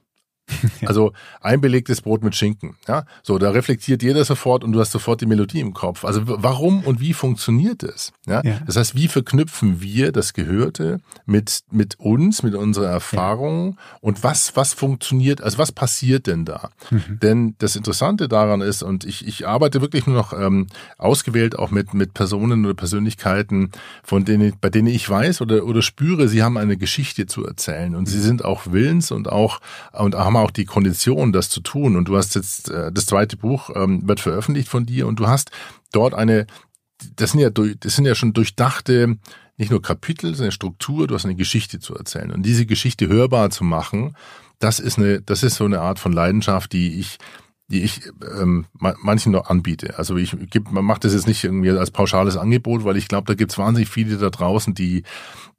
Also 0.85 1.13
ein 1.41 1.61
belegtes 1.61 2.01
Brot 2.01 2.23
mit 2.23 2.35
Schinken. 2.35 2.75
Ja, 2.87 3.05
so 3.23 3.37
da 3.37 3.51
reflektiert 3.51 4.03
jeder 4.03 4.23
sofort 4.25 4.63
und 4.63 4.73
du 4.73 4.79
hast 4.79 4.91
sofort 4.91 5.21
die 5.21 5.25
Melodie 5.25 5.59
im 5.59 5.73
Kopf. 5.73 6.03
Also 6.03 6.21
warum 6.25 6.83
und 6.83 6.99
wie 6.99 7.13
funktioniert 7.13 7.83
es? 7.83 8.11
Ja? 8.25 8.41
ja? 8.43 8.59
das 8.65 8.75
heißt, 8.75 8.95
wie 8.95 9.07
verknüpfen 9.07 9.81
wir 9.81 10.11
das 10.11 10.33
Gehörte 10.33 10.99
mit 11.25 11.61
mit 11.71 11.99
uns, 11.99 12.43
mit 12.43 12.55
unserer 12.55 12.89
Erfahrung 12.89 13.77
ja. 13.77 13.97
und 14.01 14.23
was 14.23 14.55
was 14.55 14.73
funktioniert? 14.73 15.41
Also 15.41 15.57
was 15.57 15.71
passiert 15.71 16.27
denn 16.27 16.45
da? 16.45 16.69
Mhm. 16.91 17.19
Denn 17.21 17.55
das 17.59 17.75
Interessante 17.75 18.27
daran 18.27 18.61
ist 18.61 18.83
und 18.83 19.05
ich 19.05 19.25
ich 19.25 19.47
arbeite 19.47 19.81
wirklich 19.81 20.05
nur 20.05 20.15
noch 20.15 20.33
ähm, 20.33 20.67
ausgewählt 20.97 21.57
auch 21.57 21.71
mit 21.71 21.93
mit 21.93 22.13
Personen 22.13 22.65
oder 22.65 22.73
Persönlichkeiten, 22.73 23.71
von 24.03 24.25
denen 24.25 24.53
bei 24.59 24.69
denen 24.69 24.87
ich 24.87 25.09
weiß 25.09 25.41
oder 25.41 25.65
oder 25.65 25.81
spüre, 25.81 26.27
sie 26.27 26.43
haben 26.43 26.57
eine 26.57 26.77
Geschichte 26.77 27.25
zu 27.25 27.45
erzählen 27.45 27.95
und 27.95 28.03
mhm. 28.03 28.07
sie 28.07 28.19
sind 28.19 28.45
auch 28.45 28.63
willens 28.71 29.11
und 29.11 29.31
auch 29.31 29.59
und 29.91 30.15
haben 30.15 30.37
auch 30.37 30.42
die 30.51 30.65
Kondition, 30.65 31.31
das 31.31 31.49
zu 31.49 31.61
tun. 31.61 31.95
Und 31.95 32.07
du 32.07 32.17
hast 32.17 32.35
jetzt, 32.35 32.69
äh, 32.69 32.91
das 32.91 33.05
zweite 33.05 33.37
Buch 33.37 33.69
ähm, 33.75 34.07
wird 34.07 34.19
veröffentlicht 34.19 34.69
von 34.69 34.85
dir 34.85 35.07
und 35.07 35.19
du 35.19 35.27
hast 35.27 35.51
dort 35.91 36.13
eine, 36.13 36.47
das 37.15 37.31
sind 37.31 37.41
ja, 37.41 37.49
das 37.49 37.95
sind 37.95 38.05
ja 38.05 38.15
schon 38.15 38.33
durchdachte, 38.33 39.17
nicht 39.57 39.71
nur 39.71 39.81
Kapitel, 39.81 40.33
sondern 40.33 40.51
Struktur, 40.51 41.07
du 41.07 41.15
hast 41.15 41.25
eine 41.25 41.35
Geschichte 41.35 41.79
zu 41.79 41.95
erzählen. 41.95 42.31
Und 42.31 42.43
diese 42.43 42.65
Geschichte 42.65 43.07
hörbar 43.07 43.49
zu 43.49 43.63
machen, 43.63 44.15
das 44.59 44.79
ist 44.79 44.97
eine, 44.97 45.21
das 45.21 45.43
ist 45.43 45.55
so 45.55 45.65
eine 45.65 45.81
Art 45.81 45.99
von 45.99 46.13
Leidenschaft, 46.13 46.73
die 46.73 46.99
ich 46.99 47.17
die 47.73 47.83
ich 47.83 48.01
ähm, 48.37 48.65
manchen 48.79 49.31
noch 49.31 49.49
anbiete. 49.49 49.97
Also 49.97 50.15
ich 50.15 50.37
gebe, 50.51 50.69
man 50.69 50.85
macht 50.85 51.03
das 51.03 51.13
jetzt 51.13 51.27
nicht 51.27 51.43
irgendwie 51.43 51.71
als 51.71 51.89
pauschales 51.89 52.37
Angebot, 52.37 52.85
weil 52.85 52.97
ich 52.97 53.07
glaube, 53.07 53.25
da 53.25 53.33
gibt 53.33 53.51
es 53.51 53.57
wahnsinnig 53.57 53.89
viele 53.89 54.17
da 54.17 54.29
draußen, 54.29 54.75
die, 54.75 55.01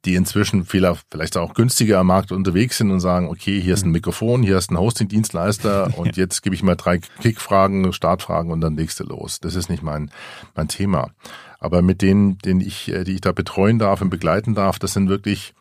die 0.05 0.15
inzwischen 0.15 0.63
vielleicht 0.63 1.35
auch 1.35 1.53
günstiger 1.53 1.99
am 1.99 2.07
Markt 2.07 2.31
unterwegs 2.31 2.77
sind 2.77 2.89
und 2.91 3.01
sagen, 3.01 3.27
okay, 3.27 3.59
hier 3.59 3.73
ist 3.73 3.83
ein 3.83 3.89
mhm. 3.89 3.95
Mikrofon, 3.95 4.43
hier 4.43 4.57
ist 4.57 4.71
ein 4.71 4.79
Hosting-Dienstleister 4.79 5.91
und 5.97 6.15
jetzt 6.15 6.41
gebe 6.41 6.55
ich 6.55 6.63
mal 6.63 6.75
drei 6.75 6.99
Klickfragen, 7.19 7.91
Startfragen 7.91 8.49
und 8.49 8.61
dann 8.61 8.75
nächste 8.75 9.03
los. 9.03 9.41
Das 9.41 9.55
ist 9.55 9.69
nicht 9.69 9.83
mein, 9.83 10.09
mein 10.55 10.69
Thema. 10.69 11.11
Aber 11.59 11.81
mit 11.81 12.01
denen, 12.01 12.37
denen 12.37 12.61
ich, 12.61 12.87
äh, 12.93 13.03
die 13.03 13.15
ich 13.15 13.21
da 13.21 13.33
betreuen 13.33 13.77
darf 13.77 14.01
und 14.01 14.09
begleiten 14.09 14.55
darf, 14.55 14.79
das 14.79 14.93
sind 14.93 15.09
wirklich 15.09 15.53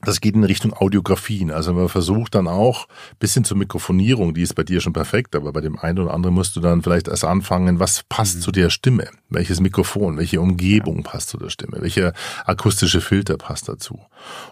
das 0.00 0.20
geht 0.20 0.36
in 0.36 0.44
Richtung 0.44 0.72
Audiografien. 0.72 1.50
Also 1.50 1.72
man 1.72 1.88
versucht 1.88 2.36
dann 2.36 2.46
auch 2.46 2.86
bisschen 3.18 3.44
zur 3.44 3.56
Mikrofonierung, 3.56 4.32
die 4.32 4.42
ist 4.42 4.54
bei 4.54 4.62
dir 4.62 4.80
schon 4.80 4.92
perfekt, 4.92 5.34
aber 5.34 5.52
bei 5.52 5.60
dem 5.60 5.76
einen 5.78 5.98
oder 5.98 6.14
anderen 6.14 6.34
musst 6.34 6.54
du 6.54 6.60
dann 6.60 6.82
vielleicht 6.82 7.08
erst 7.08 7.24
anfangen, 7.24 7.80
was 7.80 8.04
passt 8.08 8.36
mhm. 8.36 8.40
zu 8.42 8.52
der 8.52 8.70
Stimme? 8.70 9.08
Welches 9.28 9.60
Mikrofon, 9.60 10.16
welche 10.16 10.40
Umgebung 10.40 11.02
passt 11.02 11.30
zu 11.30 11.38
der 11.38 11.50
Stimme? 11.50 11.78
Welcher 11.80 12.12
akustische 12.44 13.00
Filter 13.00 13.36
passt 13.36 13.68
dazu? 13.68 14.00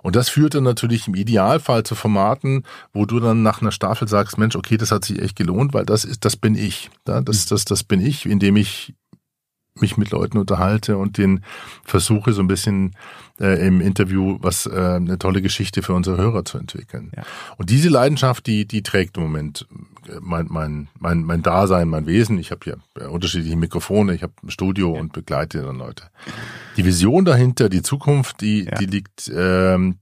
Und 0.03 0.17
das 0.17 0.29
führt 0.29 0.55
dann 0.55 0.65
natürlich 0.65 1.07
im 1.07 1.15
Idealfall 1.15 1.85
zu 1.85 1.95
Formaten, 1.95 2.65
wo 2.92 3.07
du 3.07 3.21
dann 3.21 3.42
nach 3.42 3.63
einer 3.63 3.73
Staffel 3.73 4.09
sagst, 4.09 4.38
Mensch, 4.38 4.57
okay, 4.57 4.77
das 4.77 4.90
hat 4.90 5.05
sich 5.05 5.23
echt 5.23 5.37
gelohnt, 5.37 5.75
weil 5.75 5.87
das 5.87 6.05
ist, 6.05 6.25
das 6.25 6.37
bin 6.37 6.57
ich. 6.57 6.90
Das, 7.05 7.47
das, 7.47 7.65
das 7.65 7.85
bin 7.85 8.05
ich, 8.05 8.27
indem 8.27 8.57
ich 8.57 8.94
mich 9.81 9.97
mit 9.97 10.11
Leuten 10.11 10.38
unterhalte 10.38 10.97
und 10.97 11.19
den 11.19 11.44
versuche 11.85 12.33
so 12.33 12.42
ein 12.42 12.49
bisschen 12.49 12.97
äh, 13.41 13.67
im 13.67 13.81
Interview 13.81 14.39
was 14.41 14.67
äh, 14.67 14.71
eine 14.71 15.19
tolle 15.19 15.43
Geschichte 15.43 15.83
für 15.83 15.95
unsere 15.95 16.17
Hörer 16.17 16.45
zu 16.45 16.59
entwickeln. 16.59 17.11
Ja. 17.17 17.25
Und 17.57 17.71
diese 17.71 17.89
Leidenschaft, 17.89 18.47
die 18.47 18.67
die 18.67 18.83
trägt 18.83 19.17
im 19.17 19.25
Moment 19.25 19.67
äh, 20.09 20.13
mein 20.21 20.47
mein 20.49 20.89
mein 20.99 21.23
mein 21.23 21.43
Dasein, 21.43 21.89
mein 21.89 22.07
Wesen. 22.07 22.39
Ich 22.39 22.51
habe 22.51 22.61
hier 22.65 22.79
äh, 22.99 23.07
unterschiedliche 23.07 23.57
Mikrofone, 23.57 24.15
ich 24.15 24.23
habe 24.23 24.33
ein 24.43 24.51
Studio 24.51 24.95
ja. 24.95 25.01
und 25.01 25.13
begleite 25.13 25.63
dann 25.63 25.79
Leute. 25.79 26.05
Die 26.77 26.85
Vision 26.85 27.25
dahinter, 27.25 27.69
die 27.69 27.83
Zukunft, 27.83 28.41
die 28.41 28.65
ja. 28.65 28.75
die 28.77 28.87
liegt 28.87 29.31
ähm, 29.35 29.99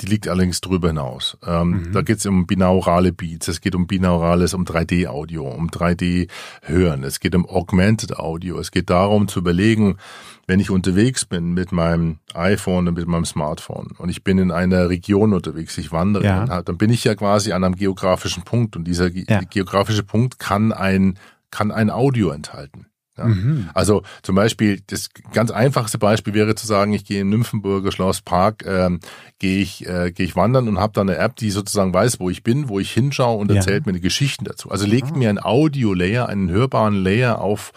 die 0.00 0.06
liegt 0.06 0.26
allerdings 0.26 0.60
drüber 0.60 0.88
hinaus. 0.88 1.38
Ähm, 1.46 1.68
mhm. 1.68 1.92
Da 1.92 2.02
geht 2.02 2.18
es 2.18 2.26
um 2.26 2.46
binaurale 2.46 3.12
Beats, 3.12 3.46
es 3.46 3.60
geht 3.60 3.76
um 3.76 3.86
binaurales, 3.86 4.52
um 4.52 4.64
3D-Audio, 4.64 5.46
um 5.48 5.70
3D-Hören, 5.70 7.04
es 7.04 7.20
geht 7.20 7.34
um 7.36 7.48
Augmented 7.48 8.18
Audio. 8.18 8.58
Es 8.58 8.72
geht 8.72 8.90
darum 8.90 9.28
zu 9.28 9.38
überlegen, 9.38 9.98
wenn 10.46 10.60
ich 10.60 10.70
unterwegs 10.70 11.24
bin 11.24 11.54
mit 11.54 11.72
meinem 11.72 12.18
iPhone 12.34 12.88
und 12.88 12.94
mit 12.94 13.06
meinem 13.06 13.24
Smartphone 13.24 13.92
und 13.98 14.08
ich 14.08 14.24
bin 14.24 14.38
in 14.38 14.50
einer 14.50 14.88
Region 14.88 15.32
unterwegs, 15.32 15.78
ich 15.78 15.92
wandere, 15.92 16.24
ja. 16.24 16.62
dann 16.62 16.78
bin 16.78 16.90
ich 16.90 17.04
ja 17.04 17.14
quasi 17.14 17.52
an 17.52 17.64
einem 17.64 17.76
geografischen 17.76 18.42
Punkt 18.42 18.76
und 18.76 18.84
dieser 18.84 19.10
ja. 19.10 19.40
geografische 19.40 20.02
Punkt 20.02 20.38
kann 20.38 20.72
ein, 20.72 21.18
kann 21.50 21.70
ein 21.70 21.90
Audio 21.90 22.30
enthalten. 22.30 22.86
Ja. 23.16 23.26
Mhm. 23.26 23.70
Also 23.74 24.02
zum 24.22 24.34
Beispiel, 24.34 24.80
das 24.88 25.08
ganz 25.32 25.50
einfachste 25.50 25.98
Beispiel 25.98 26.34
wäre 26.34 26.54
zu 26.56 26.66
sagen, 26.66 26.92
ich 26.92 27.04
gehe 27.04 27.20
im 27.20 27.30
Nymphenburger 27.30 27.92
Schlosspark, 27.92 28.64
ähm, 28.66 28.98
gehe 29.38 29.62
ich, 29.62 29.86
äh, 29.86 30.10
gehe 30.10 30.26
ich 30.26 30.34
wandern 30.34 30.68
und 30.68 30.78
habe 30.78 30.92
da 30.94 31.00
eine 31.00 31.16
App, 31.16 31.36
die 31.36 31.50
sozusagen 31.50 31.94
weiß, 31.94 32.18
wo 32.18 32.28
ich 32.28 32.42
bin, 32.42 32.68
wo 32.68 32.80
ich 32.80 32.90
hinschaue 32.90 33.38
und 33.38 33.50
erzählt 33.52 33.84
ja. 33.84 33.86
mir 33.86 33.96
eine 33.96 34.00
Geschichten 34.00 34.44
dazu. 34.44 34.70
Also 34.70 34.86
legt 34.86 35.12
ah. 35.12 35.16
mir 35.16 35.28
ein 35.28 35.42
Audio-Layer, 35.42 36.28
einen 36.28 36.50
hörbaren 36.50 36.94
Layer 36.94 37.40
auf 37.40 37.72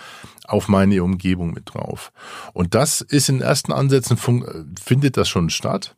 auf 0.47 0.67
meine 0.67 1.03
Umgebung 1.03 1.53
mit 1.53 1.73
drauf. 1.73 2.11
Und 2.53 2.73
das 2.73 3.01
ist 3.01 3.29
in 3.29 3.41
ersten 3.41 3.71
Ansätzen 3.71 4.17
findet 4.17 5.17
das 5.17 5.29
schon 5.29 5.49
statt. 5.49 5.95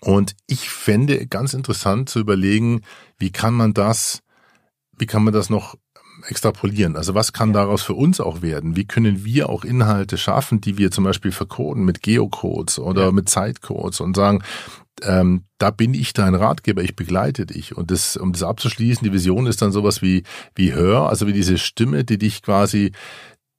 Und 0.00 0.36
ich 0.46 0.68
fände 0.68 1.26
ganz 1.26 1.54
interessant 1.54 2.10
zu 2.10 2.20
überlegen, 2.20 2.82
wie 3.18 3.30
kann 3.30 3.54
man 3.54 3.72
das, 3.72 4.22
wie 4.98 5.06
kann 5.06 5.24
man 5.24 5.32
das 5.32 5.48
noch 5.48 5.76
extrapolieren. 6.28 6.96
Also 6.96 7.14
was 7.14 7.32
kann 7.32 7.52
daraus 7.52 7.82
für 7.82 7.94
uns 7.94 8.20
auch 8.20 8.42
werden? 8.42 8.76
Wie 8.76 8.84
können 8.84 9.24
wir 9.24 9.48
auch 9.48 9.64
Inhalte 9.64 10.18
schaffen, 10.18 10.60
die 10.60 10.78
wir 10.78 10.90
zum 10.90 11.04
Beispiel 11.04 11.32
vercoden 11.32 11.84
mit 11.84 12.02
Geocodes 12.02 12.78
oder 12.78 13.06
ja. 13.06 13.12
mit 13.12 13.28
Zeitcodes 13.28 14.00
und 14.00 14.14
sagen, 14.14 14.42
ähm, 15.02 15.44
da 15.58 15.70
bin 15.70 15.92
ich 15.92 16.12
dein 16.12 16.34
Ratgeber, 16.34 16.82
ich 16.82 16.96
begleite 16.96 17.46
dich. 17.46 17.76
Und 17.76 17.90
das, 17.90 18.16
um 18.16 18.32
das 18.32 18.42
abzuschließen, 18.42 19.04
die 19.04 19.12
Vision 19.12 19.46
ist 19.46 19.60
dann 19.60 19.72
sowas 19.72 20.02
wie, 20.02 20.22
wie 20.54 20.72
Hör, 20.72 21.08
also 21.08 21.26
wie 21.26 21.32
diese 21.32 21.58
Stimme, 21.58 22.04
die 22.04 22.18
dich 22.18 22.42
quasi, 22.42 22.92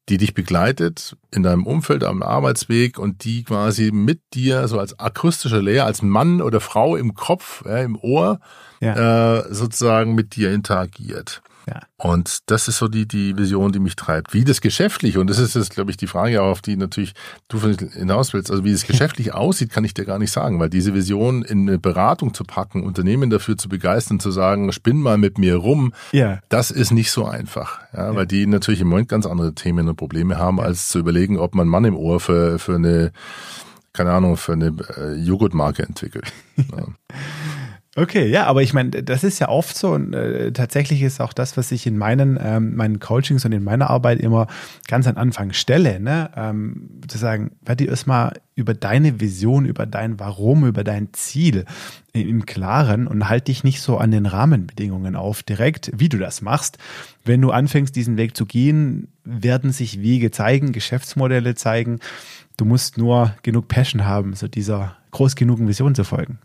die 0.10 0.18
dich 0.18 0.34
begleitet 0.34 1.18
in 1.32 1.43
deinem 1.43 1.66
Umfeld, 1.66 2.03
am 2.03 2.22
Arbeitsweg 2.22 2.99
und 2.99 3.24
die 3.24 3.43
quasi 3.43 3.91
mit 3.91 4.22
dir 4.34 4.68
so 4.68 4.80
als 4.80 4.99
akustischer 4.99 5.62
Lehrer, 5.62 5.86
als 5.86 6.01
Mann 6.01 6.41
oder 6.41 6.60
Frau 6.60 6.95
im 6.95 7.16
Kopf, 7.16 7.64
ja, 7.66 7.78
im 7.80 7.97
Ohr, 7.97 8.39
ja. 8.82 9.39
äh, 9.39 9.53
sozusagen 9.53 10.14
mit 10.14 10.36
dir 10.36 10.51
interagiert. 10.51 11.41
Ja. 11.68 11.82
Und 11.97 12.49
das 12.51 12.68
ist 12.68 12.78
so 12.78 12.88
die, 12.88 13.07
die 13.07 13.38
Vision, 13.38 13.72
die 13.72 13.80
mich 13.80 13.95
treibt. 13.95 14.34
Wie 14.34 14.43
das 14.43 14.61
geschäftlich, 14.61 15.18
und 15.18 15.30
das 15.30 15.39
ist 15.39 15.55
jetzt, 15.55 15.72
glaube 15.72 15.89
ich, 15.89 15.97
die 15.97 16.07
Frage, 16.07 16.41
auf 16.41 16.61
die 16.61 16.78
natürlich 16.78 17.13
du 17.47 17.59
hinaus 17.59 18.34
willst, 18.34 18.51
also 18.51 18.63
wie 18.63 18.72
das 18.72 18.84
geschäftlich 18.88 19.34
aussieht, 19.34 19.72
kann 19.72 19.84
ich 19.84 19.93
dir 19.93 20.05
gar 20.05 20.20
nicht 20.20 20.32
sagen, 20.32 20.59
weil 20.59 20.70
diese 20.70 20.93
Vision 20.93 21.43
in 21.43 21.68
eine 21.68 21.80
Beratung 21.80 22.34
zu 22.34 22.43
packen, 22.43 22.84
Unternehmen 22.84 23.30
dafür 23.30 23.57
zu 23.57 23.70
begeistern, 23.70 24.20
zu 24.20 24.32
sagen, 24.32 24.72
spinn 24.72 25.01
mal 25.01 25.18
mit 25.18 25.38
mir 25.38 25.55
rum, 25.55 25.93
ja. 26.11 26.39
das 26.49 26.72
ist 26.72 26.91
nicht 26.91 27.11
so 27.11 27.26
einfach. 27.26 27.80
Ja, 27.93 28.11
ja. 28.11 28.16
weil 28.16 28.28
die 28.28 28.45
natürlich 28.45 28.82
im 28.82 28.88
Moment 28.88 29.09
ganz 29.09 29.26
andere 29.26 29.53
Themen 29.55 29.88
und 29.88 29.95
Probleme 29.95 30.38
haben, 30.38 30.59
als 30.59 30.89
zu 30.89 30.99
überlegen, 30.99 31.39
ob 31.39 31.55
man 31.55 31.68
Mann 31.68 31.86
im 31.86 31.95
Ohr 31.95 32.20
für, 32.20 32.59
für 32.59 32.76
eine, 32.76 33.11
keine 33.93 34.11
Ahnung, 34.11 34.38
für 34.38 34.53
eine 34.53 34.76
äh, 34.97 35.16
Joghurtmarke 35.16 35.84
entwickelt. 35.84 36.32
Okay, 37.97 38.27
ja, 38.27 38.45
aber 38.45 38.61
ich 38.61 38.73
meine, 38.73 38.89
das 38.89 39.23
ist 39.23 39.39
ja 39.39 39.47
oft 39.47 39.77
so 39.77 39.93
und 39.93 40.13
äh, 40.13 40.51
tatsächlich 40.51 41.01
ist 41.01 41.21
auch 41.21 41.31
das, 41.31 41.55
was 41.55 41.71
ich 41.71 41.87
in 41.87 41.97
meinen, 41.97 42.37
ähm, 42.43 42.75
meinen 42.75 42.99
Coachings 42.99 43.45
und 43.45 43.53
in 43.53 43.63
meiner 43.63 43.89
Arbeit 43.89 44.19
immer 44.19 44.47
ganz 44.85 45.07
am 45.07 45.15
Anfang 45.15 45.53
stelle, 45.53 46.01
ne? 46.01 46.29
ähm, 46.35 46.89
zu 47.07 47.17
sagen, 47.17 47.51
werd 47.63 47.79
dir 47.79 47.87
erstmal 47.87 48.33
über 48.53 48.73
deine 48.73 49.21
Vision, 49.21 49.65
über 49.65 49.85
dein 49.85 50.19
Warum, 50.19 50.65
über 50.65 50.83
dein 50.83 51.13
Ziel 51.13 51.63
im 52.11 52.45
Klaren 52.45 53.07
und 53.07 53.29
halt 53.29 53.47
dich 53.47 53.63
nicht 53.63 53.79
so 53.79 53.97
an 53.97 54.11
den 54.11 54.25
Rahmenbedingungen 54.25 55.15
auf 55.15 55.41
direkt, 55.41 55.89
wie 55.95 56.09
du 56.09 56.17
das 56.17 56.41
machst. 56.41 56.77
Wenn 57.23 57.41
du 57.41 57.51
anfängst, 57.51 57.95
diesen 57.95 58.17
Weg 58.17 58.35
zu 58.35 58.45
gehen, 58.45 59.07
werden 59.23 59.71
sich 59.71 60.01
Wege 60.01 60.31
zeigen, 60.31 60.73
Geschäftsmodelle 60.73 61.55
zeigen. 61.55 61.99
Du 62.57 62.65
musst 62.65 62.97
nur 62.97 63.33
genug 63.41 63.69
Passion 63.69 64.05
haben, 64.05 64.33
so 64.33 64.49
dieser 64.49 64.97
groß 65.11 65.37
genugen 65.37 65.69
Vision 65.69 65.95
zu 65.95 66.03
folgen. 66.03 66.39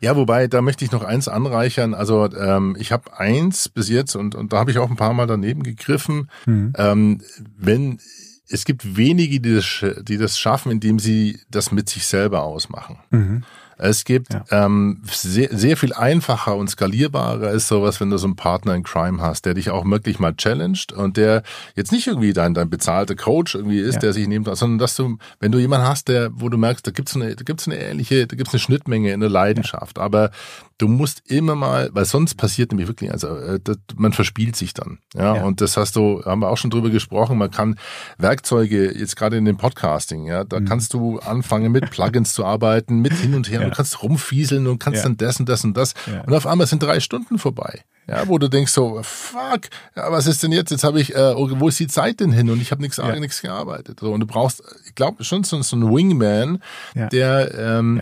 Ja, 0.00 0.16
wobei, 0.16 0.46
da 0.46 0.62
möchte 0.62 0.84
ich 0.84 0.92
noch 0.92 1.04
eins 1.04 1.28
anreichern. 1.28 1.94
Also 1.94 2.28
ähm, 2.32 2.76
ich 2.78 2.92
habe 2.92 3.18
eins 3.18 3.68
bis 3.68 3.88
jetzt 3.88 4.16
und, 4.16 4.34
und 4.34 4.52
da 4.52 4.58
habe 4.58 4.70
ich 4.70 4.78
auch 4.78 4.90
ein 4.90 4.96
paar 4.96 5.12
Mal 5.12 5.26
daneben 5.26 5.62
gegriffen. 5.62 6.30
Mhm. 6.46 6.72
Ähm, 6.76 7.20
wenn 7.56 8.00
es 8.48 8.64
gibt 8.64 8.96
wenige, 8.96 9.40
die 9.40 9.54
das, 9.54 9.84
die 10.02 10.16
das 10.16 10.38
schaffen, 10.38 10.72
indem 10.72 10.98
sie 10.98 11.40
das 11.50 11.70
mit 11.70 11.88
sich 11.88 12.06
selber 12.06 12.42
ausmachen. 12.42 12.98
Mhm. 13.10 13.44
Es 13.78 14.04
gibt 14.04 14.34
ja. 14.34 14.44
ähm, 14.50 15.00
sehr, 15.04 15.48
sehr 15.52 15.76
viel 15.76 15.92
einfacher 15.92 16.56
und 16.56 16.68
skalierbarer 16.68 17.50
ist 17.50 17.68
sowas, 17.68 18.00
wenn 18.00 18.10
du 18.10 18.18
so 18.18 18.26
einen 18.26 18.36
Partner 18.36 18.74
in 18.74 18.82
Crime 18.82 19.20
hast, 19.20 19.46
der 19.46 19.54
dich 19.54 19.70
auch 19.70 19.84
wirklich 19.84 20.18
mal 20.18 20.34
challenged 20.34 20.92
und 20.92 21.16
der 21.16 21.42
jetzt 21.76 21.92
nicht 21.92 22.06
irgendwie 22.06 22.32
dein, 22.32 22.54
dein 22.54 22.68
bezahlter 22.68 23.14
Coach 23.14 23.54
irgendwie 23.54 23.78
ist, 23.78 23.94
ja. 23.94 24.00
der 24.00 24.12
sich 24.12 24.26
nimmt, 24.26 24.48
sondern 24.56 24.78
dass 24.78 24.96
du, 24.96 25.18
wenn 25.40 25.52
du 25.52 25.58
jemanden 25.58 25.86
hast, 25.86 26.08
der, 26.08 26.30
wo 26.32 26.48
du 26.48 26.58
merkst, 26.58 26.86
da 26.86 26.90
gibt's 26.90 27.14
eine, 27.14 27.36
da 27.36 27.44
gibt's 27.44 27.66
eine 27.66 27.78
ähnliche, 27.78 28.26
da 28.26 28.36
gibt's 28.36 28.52
eine 28.52 28.60
Schnittmenge 28.60 29.12
in 29.12 29.20
der 29.20 29.30
Leidenschaft, 29.30 29.98
ja. 29.98 30.02
aber 30.02 30.30
du 30.78 30.86
musst 30.88 31.22
immer 31.30 31.54
mal, 31.56 31.90
weil 31.92 32.04
sonst 32.04 32.36
passiert 32.36 32.70
nämlich 32.70 32.88
wirklich, 32.88 33.12
also 33.12 33.36
äh, 33.36 33.60
das, 33.62 33.78
man 33.96 34.12
verspielt 34.12 34.56
sich 34.56 34.74
dann. 34.74 34.98
Ja? 35.14 35.36
ja, 35.36 35.44
und 35.44 35.60
das 35.60 35.76
hast 35.76 35.96
du, 35.96 36.22
haben 36.24 36.40
wir 36.40 36.48
auch 36.48 36.56
schon 36.56 36.70
drüber 36.70 36.90
gesprochen, 36.90 37.36
man 37.36 37.50
kann 37.50 37.78
Werkzeuge, 38.16 38.96
jetzt 38.96 39.16
gerade 39.16 39.36
in 39.36 39.44
dem 39.44 39.56
Podcasting, 39.56 40.26
ja, 40.26 40.44
da 40.44 40.60
mhm. 40.60 40.64
kannst 40.66 40.94
du 40.94 41.18
anfangen 41.18 41.72
mit 41.72 41.90
Plugins 41.90 42.32
zu 42.32 42.44
arbeiten, 42.44 43.00
mit 43.00 43.12
hin 43.12 43.34
und 43.34 43.50
her, 43.50 43.67
ja. 43.68 43.70
du 43.70 43.76
kannst 43.76 44.02
rumfieseln 44.02 44.66
und 44.66 44.78
kannst 44.78 44.98
ja. 44.98 45.02
dann 45.04 45.16
das 45.16 45.40
und 45.40 45.48
das 45.48 45.64
und 45.64 45.76
das. 45.76 45.94
Ja. 46.06 46.22
Und 46.22 46.34
auf 46.34 46.46
einmal 46.46 46.66
sind 46.66 46.82
drei 46.82 47.00
Stunden 47.00 47.38
vorbei. 47.38 47.82
Ja, 48.06 48.26
wo 48.26 48.38
du 48.38 48.48
denkst 48.48 48.72
so, 48.72 49.00
fuck, 49.02 49.68
ja, 49.94 50.10
was 50.10 50.26
ist 50.26 50.42
denn 50.42 50.52
jetzt? 50.52 50.70
Jetzt 50.70 50.84
habe 50.84 50.98
ich, 50.98 51.14
äh, 51.14 51.34
wo 51.36 51.68
ist 51.68 51.78
die 51.78 51.88
Zeit 51.88 52.20
denn 52.20 52.32
hin? 52.32 52.48
Und 52.48 52.62
ich 52.62 52.70
habe 52.70 52.80
nichts 52.80 52.96
ja. 52.96 53.14
nichts 53.20 53.42
gearbeitet. 53.42 54.00
So, 54.00 54.12
und 54.12 54.20
du 54.20 54.26
brauchst, 54.26 54.62
ich 54.86 54.94
glaube 54.94 55.24
schon 55.24 55.44
so, 55.44 55.60
so 55.60 55.76
einen 55.76 55.94
Wingman, 55.94 56.62
der 56.94 57.54
ähm, 57.54 58.00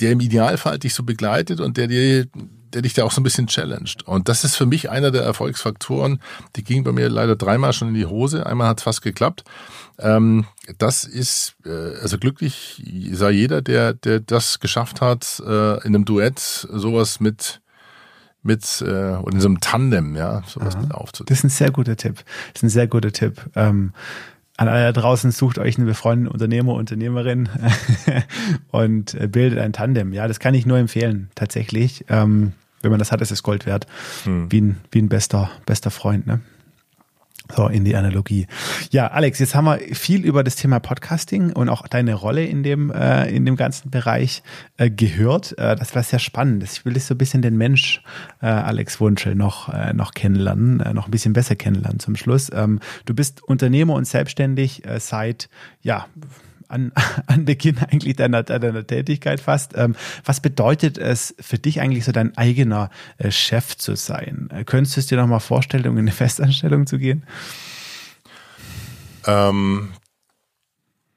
der 0.00 0.12
im 0.12 0.20
Idealfall 0.20 0.78
dich 0.78 0.94
so 0.94 1.02
begleitet 1.02 1.60
und 1.60 1.76
der 1.76 1.86
dir 1.86 2.26
der 2.74 2.82
dich 2.82 2.94
da 2.94 3.04
auch 3.04 3.12
so 3.12 3.20
ein 3.20 3.24
bisschen 3.24 3.46
challenged. 3.46 4.02
Und 4.06 4.28
das 4.28 4.44
ist 4.44 4.56
für 4.56 4.66
mich 4.66 4.90
einer 4.90 5.10
der 5.10 5.22
Erfolgsfaktoren. 5.22 6.20
Die 6.56 6.64
ging 6.64 6.84
bei 6.84 6.92
mir 6.92 7.08
leider 7.08 7.36
dreimal 7.36 7.72
schon 7.72 7.88
in 7.88 7.94
die 7.94 8.06
Hose. 8.06 8.46
Einmal 8.46 8.68
hat 8.68 8.78
es 8.78 8.84
fast 8.84 9.02
geklappt. 9.02 9.44
Ähm, 9.98 10.46
das 10.78 11.04
ist, 11.04 11.56
äh, 11.64 11.98
also 12.00 12.18
glücklich 12.18 12.82
sei 13.12 13.30
jeder, 13.30 13.62
der, 13.62 13.94
der 13.94 14.20
das 14.20 14.60
geschafft 14.60 15.00
hat, 15.00 15.42
äh, 15.46 15.78
in 15.86 15.94
einem 15.94 16.04
Duett 16.04 16.38
sowas 16.38 17.20
mit 17.20 17.60
mit 18.42 18.82
äh, 18.86 19.16
und 19.16 19.34
in 19.34 19.40
so 19.40 19.48
einem 19.48 19.60
Tandem, 19.60 20.16
ja, 20.16 20.42
sowas 20.46 20.74
Aha. 20.74 20.82
mit 20.82 20.94
aufzunehmen. 20.94 21.28
Das 21.28 21.38
ist 21.38 21.44
ein 21.44 21.50
sehr 21.50 21.70
guter 21.70 21.96
Tipp. 21.96 22.24
Das 22.52 22.60
ist 22.60 22.62
ein 22.62 22.68
sehr 22.70 22.86
guter 22.86 23.12
Tipp. 23.12 23.50
Ähm, 23.54 23.92
an 24.60 24.68
alle 24.68 24.92
da 24.92 25.00
draußen 25.00 25.30
sucht 25.30 25.58
euch 25.58 25.78
einen 25.78 25.86
befreundeten 25.86 26.30
Unternehmer, 26.30 26.74
Unternehmerin 26.74 27.48
und 28.70 29.14
äh, 29.14 29.26
bildet 29.26 29.58
ein 29.58 29.72
Tandem. 29.72 30.12
Ja, 30.12 30.28
das 30.28 30.38
kann 30.38 30.52
ich 30.52 30.66
nur 30.66 30.76
empfehlen, 30.76 31.30
tatsächlich. 31.34 32.04
Ähm, 32.10 32.52
wenn 32.82 32.90
man 32.90 32.98
das 32.98 33.10
hat, 33.10 33.22
ist 33.22 33.30
es 33.30 33.42
Gold 33.42 33.64
wert. 33.64 33.86
Hm. 34.24 34.52
Wie 34.52 34.60
ein, 34.60 34.76
wie 34.90 35.00
ein 35.00 35.08
bester, 35.08 35.50
bester 35.64 35.90
Freund, 35.90 36.26
ne? 36.26 36.40
So, 37.56 37.66
in 37.68 37.84
die 37.84 37.96
Analogie. 37.96 38.46
Ja, 38.90 39.08
Alex, 39.08 39.38
jetzt 39.38 39.54
haben 39.54 39.64
wir 39.64 39.78
viel 39.92 40.24
über 40.24 40.44
das 40.44 40.56
Thema 40.56 40.78
Podcasting 40.78 41.52
und 41.52 41.68
auch 41.68 41.86
deine 41.88 42.14
Rolle 42.14 42.44
in 42.44 42.62
dem, 42.62 42.90
äh, 42.90 43.28
in 43.28 43.44
dem 43.44 43.56
ganzen 43.56 43.90
Bereich 43.90 44.42
äh, 44.76 44.90
gehört. 44.90 45.58
Äh, 45.58 45.76
das 45.76 45.94
war 45.94 46.02
sehr 46.02 46.18
spannend. 46.18 46.62
Ich 46.62 46.84
will 46.84 46.92
dich 46.92 47.04
so 47.04 47.14
ein 47.14 47.18
bisschen 47.18 47.42
den 47.42 47.56
Mensch, 47.56 48.02
äh, 48.40 48.46
Alex 48.46 49.00
Wunschel, 49.00 49.34
noch, 49.34 49.68
äh, 49.72 49.92
noch 49.92 50.14
kennenlernen, 50.14 50.80
äh, 50.80 50.94
noch 50.94 51.08
ein 51.08 51.10
bisschen 51.10 51.32
besser 51.32 51.56
kennenlernen 51.56 51.98
zum 51.98 52.16
Schluss. 52.16 52.50
Ähm, 52.52 52.80
du 53.04 53.14
bist 53.14 53.42
Unternehmer 53.42 53.94
und 53.94 54.06
selbstständig 54.06 54.86
äh, 54.86 55.00
seit, 55.00 55.48
ja, 55.82 56.06
an, 56.70 56.92
an 57.26 57.44
Beginn 57.44 57.78
eigentlich 57.78 58.16
deiner, 58.16 58.42
deiner 58.42 58.86
Tätigkeit 58.86 59.40
fast. 59.40 59.76
Ähm, 59.76 59.96
was 60.24 60.40
bedeutet 60.40 60.98
es 60.98 61.34
für 61.40 61.58
dich 61.58 61.80
eigentlich 61.80 62.04
so 62.04 62.12
dein 62.12 62.36
eigener 62.36 62.90
äh, 63.18 63.30
Chef 63.30 63.76
zu 63.76 63.96
sein? 63.96 64.48
Äh, 64.52 64.64
könntest 64.64 64.96
du 64.96 65.00
es 65.00 65.06
dir 65.06 65.18
nochmal 65.18 65.40
vorstellen, 65.40 65.86
um 65.86 65.94
in 65.94 66.04
eine 66.04 66.12
Festanstellung 66.12 66.86
zu 66.86 66.98
gehen? 66.98 67.24
Ähm, 69.26 69.90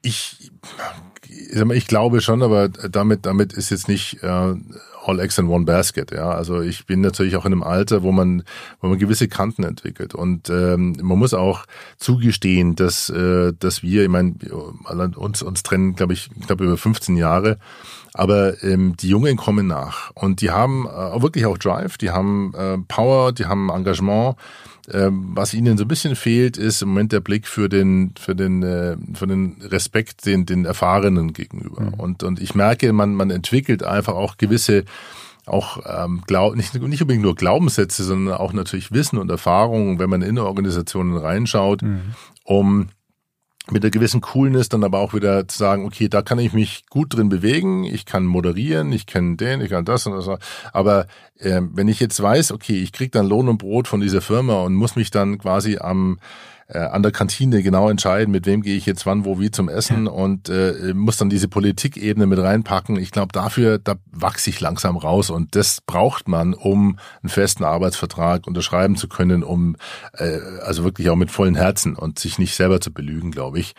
ich, 0.02 0.50
ich, 1.26 1.56
ich 1.56 1.86
glaube 1.86 2.20
schon, 2.20 2.42
aber 2.42 2.68
damit, 2.68 3.26
damit 3.26 3.52
ist 3.54 3.70
jetzt 3.70 3.88
nicht 3.88 4.22
äh, 4.22 4.54
all 5.06 5.20
eggs 5.20 5.38
in 5.38 5.48
one 5.48 5.64
basket. 5.64 6.10
Ja, 6.10 6.30
also 6.30 6.60
ich 6.60 6.86
bin 6.86 7.00
natürlich 7.00 7.36
auch 7.36 7.44
in 7.44 7.52
einem 7.52 7.62
Alter, 7.62 8.02
wo 8.02 8.12
man, 8.12 8.42
wo 8.80 8.88
man 8.88 8.98
gewisse 8.98 9.28
Kanten 9.28 9.64
entwickelt 9.64 10.14
und 10.14 10.50
ähm, 10.50 10.96
man 11.02 11.18
muss 11.18 11.34
auch 11.34 11.64
zugestehen, 11.98 12.74
dass, 12.74 13.10
äh, 13.10 13.52
dass 13.58 13.82
wir, 13.82 14.02
ich 14.02 14.08
meine, 14.08 14.34
uns 15.16 15.42
uns 15.42 15.62
trennen, 15.62 15.94
glaube 15.94 16.12
ich, 16.12 16.30
knapp 16.46 16.60
über 16.60 16.76
15 16.76 17.16
Jahre. 17.16 17.58
Aber 18.16 18.62
ähm, 18.62 18.96
die 18.96 19.08
Jungen 19.08 19.36
kommen 19.36 19.66
nach 19.66 20.12
und 20.14 20.40
die 20.40 20.52
haben 20.52 20.86
äh, 20.86 21.20
wirklich 21.20 21.46
auch 21.46 21.58
Drive, 21.58 21.98
die 21.98 22.10
haben 22.10 22.54
äh, 22.54 22.78
Power, 22.86 23.32
die 23.32 23.46
haben 23.46 23.70
Engagement. 23.70 24.36
Ähm, 24.92 25.30
was 25.34 25.54
ihnen 25.54 25.78
so 25.78 25.84
ein 25.84 25.88
bisschen 25.88 26.14
fehlt, 26.14 26.56
ist 26.56 26.82
im 26.82 26.88
Moment 26.90 27.12
der 27.12 27.20
Blick 27.20 27.46
für 27.46 27.68
den 27.68 28.12
für 28.18 28.34
den 28.34 28.62
äh, 28.62 28.96
für 29.14 29.26
den 29.26 29.56
Respekt 29.62 30.26
den 30.26 30.44
den 30.44 30.64
Erfahrenen 30.64 31.32
gegenüber. 31.32 31.82
Mhm. 31.82 31.94
Und 31.94 32.22
und 32.22 32.40
ich 32.40 32.54
merke, 32.54 32.92
man 32.92 33.14
man 33.14 33.30
entwickelt 33.30 33.82
einfach 33.82 34.14
auch 34.14 34.36
gewisse 34.36 34.84
auch 35.46 35.78
ähm, 35.86 36.22
glaub, 36.26 36.56
nicht, 36.56 36.74
nicht 36.74 37.02
unbedingt 37.02 37.22
nur 37.22 37.34
Glaubenssätze, 37.34 38.02
sondern 38.02 38.34
auch 38.34 38.52
natürlich 38.52 38.92
Wissen 38.92 39.18
und 39.18 39.30
Erfahrungen, 39.30 39.98
wenn 39.98 40.08
man 40.08 40.22
in 40.22 40.38
Organisationen 40.38 41.16
reinschaut, 41.16 41.82
mhm. 41.82 42.14
um 42.44 42.88
mit 43.70 43.82
einer 43.82 43.90
gewissen 43.90 44.20
Coolness 44.20 44.68
dann 44.68 44.84
aber 44.84 44.98
auch 44.98 45.14
wieder 45.14 45.48
zu 45.48 45.56
sagen, 45.56 45.86
okay, 45.86 46.08
da 46.08 46.20
kann 46.20 46.38
ich 46.38 46.52
mich 46.52 46.84
gut 46.90 47.14
drin 47.14 47.30
bewegen, 47.30 47.84
ich 47.84 48.04
kann 48.04 48.26
moderieren, 48.26 48.92
ich 48.92 49.06
kann 49.06 49.38
den, 49.38 49.62
ich 49.62 49.70
kann 49.70 49.86
das 49.86 50.06
und 50.06 50.12
das. 50.14 50.28
Aber 50.72 51.06
äh, 51.38 51.62
wenn 51.72 51.88
ich 51.88 51.98
jetzt 51.98 52.22
weiß, 52.22 52.52
okay, 52.52 52.82
ich 52.82 52.92
krieg 52.92 53.12
dann 53.12 53.26
Lohn 53.26 53.48
und 53.48 53.58
Brot 53.58 53.88
von 53.88 54.00
dieser 54.00 54.20
Firma 54.20 54.60
und 54.60 54.74
muss 54.74 54.96
mich 54.96 55.10
dann 55.10 55.38
quasi 55.38 55.78
am 55.78 56.18
äh, 56.68 56.78
an 56.78 57.02
der 57.02 57.12
Kantine 57.12 57.62
genau 57.62 57.88
entscheiden, 57.88 58.32
mit 58.32 58.46
wem 58.46 58.62
gehe 58.62 58.76
ich 58.76 58.86
jetzt 58.86 59.06
wann, 59.06 59.24
wo, 59.24 59.40
wie 59.40 59.50
zum 59.50 59.68
Essen 59.68 60.06
und 60.06 60.48
äh, 60.48 60.92
muss 60.94 61.16
dann 61.16 61.30
diese 61.30 61.48
Politikebene 61.48 62.26
mit 62.26 62.38
reinpacken. 62.38 62.96
Ich 62.96 63.10
glaube, 63.10 63.32
dafür, 63.32 63.78
da 63.78 63.96
wachse 64.10 64.50
ich 64.50 64.60
langsam 64.60 64.96
raus 64.96 65.30
und 65.30 65.56
das 65.56 65.80
braucht 65.80 66.28
man, 66.28 66.54
um 66.54 66.98
einen 67.22 67.30
festen 67.30 67.64
Arbeitsvertrag 67.64 68.46
unterschreiben 68.46 68.96
zu 68.96 69.08
können, 69.08 69.42
um 69.42 69.76
äh, 70.14 70.38
also 70.62 70.84
wirklich 70.84 71.10
auch 71.10 71.16
mit 71.16 71.30
vollen 71.30 71.54
Herzen 71.54 71.96
und 71.96 72.18
sich 72.18 72.38
nicht 72.38 72.54
selber 72.54 72.80
zu 72.80 72.92
belügen, 72.92 73.30
glaube 73.30 73.58
ich. 73.58 73.74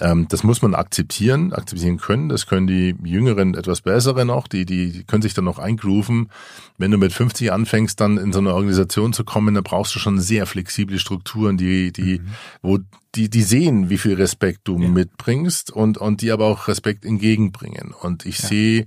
Ähm, 0.00 0.26
das 0.28 0.42
muss 0.42 0.60
man 0.60 0.74
akzeptieren, 0.74 1.52
akzeptieren 1.52 1.98
können. 1.98 2.28
Das 2.28 2.46
können 2.46 2.66
die 2.66 2.96
Jüngeren 3.04 3.54
etwas 3.54 3.80
bessere 3.80 4.24
noch, 4.24 4.48
die, 4.48 4.66
die, 4.66 4.90
die 4.90 5.04
können 5.04 5.22
sich 5.22 5.34
dann 5.34 5.44
noch 5.44 5.58
eingrooven. 5.58 6.30
Wenn 6.78 6.90
du 6.90 6.98
mit 6.98 7.12
50 7.12 7.52
anfängst, 7.52 8.00
dann 8.00 8.18
in 8.18 8.32
so 8.32 8.40
eine 8.40 8.54
Organisation 8.54 9.12
zu 9.12 9.24
kommen, 9.24 9.54
dann 9.54 9.62
brauchst 9.62 9.94
du 9.94 10.00
schon 10.00 10.18
sehr 10.18 10.46
flexible 10.46 10.98
Strukturen, 10.98 11.56
die, 11.56 11.92
die, 11.92 12.18
mhm. 12.18 12.26
wo 12.62 12.78
die, 13.14 13.30
die 13.30 13.42
sehen, 13.42 13.90
wie 13.90 13.98
viel 13.98 14.14
Respekt 14.14 14.62
du 14.64 14.80
ja. 14.80 14.88
mitbringst 14.88 15.70
und, 15.70 15.98
und 15.98 16.22
die 16.22 16.32
aber 16.32 16.46
auch 16.46 16.66
Respekt 16.66 17.04
entgegenbringen. 17.04 17.94
Und 17.98 18.26
ich 18.26 18.40
ja. 18.40 18.48
sehe, 18.48 18.86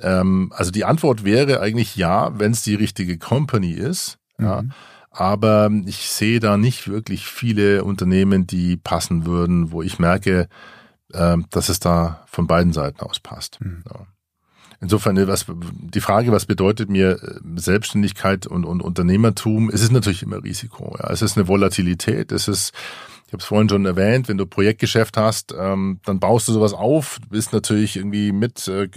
ähm, 0.00 0.50
also 0.56 0.70
die 0.70 0.86
Antwort 0.86 1.24
wäre 1.24 1.60
eigentlich 1.60 1.96
ja, 1.96 2.38
wenn 2.38 2.52
es 2.52 2.62
die 2.62 2.74
richtige 2.74 3.18
Company 3.18 3.72
ist. 3.72 4.18
Mhm. 4.38 4.44
Ja, 4.46 4.64
aber 5.18 5.68
ich 5.84 6.10
sehe 6.10 6.38
da 6.38 6.56
nicht 6.56 6.86
wirklich 6.86 7.26
viele 7.26 7.82
Unternehmen, 7.82 8.46
die 8.46 8.76
passen 8.76 9.26
würden, 9.26 9.72
wo 9.72 9.82
ich 9.82 9.98
merke, 9.98 10.48
äh, 11.12 11.36
dass 11.50 11.68
es 11.68 11.80
da 11.80 12.24
von 12.26 12.46
beiden 12.46 12.72
Seiten 12.72 13.00
aus 13.00 13.18
passt. 13.18 13.60
Mhm. 13.60 13.82
Ja. 13.92 14.06
Insofern, 14.80 15.16
ne, 15.16 15.26
was, 15.26 15.46
die 15.48 16.00
Frage, 16.00 16.30
was 16.30 16.46
bedeutet 16.46 16.88
mir 16.88 17.20
äh, 17.20 17.40
Selbstständigkeit 17.56 18.46
und, 18.46 18.64
und 18.64 18.80
Unternehmertum, 18.80 19.70
es 19.70 19.82
ist 19.82 19.90
natürlich 19.90 20.22
immer 20.22 20.44
Risiko. 20.44 20.96
Ja. 21.00 21.10
Es 21.10 21.20
ist 21.20 21.36
eine 21.36 21.48
Volatilität, 21.48 22.30
es 22.30 22.46
ist, 22.46 22.72
ich 23.26 23.32
habe 23.32 23.40
es 23.40 23.46
vorhin 23.46 23.68
schon 23.68 23.86
erwähnt, 23.86 24.28
wenn 24.28 24.38
du 24.38 24.46
Projektgeschäft 24.46 25.16
hast, 25.16 25.52
ähm, 25.58 25.98
dann 26.04 26.20
baust 26.20 26.46
du 26.46 26.52
sowas 26.52 26.74
auf, 26.74 27.18
bist 27.28 27.52
natürlich 27.52 27.96
irgendwie 27.96 28.30
mit 28.30 28.68
äh, 28.68 28.88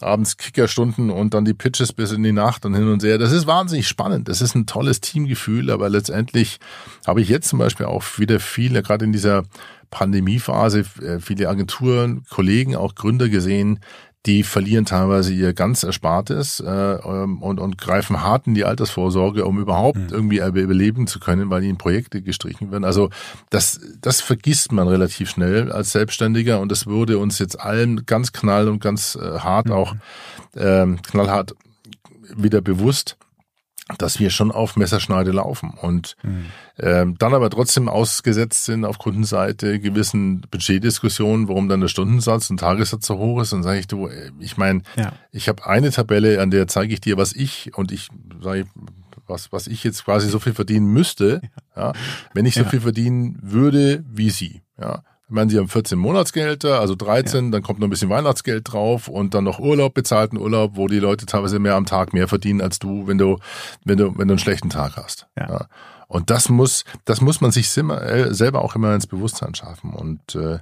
abends 0.00 0.36
Kickerstunden 0.36 1.10
und 1.10 1.34
dann 1.34 1.44
die 1.44 1.54
Pitches 1.54 1.92
bis 1.92 2.12
in 2.12 2.22
die 2.22 2.32
Nacht 2.32 2.64
und 2.64 2.74
hin 2.74 2.88
und 2.88 3.02
her. 3.02 3.18
Das 3.18 3.32
ist 3.32 3.46
wahnsinnig 3.46 3.88
spannend. 3.88 4.28
Das 4.28 4.40
ist 4.40 4.54
ein 4.54 4.66
tolles 4.66 5.00
Teamgefühl, 5.00 5.70
aber 5.70 5.88
letztendlich 5.88 6.60
habe 7.06 7.20
ich 7.20 7.28
jetzt 7.28 7.48
zum 7.48 7.58
Beispiel 7.58 7.86
auch 7.86 8.04
wieder 8.18 8.40
viele, 8.40 8.82
gerade 8.82 9.04
in 9.04 9.12
dieser 9.12 9.44
Pandemiephase, 9.90 10.84
äh, 11.02 11.18
viele 11.20 11.48
Agenturen, 11.48 12.24
Kollegen, 12.28 12.76
auch 12.76 12.94
Gründer 12.94 13.28
gesehen, 13.28 13.80
die 14.26 14.42
verlieren 14.42 14.84
teilweise 14.84 15.32
ihr 15.32 15.52
ganz 15.52 15.84
Erspartes 15.84 16.60
äh, 16.60 16.68
ähm, 16.68 17.42
und, 17.42 17.60
und 17.60 17.78
greifen 17.78 18.22
hart 18.22 18.46
in 18.46 18.54
die 18.54 18.64
Altersvorsorge, 18.64 19.44
um 19.44 19.60
überhaupt 19.60 19.98
mhm. 19.98 20.08
irgendwie 20.10 20.38
überleben 20.38 21.06
zu 21.06 21.20
können, 21.20 21.50
weil 21.50 21.64
ihnen 21.64 21.78
Projekte 21.78 22.20
gestrichen 22.20 22.70
werden. 22.70 22.84
Also 22.84 23.10
das, 23.50 23.80
das 24.00 24.20
vergisst 24.20 24.72
man 24.72 24.88
relativ 24.88 25.30
schnell 25.30 25.70
als 25.70 25.92
Selbstständiger 25.92 26.60
und 26.60 26.72
das 26.72 26.86
würde 26.86 27.18
uns 27.18 27.38
jetzt 27.38 27.60
allen 27.60 28.06
ganz 28.06 28.32
knall 28.32 28.68
und 28.68 28.80
ganz 28.80 29.14
äh, 29.14 29.38
hart 29.38 29.66
mhm. 29.66 29.72
auch 29.72 29.94
ähm, 30.56 31.00
knallhart 31.02 31.54
wieder 32.36 32.60
bewusst 32.60 33.16
dass 33.96 34.20
wir 34.20 34.30
schon 34.30 34.50
auf 34.50 34.76
Messerschneide 34.76 35.30
laufen 35.30 35.70
und 35.70 36.16
mhm. 36.22 36.46
ähm, 36.78 37.16
dann 37.18 37.32
aber 37.32 37.48
trotzdem 37.48 37.88
ausgesetzt 37.88 38.64
sind 38.66 38.84
auf 38.84 38.98
Kundenseite 38.98 39.80
gewissen 39.80 40.42
Budgetdiskussionen, 40.50 41.48
warum 41.48 41.68
dann 41.68 41.80
der 41.80 41.88
Stundensatz 41.88 42.50
und 42.50 42.60
Tagessatz 42.60 43.06
so 43.06 43.16
hoch 43.16 43.40
ist. 43.40 43.52
Dann 43.52 43.62
sage 43.62 43.78
ich, 43.78 43.86
du, 43.86 44.08
äh, 44.08 44.30
ich 44.40 44.58
meine, 44.58 44.82
ja. 44.96 45.12
ich 45.32 45.48
habe 45.48 45.66
eine 45.66 45.90
Tabelle, 45.90 46.42
an 46.42 46.50
der 46.50 46.66
zeige 46.66 46.92
ich 46.92 47.00
dir, 47.00 47.16
was 47.16 47.32
ich 47.32 47.72
und 47.76 47.90
ich 47.90 48.08
sage, 48.42 48.66
was, 49.26 49.52
was 49.52 49.66
ich 49.66 49.84
jetzt 49.84 50.04
quasi 50.04 50.28
so 50.28 50.38
viel 50.38 50.54
verdienen 50.54 50.92
müsste, 50.92 51.40
ja, 51.74 51.88
ja 51.88 51.92
wenn 52.34 52.46
ich 52.46 52.54
so 52.54 52.62
ja. 52.62 52.68
viel 52.68 52.80
verdienen 52.80 53.38
würde 53.40 54.04
wie 54.06 54.30
sie. 54.30 54.62
Ja, 54.78 55.02
ich 55.28 55.34
meine, 55.34 55.50
sie 55.50 55.58
haben 55.58 55.68
14 55.68 55.98
Monatsgehälter, 55.98 56.80
also 56.80 56.94
13, 56.94 57.46
ja. 57.46 57.50
dann 57.50 57.62
kommt 57.62 57.80
noch 57.80 57.86
ein 57.86 57.90
bisschen 57.90 58.08
Weihnachtsgeld 58.08 58.72
drauf 58.72 59.08
und 59.08 59.34
dann 59.34 59.44
noch 59.44 59.58
Urlaub, 59.58 59.92
bezahlten 59.92 60.38
Urlaub, 60.38 60.72
wo 60.76 60.88
die 60.88 61.00
Leute 61.00 61.26
teilweise 61.26 61.58
mehr 61.58 61.74
am 61.74 61.84
Tag 61.84 62.14
mehr 62.14 62.28
verdienen 62.28 62.62
als 62.62 62.78
du, 62.78 63.06
wenn 63.06 63.18
du, 63.18 63.38
wenn 63.84 63.98
du, 63.98 64.16
wenn 64.16 64.26
du 64.26 64.32
einen 64.32 64.38
schlechten 64.38 64.70
Tag 64.70 64.96
hast. 64.96 65.26
Ja. 65.38 65.48
ja. 65.48 65.66
Und 66.06 66.30
das 66.30 66.48
muss, 66.48 66.86
das 67.04 67.20
muss 67.20 67.42
man 67.42 67.50
sich 67.50 67.76
äh, 67.76 68.32
selber 68.32 68.64
auch 68.64 68.74
immer 68.74 68.94
ins 68.94 69.06
Bewusstsein 69.06 69.54
schaffen. 69.54 69.92
Und, 69.92 70.34
äh, 70.34 70.60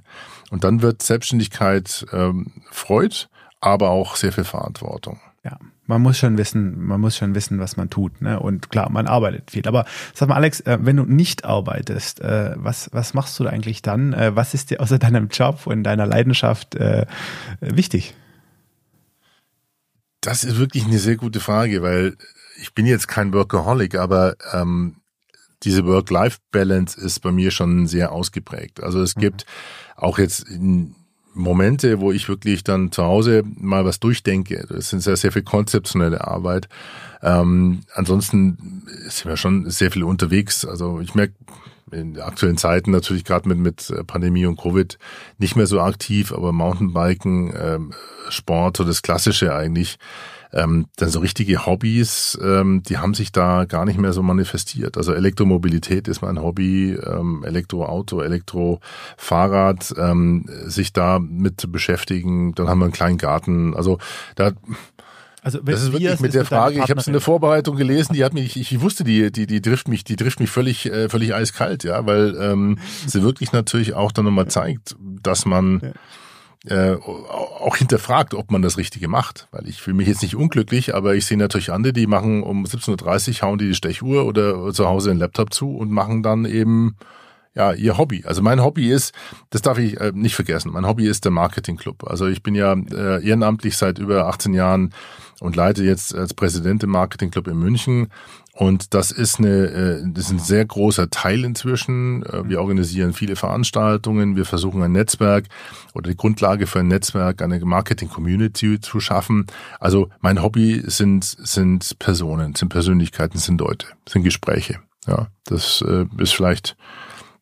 und 0.49 0.65
dann 0.65 0.81
wird 0.81 1.01
Selbstständigkeit 1.01 2.05
ähm, 2.11 2.51
Freud, 2.69 3.27
aber 3.61 3.91
auch 3.91 4.17
sehr 4.17 4.33
viel 4.33 4.43
Verantwortung. 4.43 5.21
Ja 5.49 5.59
man 5.87 6.01
muss 6.01 6.17
schon 6.17 6.37
wissen, 6.37 6.85
man 6.85 7.01
muss 7.01 7.17
schon 7.17 7.33
wissen, 7.33 7.59
was 7.59 7.77
man 7.77 7.89
tut. 7.89 8.21
Ne? 8.21 8.39
Und 8.39 8.69
klar, 8.69 8.91
man 8.91 9.07
arbeitet 9.07 9.51
viel. 9.51 9.67
Aber 9.67 9.85
sag 10.13 10.29
mal, 10.29 10.35
Alex, 10.35 10.59
äh, 10.61 10.77
wenn 10.81 10.97
du 10.97 11.05
nicht 11.05 11.45
arbeitest, 11.45 12.19
äh, 12.21 12.53
was, 12.57 12.89
was 12.93 13.13
machst 13.13 13.39
du 13.39 13.45
da 13.45 13.49
eigentlich 13.49 13.81
dann? 13.81 14.13
Äh, 14.13 14.35
was 14.35 14.53
ist 14.53 14.69
dir 14.69 14.81
außer 14.81 14.99
deinem 14.99 15.29
Job 15.29 15.65
und 15.65 15.83
deiner 15.83 16.05
Leidenschaft 16.05 16.77
wichtig? 17.61 18.13
Das 20.21 20.43
ist 20.43 20.57
wirklich 20.57 20.85
eine 20.85 20.99
sehr 20.99 21.15
gute 21.15 21.39
Frage, 21.39 21.81
weil 21.81 22.17
ich 22.59 22.73
bin 22.73 22.85
jetzt 22.85 23.07
kein 23.07 23.33
Workaholic, 23.33 23.95
aber 23.95 24.35
ähm, 24.51 24.97
diese 25.63 25.85
Work-Life-Balance 25.85 26.99
ist 26.99 27.21
bei 27.21 27.31
mir 27.31 27.51
schon 27.51 27.87
sehr 27.87 28.11
ausgeprägt. 28.11 28.83
Also 28.83 29.01
es 29.01 29.15
mhm. 29.15 29.21
gibt 29.21 29.45
auch 29.95 30.19
jetzt 30.19 30.47
in 30.49 30.95
Momente, 31.37 32.01
wo 32.01 32.11
ich 32.11 32.27
wirklich 32.27 32.63
dann 32.63 32.91
zu 32.91 33.03
Hause 33.03 33.43
mal 33.57 33.85
was 33.85 33.99
durchdenke. 33.99 34.65
Das 34.69 34.89
sind 34.89 35.01
sehr, 35.01 35.15
sehr 35.15 35.31
viel 35.31 35.43
konzeptionelle 35.43 36.27
Arbeit. 36.27 36.67
Ähm, 37.21 37.81
ansonsten 37.93 38.83
sind 39.07 39.25
wir 39.25 39.37
schon 39.37 39.69
sehr 39.69 39.91
viel 39.91 40.03
unterwegs. 40.03 40.65
Also 40.65 40.99
ich 40.99 41.15
merke 41.15 41.33
in 41.91 42.19
aktuellen 42.19 42.57
Zeiten 42.57 42.91
natürlich 42.91 43.23
gerade 43.23 43.47
mit, 43.47 43.59
mit 43.59 44.07
Pandemie 44.07 44.45
und 44.45 44.59
Covid 44.59 44.97
nicht 45.37 45.55
mehr 45.55 45.67
so 45.67 45.79
aktiv, 45.79 46.33
aber 46.33 46.51
Mountainbiken, 46.51 47.53
ähm, 47.57 47.93
Sport, 48.29 48.77
so 48.77 48.83
das 48.83 49.01
Klassische 49.01 49.55
eigentlich 49.55 49.97
ähm, 50.53 50.87
dann 50.95 51.09
so 51.09 51.19
richtige 51.19 51.65
Hobbys, 51.65 52.37
ähm, 52.41 52.83
die 52.83 52.97
haben 52.97 53.13
sich 53.13 53.31
da 53.31 53.65
gar 53.65 53.85
nicht 53.85 53.99
mehr 53.99 54.13
so 54.13 54.23
manifestiert. 54.23 54.97
Also 54.97 55.13
Elektromobilität 55.13 56.07
ist 56.07 56.21
mein 56.21 56.41
Hobby, 56.41 56.93
ähm, 56.93 57.43
Elektroauto, 57.43 58.21
Elektrofahrrad, 58.21 59.93
ähm, 59.97 60.45
sich 60.65 60.93
da 60.93 61.19
mit 61.19 61.59
zu 61.59 61.71
beschäftigen. 61.71 62.53
Dann 62.55 62.67
haben 62.67 62.79
wir 62.79 62.85
einen 62.85 62.93
kleinen 62.93 63.17
Garten. 63.17 63.75
Also 63.75 63.97
da 64.35 64.51
also 65.43 65.59
das 65.61 65.81
ist 65.81 65.93
wirklich 65.93 66.19
mit 66.19 66.33
der 66.33 66.43
Frage, 66.43 66.75
ich 66.75 66.89
habe 66.89 66.99
es 66.99 67.07
in 67.07 67.13
der 67.13 67.21
Vorbereitung 67.21 67.77
gelesen, 67.77 68.13
die 68.13 68.25
hat 68.25 68.33
mich, 68.33 68.57
ich, 68.57 68.73
ich 68.73 68.81
wusste, 68.81 69.05
die, 69.05 69.31
die, 69.31 69.47
die 69.47 69.61
trifft 69.61 69.87
mich, 69.87 70.03
die 70.03 70.17
trifft 70.17 70.41
mich 70.41 70.49
völlig, 70.49 70.87
äh, 70.87 71.07
völlig 71.07 71.33
eiskalt, 71.33 71.85
ja, 71.85 72.05
weil 72.05 72.35
ähm, 72.37 72.79
sie 73.05 73.23
wirklich 73.23 73.53
natürlich 73.53 73.93
auch 73.93 74.11
dann 74.11 74.25
nochmal 74.25 74.47
zeigt, 74.47 74.97
dass 74.99 75.45
man 75.45 75.79
ja 75.81 75.91
äh, 76.65 76.95
auch 76.95 77.77
hinterfragt, 77.77 78.33
ob 78.33 78.51
man 78.51 78.61
das 78.61 78.77
Richtige 78.77 79.07
macht. 79.07 79.47
Weil 79.51 79.67
ich 79.67 79.81
fühle 79.81 79.97
mich 79.97 80.07
jetzt 80.07 80.21
nicht 80.21 80.35
unglücklich, 80.35 80.95
aber 80.95 81.15
ich 81.15 81.25
sehe 81.25 81.37
natürlich 81.37 81.71
andere, 81.71 81.93
die 81.93 82.07
machen 82.07 82.43
um 82.43 82.65
17.30 82.65 83.41
Uhr, 83.41 83.47
hauen 83.47 83.57
die 83.57 83.67
die 83.67 83.75
Stechuhr 83.75 84.25
oder 84.25 84.73
zu 84.73 84.87
Hause 84.87 85.09
den 85.09 85.19
Laptop 85.19 85.53
zu 85.53 85.75
und 85.75 85.91
machen 85.91 86.23
dann 86.23 86.45
eben 86.45 86.95
ja, 87.57 87.73
ihr 87.73 87.97
Hobby. 87.97 88.23
Also 88.25 88.43
mein 88.43 88.63
Hobby 88.63 88.91
ist, 88.91 89.15
das 89.49 89.63
darf 89.63 89.79
ich 89.79 89.99
äh, 89.99 90.11
nicht 90.13 90.35
vergessen, 90.35 90.71
mein 90.71 90.85
Hobby 90.85 91.07
ist 91.07 91.25
der 91.25 91.31
Marketing-Club. 91.31 92.03
Also 92.07 92.27
ich 92.27 92.43
bin 92.43 92.53
ja 92.53 92.73
äh, 92.73 93.25
ehrenamtlich 93.27 93.75
seit 93.75 93.97
über 93.97 94.27
18 94.27 94.53
Jahren 94.53 94.93
und 95.39 95.55
leite 95.55 95.83
jetzt 95.83 96.13
als 96.15 96.35
Präsident 96.35 96.83
im 96.83 96.91
Marketing-Club 96.91 97.47
in 97.47 97.57
München. 97.57 98.09
Und 98.57 98.93
das 98.93 99.11
ist 99.11 99.37
eine, 99.37 99.65
äh, 99.67 100.03
das 100.07 100.25
ist 100.25 100.31
ein 100.31 100.39
sehr 100.39 100.65
großer 100.65 101.09
Teil 101.09 101.43
inzwischen. 101.43 102.23
Äh, 102.23 102.49
wir 102.49 102.59
organisieren 102.59 103.13
viele 103.13 103.35
Veranstaltungen. 103.35 104.35
Wir 104.35 104.45
versuchen 104.45 104.81
ein 104.81 104.91
Netzwerk 104.91 105.45
oder 105.93 106.09
die 106.09 106.17
Grundlage 106.17 106.65
für 106.65 106.79
ein 106.79 106.87
Netzwerk, 106.87 107.41
eine 107.41 107.59
Marketing-Community 107.59 108.79
zu 108.81 108.99
schaffen. 108.99 109.45
Also 109.79 110.09
mein 110.21 110.41
Hobby 110.41 110.81
sind, 110.85 111.23
sind 111.23 111.99
Personen, 111.99 112.55
sind 112.55 112.69
Persönlichkeiten, 112.69 113.37
sind 113.37 113.61
Leute, 113.61 113.87
sind 114.09 114.23
Gespräche. 114.23 114.79
Ja, 115.05 115.27
das 115.45 115.83
äh, 115.87 116.05
ist 116.17 116.33
vielleicht 116.33 116.75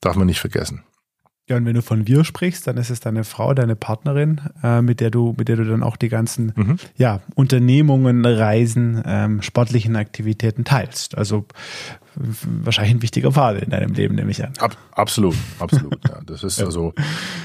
Darf 0.05 0.15
man 0.15 0.27
nicht 0.27 0.39
vergessen. 0.39 0.83
Ja, 1.47 1.57
und 1.57 1.65
wenn 1.65 1.75
du 1.75 1.83
von 1.83 2.07
wir 2.07 2.23
sprichst, 2.23 2.65
dann 2.65 2.77
ist 2.77 2.89
es 2.89 3.01
deine 3.01 3.23
Frau, 3.23 3.53
deine 3.53 3.75
Partnerin, 3.75 4.41
äh, 4.63 4.81
mit 4.81 4.99
der 4.99 5.11
du, 5.11 5.35
mit 5.37 5.47
der 5.47 5.57
du 5.57 5.63
dann 5.63 5.83
auch 5.83 5.95
die 5.95 6.09
ganzen 6.09 6.53
mhm. 6.55 6.77
ja, 6.97 7.21
Unternehmungen, 7.35 8.25
Reisen, 8.25 9.03
ähm, 9.05 9.41
sportlichen 9.43 9.95
Aktivitäten 9.95 10.63
teilst. 10.63 11.15
Also 11.15 11.45
wahrscheinlich 12.15 12.95
ein 12.95 13.01
wichtiger 13.01 13.31
Pfad 13.31 13.61
in 13.61 13.69
deinem 13.69 13.93
Leben, 13.93 14.15
nehme 14.15 14.31
ich 14.31 14.43
an. 14.43 14.53
Ab, 14.59 14.77
absolut, 14.91 15.35
absolut. 15.59 15.97
ja, 16.07 16.19
das 16.25 16.43
ist 16.43 16.61
also, 16.63 16.93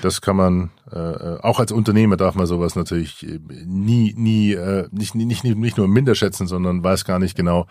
das 0.03 0.21
kann 0.21 0.37
man 0.37 0.71
äh, 0.93 1.39
auch 1.43 1.61
als 1.61 1.73
Unternehmer 1.73 2.17
darf 2.17 2.35
man 2.35 2.47
sowas 2.47 2.77
natürlich 2.77 3.23
äh, 3.27 3.41
nie, 3.65 4.15
nie, 4.17 4.53
äh, 4.53 4.89
nicht, 4.91 5.15
nicht, 5.15 5.45
nicht 5.45 5.77
nur 5.77 5.89
minder 5.89 6.15
schätzen, 6.15 6.47
sondern 6.47 6.83
weiß 6.83 7.05
gar 7.05 7.19
nicht 7.19 7.37
genau, 7.37 7.67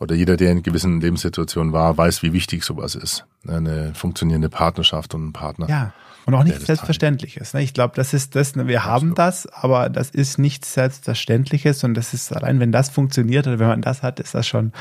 oder 0.00 0.14
jeder, 0.14 0.36
der 0.36 0.52
in 0.52 0.62
gewissen 0.62 1.00
Lebenssituationen 1.00 1.72
war, 1.72 1.96
weiß, 1.96 2.22
wie 2.22 2.32
wichtig 2.32 2.64
sowas 2.64 2.94
ist. 2.94 3.26
Eine 3.46 3.94
funktionierende 3.94 4.48
Partnerschaft 4.48 5.14
und 5.14 5.28
ein 5.28 5.32
Partner. 5.32 5.68
Ja. 5.68 5.92
Und 6.26 6.34
auch 6.34 6.44
nichts 6.44 6.64
Selbstverständliches. 6.64 7.52
Ne? 7.52 7.62
Ich 7.62 7.74
glaube, 7.74 7.94
das 7.96 8.14
ist 8.14 8.34
das, 8.34 8.56
ne? 8.56 8.66
wir 8.66 8.84
haben 8.84 9.14
das, 9.14 9.46
aber 9.46 9.90
das 9.90 10.08
ist 10.08 10.38
nichts 10.38 10.72
Selbstverständliches 10.72 11.84
und 11.84 11.94
das 11.94 12.14
ist 12.14 12.34
allein, 12.34 12.60
wenn 12.60 12.72
das 12.72 12.88
funktioniert 12.88 13.46
oder 13.46 13.58
wenn 13.58 13.68
man 13.68 13.82
das 13.82 14.02
hat, 14.02 14.20
ist 14.20 14.34
das 14.34 14.46
schon 14.46 14.72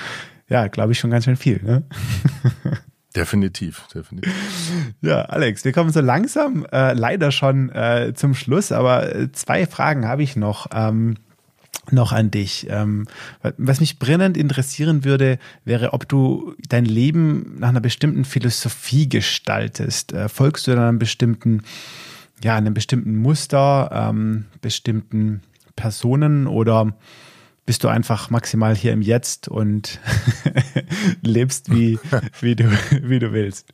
ja, 0.50 0.68
glaube 0.68 0.92
ich, 0.92 1.00
schon 1.00 1.12
ganz 1.12 1.26
schön 1.26 1.36
viel. 1.36 1.62
Ne? 1.64 1.84
Definitiv, 3.16 3.88
definitiv. 3.94 4.34
Ja, 5.02 5.22
Alex, 5.26 5.64
wir 5.64 5.72
kommen 5.72 5.92
so 5.92 6.02
langsam 6.02 6.66
äh, 6.72 6.94
leider 6.94 7.32
schon 7.32 7.70
äh, 7.70 8.14
zum 8.16 8.34
Schluss, 8.34 8.72
aber 8.72 9.16
äh, 9.16 9.32
zwei 9.32 9.68
Fragen 9.68 10.08
habe 10.08 10.24
ich 10.24 10.36
noch. 10.36 10.68
Ähm, 10.74 11.18
noch 11.92 12.14
an 12.14 12.32
dich. 12.32 12.68
Ähm, 12.70 13.08
was 13.58 13.82
mich 13.82 14.00
brennend 14.00 14.38
interessieren 14.38 15.04
würde, 15.04 15.38
wäre, 15.66 15.92
ob 15.92 16.08
du 16.08 16.56
dein 16.70 16.86
Leben 16.86 17.58
nach 17.60 17.70
einer 17.70 17.82
bestimmten 17.82 18.24
Philosophie 18.24 19.10
gestaltest. 19.10 20.14
Äh, 20.14 20.30
folgst 20.30 20.66
du 20.66 20.72
dann 20.72 20.88
einem 20.88 21.00
bestimmten, 21.00 21.64
ja, 22.42 22.56
einem 22.56 22.74
bestimmten 22.74 23.18
Muster, 23.18 23.90
ähm, 23.92 24.46
bestimmten 24.62 25.42
Personen 25.76 26.48
oder 26.48 26.94
bist 27.66 27.84
du 27.84 27.88
einfach 27.88 28.30
maximal 28.30 28.76
hier 28.76 28.94
im 28.94 29.02
Jetzt 29.02 29.48
und 29.48 30.00
lebst 31.22 31.72
wie, 31.72 32.00
wie, 32.42 32.56
du, 32.56 32.70
wie 33.02 33.20
du 33.20 33.32
willst. 33.32 33.74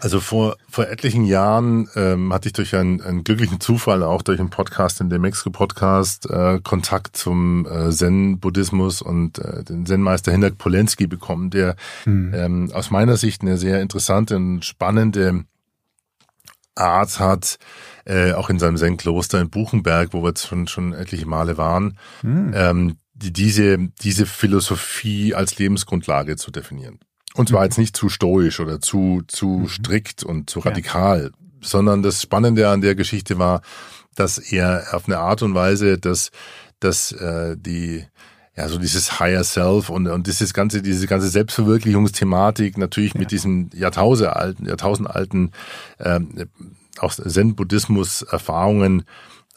Also 0.00 0.20
vor, 0.20 0.56
vor 0.68 0.86
etlichen 0.88 1.24
Jahren 1.24 1.88
ähm, 1.94 2.32
hatte 2.32 2.48
ich 2.48 2.52
durch 2.52 2.76
einen, 2.76 3.00
einen 3.00 3.24
glücklichen 3.24 3.58
Zufall, 3.60 4.02
auch 4.02 4.20
durch 4.20 4.38
einen 4.38 4.50
Podcast, 4.50 5.00
in 5.00 5.08
dem 5.08 5.22
Mexiko-Podcast, 5.22 6.28
äh, 6.28 6.60
Kontakt 6.62 7.16
zum 7.16 7.66
äh, 7.66 7.90
Zen-Buddhismus 7.90 9.00
und 9.00 9.38
äh, 9.38 9.64
den 9.64 9.86
Zen-Meister 9.86 10.30
Hinak 10.32 10.58
Polenski 10.58 11.06
bekommen, 11.06 11.48
der 11.48 11.76
hm. 12.04 12.34
ähm, 12.34 12.70
aus 12.74 12.90
meiner 12.90 13.16
Sicht 13.16 13.40
eine 13.40 13.56
sehr 13.56 13.80
interessante 13.80 14.36
und 14.36 14.64
spannende 14.64 15.44
Art 16.74 17.18
hat, 17.18 17.58
äh, 18.04 18.32
auch 18.32 18.50
in 18.50 18.58
seinem 18.58 18.76
Zen-Kloster 18.76 19.40
in 19.40 19.50
Buchenberg, 19.50 20.12
wo 20.12 20.22
wir 20.22 20.28
jetzt 20.28 20.46
schon, 20.46 20.68
schon 20.68 20.92
etliche 20.92 21.26
Male 21.26 21.56
waren, 21.56 21.98
mhm. 22.22 22.52
ähm, 22.54 22.96
die, 23.14 23.32
diese, 23.32 23.78
diese 24.02 24.26
Philosophie 24.26 25.34
als 25.34 25.58
Lebensgrundlage 25.58 26.36
zu 26.36 26.50
definieren. 26.50 26.98
Und 27.34 27.48
zwar 27.48 27.60
mhm. 27.60 27.64
jetzt 27.64 27.78
nicht 27.78 27.96
zu 27.96 28.08
stoisch 28.08 28.60
oder 28.60 28.80
zu, 28.80 29.22
zu 29.26 29.46
mhm. 29.46 29.68
strikt 29.68 30.22
und 30.22 30.50
zu 30.50 30.60
radikal, 30.60 31.30
ja. 31.32 31.46
sondern 31.60 32.02
das 32.02 32.22
Spannende 32.22 32.68
an 32.68 32.80
der 32.80 32.94
Geschichte 32.94 33.38
war, 33.38 33.62
dass 34.14 34.38
er 34.38 34.88
auf 34.92 35.06
eine 35.06 35.18
Art 35.18 35.42
und 35.42 35.54
Weise, 35.54 35.98
dass, 35.98 36.30
dass 36.80 37.12
äh, 37.12 37.56
die 37.58 38.04
ja, 38.56 38.68
so 38.68 38.78
dieses 38.78 39.18
Higher 39.18 39.42
Self 39.42 39.90
und, 39.90 40.06
und 40.06 40.28
dieses 40.28 40.54
ganze, 40.54 40.80
diese 40.80 41.08
ganze 41.08 41.28
Selbstverwirklichungsthematik 41.28 42.78
natürlich 42.78 43.14
ja. 43.14 43.20
mit 43.20 43.32
diesem 43.32 43.68
Jahrtausendalten, 43.74 44.66
Jahrtausendalten 44.66 45.50
ähm, 45.98 46.48
auch 47.00 47.14
Zen-Buddhismus-Erfahrungen 47.14 49.04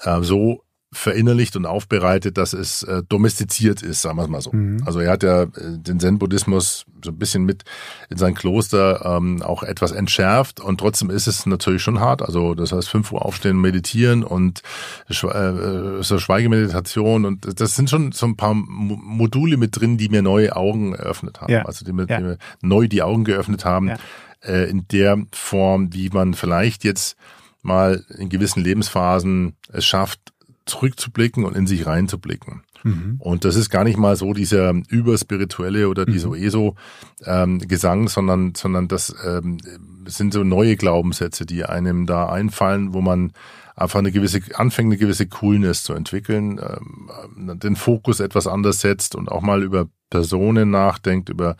äh, 0.03 0.21
so 0.21 0.63
verinnerlicht 0.93 1.57
und 1.57 1.65
aufbereitet, 1.65 2.37
dass 2.37 2.53
es 2.53 2.83
äh, 2.83 3.03
domestiziert 3.07 3.81
ist, 3.81 4.01
sagen 4.01 4.17
wir 4.17 4.23
es 4.23 4.29
mal 4.29 4.41
so. 4.41 4.53
Mhm. 4.53 4.83
Also 4.85 5.01
er 5.01 5.11
hat 5.11 5.21
ja 5.21 5.43
äh, 5.43 5.47
den 5.53 5.99
Zen-Buddhismus 5.99 6.85
so 7.03 7.11
ein 7.11 7.17
bisschen 7.17 7.43
mit 7.43 7.65
in 8.09 8.17
sein 8.17 8.33
Kloster 8.33 9.05
ähm, 9.05 9.41
auch 9.41 9.63
etwas 9.63 9.91
entschärft 9.91 10.61
und 10.61 10.79
trotzdem 10.79 11.09
ist 11.09 11.27
es 11.27 11.45
natürlich 11.45 11.81
schon 11.81 11.99
hart. 11.99 12.21
Also 12.21 12.55
das 12.55 12.71
heißt 12.71 12.87
fünf 12.87 13.11
Uhr 13.11 13.25
aufstehen, 13.25 13.59
meditieren 13.59 14.23
und 14.23 14.61
äh, 15.09 16.01
so 16.01 16.19
Schweigemeditation 16.19 17.25
und 17.25 17.59
das 17.59 17.75
sind 17.75 17.89
schon 17.89 18.13
so 18.13 18.25
ein 18.25 18.37
paar 18.37 18.53
Module 18.53 19.57
mit 19.57 19.79
drin, 19.79 19.97
die 19.97 20.07
mir 20.07 20.21
neue 20.21 20.55
Augen 20.55 20.93
eröffnet 20.93 21.41
haben. 21.41 21.51
Ja. 21.51 21.65
Also 21.65 21.83
die 21.83 21.91
mir, 21.91 22.07
ja. 22.07 22.17
die 22.17 22.23
mir 22.23 22.37
neu 22.61 22.87
die 22.87 23.03
Augen 23.03 23.25
geöffnet 23.25 23.65
haben. 23.65 23.89
Ja 23.89 23.97
äh, 24.41 24.69
in 24.69 24.87
der 24.89 25.25
Form, 25.31 25.93
wie 25.93 26.09
man 26.09 26.33
vielleicht 26.33 26.83
jetzt 26.83 27.17
mal 27.61 28.05
in 28.17 28.29
gewissen 28.29 28.63
Lebensphasen 28.63 29.55
es 29.71 29.85
schafft, 29.85 30.19
zurückzublicken 30.65 31.45
und 31.45 31.55
in 31.55 31.67
sich 31.67 31.85
reinzublicken. 31.85 32.63
Mhm. 32.83 33.15
Und 33.19 33.45
das 33.45 33.55
ist 33.55 33.69
gar 33.69 33.83
nicht 33.83 33.97
mal 33.97 34.15
so 34.15 34.33
dieser 34.33 34.73
überspirituelle 34.89 35.89
oder 35.89 36.05
dieser 36.05 36.29
mhm. 36.29 36.35
ESO-Gesang, 36.35 38.01
ähm, 38.01 38.07
sondern, 38.07 38.55
sondern 38.55 38.87
das 38.87 39.15
ähm, 39.25 39.57
sind 40.05 40.33
so 40.33 40.43
neue 40.43 40.75
Glaubenssätze, 40.75 41.45
die 41.45 41.65
einem 41.65 42.05
da 42.05 42.29
einfallen, 42.29 42.93
wo 42.93 43.01
man 43.01 43.33
einfach 43.75 43.99
eine 43.99 44.11
gewisse, 44.11 44.41
anfängt 44.55 44.87
eine 44.87 44.97
gewisse 44.97 45.27
Coolness 45.27 45.83
zu 45.83 45.93
entwickeln, 45.93 46.59
ähm, 46.59 47.59
den 47.59 47.75
Fokus 47.75 48.19
etwas 48.19 48.47
anders 48.47 48.81
setzt 48.81 49.15
und 49.15 49.29
auch 49.29 49.41
mal 49.41 49.63
über 49.63 49.87
Personen 50.09 50.71
nachdenkt, 50.71 51.29
über 51.29 51.57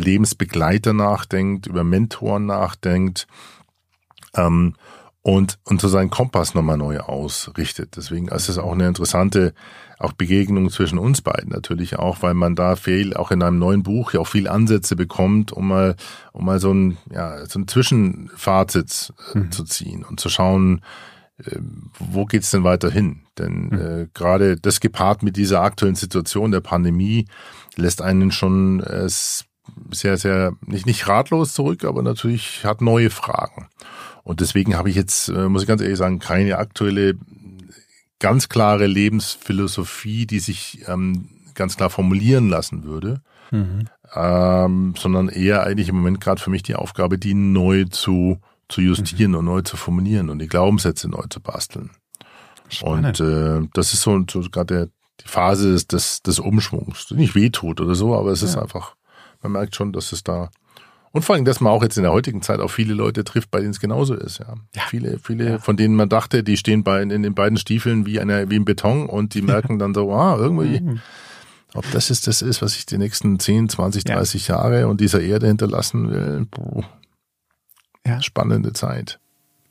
Lebensbegleiter 0.00 0.92
nachdenkt, 0.92 1.66
über 1.66 1.84
Mentoren 1.84 2.46
nachdenkt 2.46 3.26
ähm, 4.34 4.74
und, 5.22 5.58
und 5.64 5.80
so 5.80 5.88
seinen 5.88 6.10
Kompass 6.10 6.54
nochmal 6.54 6.78
neu 6.78 7.00
ausrichtet. 7.00 7.96
Deswegen 7.96 8.28
ist 8.28 8.48
es 8.48 8.58
auch 8.58 8.72
eine 8.72 8.88
interessante 8.88 9.54
auch 10.00 10.12
Begegnung 10.12 10.70
zwischen 10.70 10.98
uns 10.98 11.20
beiden 11.20 11.50
natürlich 11.50 11.98
auch, 11.98 12.22
weil 12.22 12.32
man 12.32 12.54
da 12.54 12.74
viel, 12.74 13.14
auch 13.14 13.30
in 13.30 13.42
einem 13.42 13.58
neuen 13.58 13.82
Buch 13.82 14.14
ja 14.14 14.20
auch 14.20 14.26
viel 14.26 14.48
Ansätze 14.48 14.96
bekommt, 14.96 15.52
um 15.52 15.68
mal, 15.68 15.94
um 16.32 16.46
mal 16.46 16.58
so 16.58 16.72
ein, 16.72 16.96
ja, 17.12 17.44
so 17.44 17.58
ein 17.58 17.68
Zwischenfazit 17.68 19.12
äh, 19.34 19.38
mhm. 19.38 19.52
zu 19.52 19.64
ziehen 19.64 20.02
und 20.02 20.18
zu 20.18 20.30
schauen, 20.30 20.80
äh, 21.36 21.58
wo 21.98 22.24
geht's 22.24 22.50
denn 22.50 22.64
weiter 22.64 22.90
hin? 22.90 23.20
Denn 23.38 23.66
mhm. 23.66 23.78
äh, 23.78 24.08
gerade 24.14 24.56
das 24.56 24.80
gepaart 24.80 25.22
mit 25.22 25.36
dieser 25.36 25.60
aktuellen 25.60 25.96
Situation 25.96 26.50
der 26.50 26.60
Pandemie 26.60 27.26
lässt 27.76 28.00
einen 28.00 28.32
schon 28.32 28.80
äh, 28.80 29.06
sehr, 29.90 30.16
sehr, 30.16 30.52
nicht, 30.66 30.86
nicht 30.86 31.08
ratlos 31.08 31.54
zurück, 31.54 31.84
aber 31.84 32.02
natürlich 32.02 32.64
hat 32.64 32.80
neue 32.80 33.10
Fragen. 33.10 33.68
Und 34.22 34.40
deswegen 34.40 34.76
habe 34.76 34.90
ich 34.90 34.96
jetzt, 34.96 35.28
äh, 35.28 35.48
muss 35.48 35.62
ich 35.62 35.68
ganz 35.68 35.82
ehrlich 35.82 35.98
sagen, 35.98 36.18
keine 36.18 36.58
aktuelle, 36.58 37.14
ganz 38.18 38.48
klare 38.48 38.86
Lebensphilosophie, 38.86 40.26
die 40.26 40.40
sich 40.40 40.84
ähm, 40.86 41.28
ganz 41.54 41.76
klar 41.76 41.90
formulieren 41.90 42.48
lassen 42.48 42.84
würde. 42.84 43.22
Mhm. 43.50 43.88
Ähm, 44.14 44.94
sondern 44.98 45.28
eher 45.28 45.62
eigentlich 45.64 45.88
im 45.88 45.96
Moment 45.96 46.20
gerade 46.20 46.40
für 46.40 46.50
mich 46.50 46.62
die 46.62 46.74
Aufgabe, 46.74 47.18
die 47.18 47.34
neu 47.34 47.84
zu, 47.84 48.40
zu 48.68 48.80
justieren 48.80 49.32
mhm. 49.32 49.38
und 49.38 49.44
neu 49.44 49.62
zu 49.62 49.76
formulieren 49.76 50.30
und 50.30 50.40
die 50.40 50.48
Glaubenssätze 50.48 51.08
neu 51.08 51.24
zu 51.30 51.40
basteln. 51.40 51.90
Spannend. 52.68 53.20
Und 53.20 53.26
äh, 53.26 53.68
das 53.72 53.92
ist 53.92 54.02
so, 54.02 54.20
so 54.30 54.40
gerade 54.50 54.90
die 55.20 55.28
Phase 55.28 55.72
des, 55.72 55.86
des, 55.86 56.22
des 56.22 56.38
Umschwungs, 56.38 57.10
nicht 57.10 57.34
wehtut 57.34 57.80
oder 57.80 57.94
so, 57.94 58.16
aber 58.16 58.30
es 58.30 58.40
ja. 58.40 58.48
ist 58.48 58.56
einfach 58.56 58.94
man 59.42 59.52
merkt 59.52 59.76
schon, 59.76 59.92
dass 59.92 60.12
es 60.12 60.22
da 60.22 60.50
und 61.12 61.24
vor 61.24 61.34
allem, 61.34 61.44
dass 61.44 61.60
man 61.60 61.72
auch 61.72 61.82
jetzt 61.82 61.96
in 61.96 62.04
der 62.04 62.12
heutigen 62.12 62.40
Zeit 62.40 62.60
auch 62.60 62.70
viele 62.70 62.94
Leute 62.94 63.24
trifft, 63.24 63.50
bei 63.50 63.58
denen 63.58 63.72
es 63.72 63.80
genauso 63.80 64.14
ist. 64.14 64.38
Ja. 64.38 64.54
ja. 64.76 64.82
Viele, 64.88 65.18
viele, 65.18 65.50
ja. 65.50 65.58
von 65.58 65.76
denen 65.76 65.96
man 65.96 66.08
dachte, 66.08 66.44
die 66.44 66.56
stehen 66.56 66.84
bei, 66.84 67.02
in 67.02 67.08
den 67.08 67.34
beiden 67.34 67.58
Stiefeln 67.58 68.06
wie 68.06 68.20
einer, 68.20 68.48
wie 68.48 68.56
im 68.56 68.64
Beton 68.64 69.06
und 69.08 69.34
die 69.34 69.42
merken 69.42 69.78
dann 69.78 69.92
so, 69.92 70.12
ah, 70.12 70.36
irgendwie, 70.36 70.80
mhm. 70.80 71.00
ob 71.74 71.90
das 71.90 72.10
ist 72.10 72.28
das 72.28 72.42
ist, 72.42 72.62
was 72.62 72.76
ich 72.76 72.86
die 72.86 72.98
nächsten 72.98 73.40
10, 73.40 73.68
20, 73.68 74.04
30 74.04 74.48
ja. 74.48 74.56
Jahre 74.56 74.86
und 74.86 75.00
dieser 75.00 75.20
Erde 75.20 75.48
hinterlassen 75.48 76.10
will. 76.10 76.46
Boah. 76.48 76.84
Ja. 78.06 78.22
Spannende 78.22 78.72
Zeit. 78.72 79.18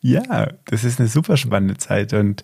Ja, 0.02 0.48
das 0.66 0.86
ist 0.86 1.00
eine 1.00 1.10
super 1.10 1.36
spannende 1.36 1.78
Zeit 1.78 2.14
und 2.14 2.44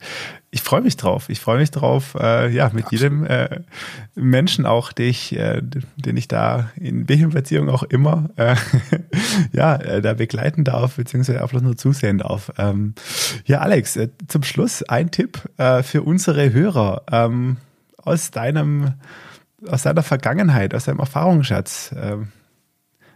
ich 0.52 0.62
freue 0.62 0.82
mich 0.82 0.98
drauf. 0.98 1.30
Ich 1.30 1.40
freue 1.40 1.60
mich 1.60 1.72
drauf, 1.72 2.16
äh, 2.20 2.50
ja, 2.50 2.70
mit 2.74 2.86
Absolut. 2.86 2.92
jedem 2.92 3.26
äh, 3.26 3.62
Menschen 4.16 4.66
auch, 4.66 4.92
den 4.92 5.10
ich, 5.10 5.38
äh, 5.38 5.62
den 5.96 6.18
ich 6.18 6.28
da 6.28 6.72
in 6.76 7.08
welcher 7.08 7.30
Beziehung 7.30 7.70
auch 7.70 7.84
immer, 7.84 8.30
äh, 8.36 8.56
ja, 9.54 9.76
äh, 9.78 10.02
da 10.02 10.14
begleiten 10.14 10.66
darf, 10.66 10.96
beziehungsweise 10.96 11.42
einfach 11.42 11.62
nur 11.62 11.78
zusehen 11.78 12.18
darf. 12.18 12.52
Ähm, 12.58 12.94
ja, 13.46 13.60
Alex, 13.60 13.96
äh, 13.96 14.10
zum 14.28 14.44
Schluss 14.44 14.84
ein 14.84 15.12
Tipp 15.12 15.42
äh, 15.58 15.82
für 15.82 16.04
unsere 16.04 16.52
Hörer 16.52 17.04
ähm, 17.10 17.58
aus 17.98 18.32
deinem, 18.32 18.96
aus 19.68 19.84
deiner 19.84 20.04
Vergangenheit, 20.04 20.76
aus 20.76 20.86
deinem 20.86 21.00
Erfahrungsschatz. 21.00 21.94
Äh, 21.94 22.18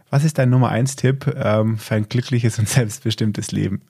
was 0.10 0.24
ist 0.24 0.38
dein 0.38 0.50
Nummer 0.50 0.70
eins 0.70 0.96
Tipp 0.96 1.34
ähm, 1.36 1.78
für 1.78 1.96
ein 1.96 2.10
glückliches 2.10 2.60
und 2.60 2.68
selbstbestimmtes 2.70 3.52
Leben? 3.52 3.82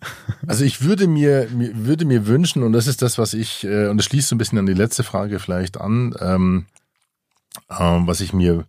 Also 0.48 0.66
ich 0.66 0.82
würde 0.82 1.08
mir, 1.08 1.48
würde 1.52 2.06
mir 2.06 2.28
wünschen, 2.28 2.64
und 2.64 2.74
das 2.74 2.88
ist 2.88 3.02
das, 3.02 3.18
was 3.18 3.34
ich, 3.34 3.64
äh, 3.64 3.88
und 3.88 3.98
das 3.98 4.06
schließt 4.06 4.30
so 4.30 4.36
ein 4.36 4.38
bisschen 4.38 4.58
an 4.58 4.66
die 4.66 4.74
letzte 4.74 5.04
Frage 5.04 5.40
vielleicht 5.40 5.80
an, 5.80 6.16
ähm, 6.20 6.66
ähm, 7.70 8.08
was 8.08 8.22
ich 8.22 8.34
mir, 8.34 8.66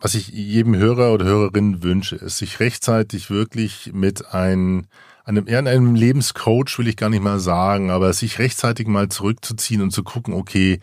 was 0.00 0.14
ich 0.14 0.28
jedem 0.28 0.76
Hörer 0.76 1.12
oder 1.12 1.26
Hörerin 1.26 1.82
wünsche, 1.82 2.16
ist, 2.16 2.38
sich 2.38 2.60
rechtzeitig 2.60 3.30
wirklich 3.30 3.90
mit 3.92 4.32
ein, 4.34 4.88
einem, 5.24 5.46
eher 5.46 5.58
einem 5.58 5.94
Lebenscoach 5.94 6.78
will 6.78 6.88
ich 6.88 6.96
gar 6.96 7.10
nicht 7.10 7.22
mal 7.22 7.38
sagen, 7.38 7.90
aber 7.90 8.12
sich 8.12 8.38
rechtzeitig 8.38 8.86
mal 8.86 9.08
zurückzuziehen 9.08 9.82
und 9.82 9.92
zu 9.92 10.02
gucken, 10.02 10.34
okay, 10.34 10.80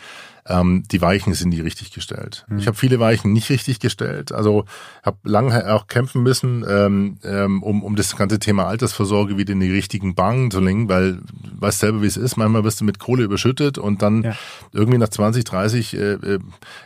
ähm, 0.50 0.84
die 0.92 1.02
Weichen 1.02 1.34
sind 1.34 1.52
die 1.52 1.62
richtig 1.62 1.92
gestellt. 1.92 2.46
Mhm. 2.50 2.58
Ich 2.58 2.68
habe 2.68 2.76
viele 2.76 3.00
Weichen 3.00 3.32
nicht 3.32 3.50
richtig 3.50 3.80
gestellt. 3.80 4.32
Also 4.32 4.66
habe 5.04 5.18
lange 5.24 5.72
auch 5.74 5.88
kämpfen 5.88 6.24
müssen, 6.24 6.66
ähm, 6.68 7.20
ähm, 7.24 7.62
um, 7.62 7.84
um 7.84 7.96
das 7.96 8.16
ganze 8.16 8.40
Thema 8.40 8.66
Altersvorsorge 8.66 9.38
wieder 9.38 9.54
in 9.54 9.60
die 9.60 9.72
richtigen 9.72 10.16
Bahnen 10.16 10.50
zu 10.50 10.60
lenken, 10.60 10.90
weil 10.90 11.18
du 11.18 11.62
weißt 11.62 11.80
selber, 11.80 12.02
wie 12.02 12.08
es 12.08 12.18
ist. 12.18 12.36
Manchmal 12.36 12.64
wirst 12.64 12.82
du 12.82 12.86
mit 12.86 13.00
Kohle 13.00 13.24
überschüttet 13.24 13.78
und 13.78 14.02
dann 14.02 14.24
ja. 14.24 14.36
irgendwie 14.74 14.98
nach 14.98 15.10
20, 15.10 15.44
30 15.44 15.94
äh, 15.94 15.98
äh, 16.14 16.40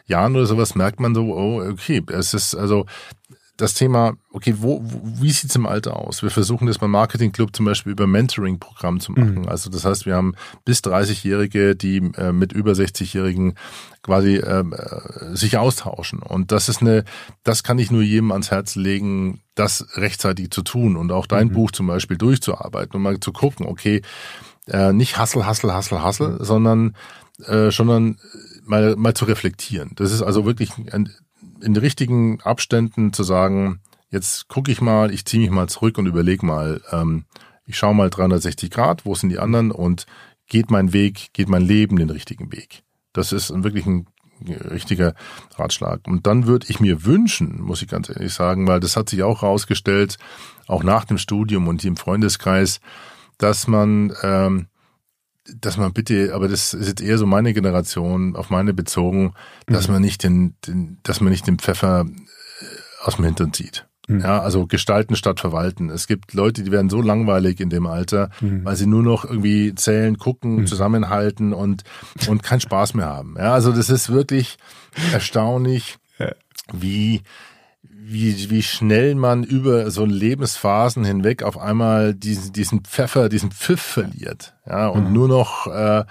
Jahren 0.05 0.35
oder 0.35 0.45
sowas 0.45 0.75
merkt 0.75 0.99
man 0.99 1.15
so, 1.15 1.33
oh, 1.33 1.61
okay, 1.61 2.03
es 2.11 2.33
ist 2.33 2.55
also 2.55 2.85
das 3.57 3.75
Thema, 3.75 4.13
okay, 4.31 4.55
wo, 4.57 4.81
wo 4.83 5.21
wie 5.21 5.31
sieht's 5.31 5.55
im 5.55 5.67
Alter 5.67 5.97
aus? 5.97 6.23
Wir 6.23 6.31
versuchen 6.31 6.65
das 6.65 6.79
beim 6.79 6.91
Marketing 6.91 7.31
Club 7.31 7.55
zum 7.55 7.65
Beispiel 7.65 7.91
über 7.91 8.07
Mentoring-Programm 8.07 8.99
zu 8.99 9.11
machen. 9.11 9.41
Mhm. 9.41 9.47
Also 9.47 9.69
das 9.69 9.85
heißt, 9.85 10.05
wir 10.05 10.15
haben 10.15 10.33
bis 10.65 10.79
30-Jährige, 10.79 11.75
die 11.75 11.97
äh, 12.17 12.31
mit 12.31 12.51
über 12.51 12.71
60-Jährigen 12.71 13.53
quasi 14.01 14.37
ähm, 14.37 14.73
äh, 14.73 15.35
sich 15.35 15.57
austauschen. 15.57 16.19
Und 16.19 16.51
das 16.51 16.67
ist 16.67 16.81
eine, 16.81 17.03
das 17.43 17.63
kann 17.63 17.77
ich 17.77 17.91
nur 17.91 18.01
jedem 18.01 18.31
ans 18.31 18.49
Herz 18.49 18.75
legen, 18.75 19.41
das 19.53 19.85
rechtzeitig 19.97 20.49
zu 20.49 20.63
tun 20.63 20.97
und 20.97 21.11
auch 21.11 21.27
dein 21.27 21.49
mhm. 21.49 21.53
Buch 21.53 21.71
zum 21.71 21.87
Beispiel 21.87 22.17
durchzuarbeiten 22.17 22.95
und 22.95 23.03
mal 23.03 23.19
zu 23.19 23.31
gucken, 23.31 23.67
okay, 23.67 24.01
äh, 24.67 24.93
nicht 24.93 25.17
Hassel, 25.17 25.45
Hassel, 25.45 25.73
Hassel, 25.73 26.01
Hassel, 26.01 26.29
mhm. 26.29 26.43
sondern 26.43 26.95
äh, 27.45 27.71
sondern 27.71 28.17
mal, 28.63 28.95
mal 28.95 29.13
zu 29.13 29.25
reflektieren. 29.25 29.91
Das 29.95 30.11
ist 30.11 30.21
also 30.21 30.45
wirklich 30.45 30.71
ein, 30.91 31.13
in 31.63 31.75
richtigen 31.75 32.41
Abständen 32.41 33.13
zu 33.13 33.23
sagen, 33.23 33.79
jetzt 34.09 34.47
gucke 34.47 34.71
ich 34.71 34.81
mal, 34.81 35.11
ich 35.11 35.25
ziehe 35.25 35.41
mich 35.41 35.51
mal 35.51 35.67
zurück 35.67 35.97
und 35.97 36.05
überlege 36.05 36.45
mal, 36.45 36.81
ähm, 36.91 37.25
ich 37.65 37.77
schaue 37.77 37.95
mal 37.95 38.09
360 38.09 38.69
Grad, 38.69 39.05
wo 39.05 39.15
sind 39.15 39.29
die 39.29 39.39
anderen 39.39 39.71
und 39.71 40.05
geht 40.47 40.69
mein 40.69 40.93
Weg, 40.93 41.29
geht 41.33 41.49
mein 41.49 41.61
Leben 41.61 41.95
den 41.95 42.09
richtigen 42.09 42.51
Weg. 42.51 42.83
Das 43.13 43.31
ist 43.31 43.51
wirklich 43.63 43.85
ein 43.85 44.07
richtiger 44.47 45.15
Ratschlag. 45.55 46.01
Und 46.07 46.27
dann 46.27 46.47
würde 46.47 46.65
ich 46.69 46.79
mir 46.79 47.05
wünschen, 47.05 47.61
muss 47.61 47.81
ich 47.81 47.87
ganz 47.87 48.09
ehrlich 48.09 48.33
sagen, 48.33 48.67
weil 48.67 48.79
das 48.79 48.97
hat 48.97 49.09
sich 49.09 49.23
auch 49.23 49.41
herausgestellt, 49.41 50.17
auch 50.67 50.83
nach 50.83 51.05
dem 51.05 51.17
Studium 51.17 51.67
und 51.67 51.83
im 51.85 51.97
Freundeskreis, 51.97 52.81
dass 53.37 53.67
man 53.67 54.13
ähm, 54.21 54.67
dass 55.45 55.77
man 55.77 55.93
bitte, 55.93 56.33
aber 56.33 56.47
das 56.47 56.73
ist 56.73 56.87
jetzt 56.87 57.01
eher 57.01 57.17
so 57.17 57.25
meine 57.25 57.53
Generation, 57.53 58.35
auf 58.35 58.49
meine 58.49 58.73
bezogen, 58.73 59.33
dass 59.65 59.87
mhm. 59.87 59.93
man 59.93 60.01
nicht 60.01 60.23
den, 60.23 60.55
den, 60.65 60.99
dass 61.03 61.21
man 61.21 61.31
nicht 61.31 61.47
den 61.47 61.59
Pfeffer 61.59 62.05
äh, 62.05 62.65
aus 63.03 63.17
dem 63.17 63.25
Hintern 63.25 63.53
zieht. 63.53 63.85
Mhm. 64.07 64.21
Ja, 64.21 64.41
also 64.41 64.67
gestalten 64.67 65.15
statt 65.15 65.39
verwalten. 65.39 65.89
Es 65.89 66.07
gibt 66.07 66.33
Leute, 66.33 66.63
die 66.63 66.71
werden 66.71 66.89
so 66.89 67.01
langweilig 67.01 67.59
in 67.59 67.69
dem 67.69 67.87
Alter, 67.87 68.29
mhm. 68.41 68.63
weil 68.63 68.75
sie 68.75 68.85
nur 68.85 69.03
noch 69.03 69.25
irgendwie 69.25 69.75
zählen, 69.75 70.17
gucken, 70.17 70.57
mhm. 70.57 70.67
zusammenhalten 70.67 71.53
und, 71.53 71.83
und 72.27 72.43
keinen 72.43 72.61
Spaß 72.61 72.93
mehr 72.93 73.07
haben. 73.07 73.35
Ja, 73.37 73.53
also 73.53 73.71
das 73.71 73.89
ist 73.89 74.11
wirklich 74.11 74.57
erstaunlich, 75.13 75.97
wie, 76.71 77.21
wie, 78.05 78.49
wie 78.49 78.63
schnell 78.63 79.15
man 79.15 79.43
über 79.43 79.89
so 79.89 80.05
Lebensphasen 80.05 81.05
hinweg 81.05 81.43
auf 81.43 81.57
einmal 81.57 82.13
diesen, 82.13 82.51
diesen 82.53 82.81
Pfeffer, 82.81 83.29
diesen 83.29 83.51
Pfiff 83.51 83.81
verliert. 83.81 84.53
Ja, 84.67 84.87
und 84.87 85.07
mhm. 85.07 85.13
nur 85.13 85.27
noch 85.27 85.67
äh, 85.67 86.03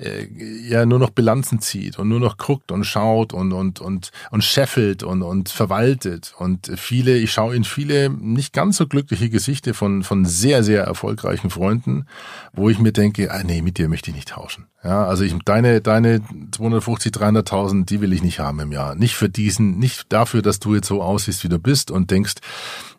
äh, 0.00 0.26
ja 0.68 0.86
nur 0.86 0.98
noch 0.98 1.10
Bilanzen 1.10 1.60
zieht 1.60 1.98
und 1.98 2.08
nur 2.08 2.20
noch 2.20 2.36
guckt 2.36 2.72
und 2.72 2.84
schaut 2.84 3.32
und 3.32 3.52
und 3.52 3.80
und 3.80 4.10
und 4.30 4.44
scheffelt 4.44 5.02
und 5.02 5.22
und 5.22 5.48
verwaltet 5.48 6.34
und 6.38 6.72
viele 6.76 7.16
ich 7.16 7.32
schaue 7.32 7.54
in 7.54 7.64
viele 7.64 8.10
nicht 8.10 8.52
ganz 8.52 8.76
so 8.76 8.86
glückliche 8.86 9.30
Gesichter 9.30 9.74
von 9.74 10.02
von 10.02 10.24
sehr 10.24 10.62
sehr 10.62 10.84
erfolgreichen 10.84 11.50
Freunden, 11.50 12.06
wo 12.52 12.70
ich 12.70 12.78
mir 12.78 12.92
denke, 12.92 13.30
ah, 13.32 13.42
nee, 13.44 13.62
mit 13.62 13.78
dir 13.78 13.88
möchte 13.88 14.10
ich 14.10 14.16
nicht 14.16 14.28
tauschen. 14.28 14.66
Ja, 14.82 15.04
also 15.04 15.24
ich 15.24 15.34
deine 15.44 15.80
deine 15.80 16.22
250 16.52 17.12
300.000, 17.12 17.84
die 17.84 18.00
will 18.00 18.12
ich 18.12 18.22
nicht 18.22 18.40
haben 18.40 18.60
im 18.60 18.72
Jahr. 18.72 18.94
Nicht 18.94 19.14
für 19.14 19.28
diesen, 19.28 19.78
nicht 19.78 20.12
dafür, 20.12 20.42
dass 20.42 20.58
du 20.58 20.74
jetzt 20.74 20.88
so 20.88 21.02
aussiehst, 21.02 21.44
wie 21.44 21.48
du 21.48 21.58
bist 21.58 21.90
und 21.90 22.10
denkst, 22.10 22.34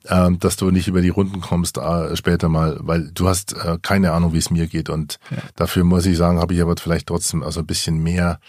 ähm, 0.08 0.39
dass 0.39 0.58
du 0.58 0.72
nicht 0.72 0.88
über 0.88 1.02
die 1.02 1.10
Runden 1.10 1.41
kommst 1.41 1.78
äh, 1.78 2.16
später 2.16 2.49
mal, 2.49 2.78
weil 2.82 3.12
du 3.12 3.28
hast 3.28 3.54
äh, 3.54 3.78
keine 3.82 4.12
Ahnung, 4.14 4.34
wie 4.34 4.39
es 4.39 4.49
mir 4.49 4.68
geht. 4.68 4.89
Und 4.89 5.20
ja. 5.30 5.38
dafür 5.56 5.84
muss 5.84 6.06
ich 6.06 6.18
sagen, 6.18 6.39
habe 6.39 6.54
ich 6.54 6.62
aber 6.62 6.76
vielleicht 6.78 7.08
trotzdem 7.08 7.43
also 7.43 7.60
ein 7.60 7.68
bisschen 7.68 8.02
mehr, 8.02 8.39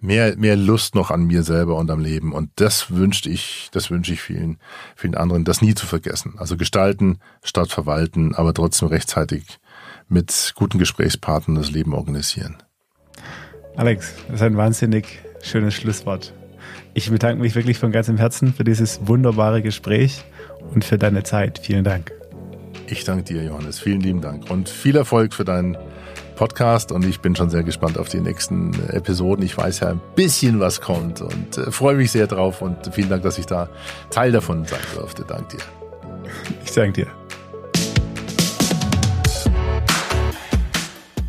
mehr, 0.00 0.36
mehr 0.36 0.56
Lust 0.56 0.94
noch 0.94 1.10
an 1.10 1.26
mir 1.26 1.42
selber 1.42 1.76
und 1.76 1.90
am 1.90 2.00
Leben. 2.00 2.32
Und 2.32 2.50
das 2.56 2.90
wünschte 2.90 3.28
ich, 3.28 3.68
das 3.72 3.90
wünsche 3.90 4.12
ich 4.12 4.20
vielen, 4.20 4.58
vielen 4.94 5.14
anderen, 5.14 5.44
das 5.44 5.62
nie 5.62 5.74
zu 5.74 5.86
vergessen. 5.86 6.34
Also 6.38 6.56
gestalten 6.56 7.18
statt 7.42 7.70
verwalten, 7.70 8.34
aber 8.34 8.54
trotzdem 8.54 8.88
rechtzeitig 8.88 9.58
mit 10.08 10.52
guten 10.54 10.78
Gesprächspartnern 10.78 11.56
das 11.56 11.70
Leben 11.70 11.92
organisieren. 11.92 12.56
Alex, 13.76 14.14
das 14.26 14.36
ist 14.36 14.42
ein 14.42 14.56
wahnsinnig 14.56 15.18
schönes 15.42 15.74
Schlusswort. 15.74 16.32
Ich 16.94 17.10
bedanke 17.10 17.40
mich 17.40 17.54
wirklich 17.54 17.78
von 17.78 17.92
ganzem 17.92 18.16
Herzen 18.16 18.52
für 18.54 18.64
dieses 18.64 19.06
wunderbare 19.06 19.62
Gespräch 19.62 20.24
und 20.74 20.84
für 20.84 20.98
deine 20.98 21.22
Zeit. 21.22 21.58
Vielen 21.58 21.84
Dank. 21.84 22.12
Ich 22.86 23.04
danke 23.04 23.24
dir, 23.24 23.42
Johannes. 23.42 23.78
Vielen 23.78 24.00
lieben 24.00 24.20
Dank 24.20 24.50
und 24.50 24.68
viel 24.68 24.96
Erfolg 24.96 25.34
für 25.34 25.44
deinen 25.44 25.76
Podcast 26.36 26.92
und 26.92 27.04
ich 27.04 27.20
bin 27.20 27.34
schon 27.34 27.50
sehr 27.50 27.64
gespannt 27.64 27.98
auf 27.98 28.08
die 28.08 28.20
nächsten 28.20 28.72
Episoden. 28.90 29.44
Ich 29.44 29.58
weiß 29.58 29.80
ja 29.80 29.88
ein 29.88 30.00
bisschen, 30.14 30.60
was 30.60 30.80
kommt 30.80 31.20
und 31.20 31.58
äh, 31.58 31.72
freue 31.72 31.96
mich 31.96 32.12
sehr 32.12 32.28
drauf 32.28 32.62
und 32.62 32.94
vielen 32.94 33.08
Dank, 33.08 33.24
dass 33.24 33.38
ich 33.38 33.46
da 33.46 33.68
Teil 34.10 34.30
davon 34.30 34.64
sein 34.64 34.78
durfte. 34.94 35.24
Danke 35.26 35.56
dir. 35.56 35.64
Ich 36.64 36.72
danke 36.72 36.92
dir. 36.92 37.06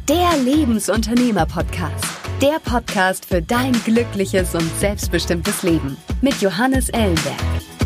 Der 0.08 0.38
Lebensunternehmer-Podcast. 0.44 2.06
Der 2.42 2.60
Podcast 2.64 3.26
für 3.26 3.42
dein 3.42 3.74
glückliches 3.84 4.56
und 4.56 4.70
selbstbestimmtes 4.80 5.64
Leben 5.64 5.98
mit 6.22 6.40
Johannes 6.42 6.90
Ellenberg. 6.90 7.79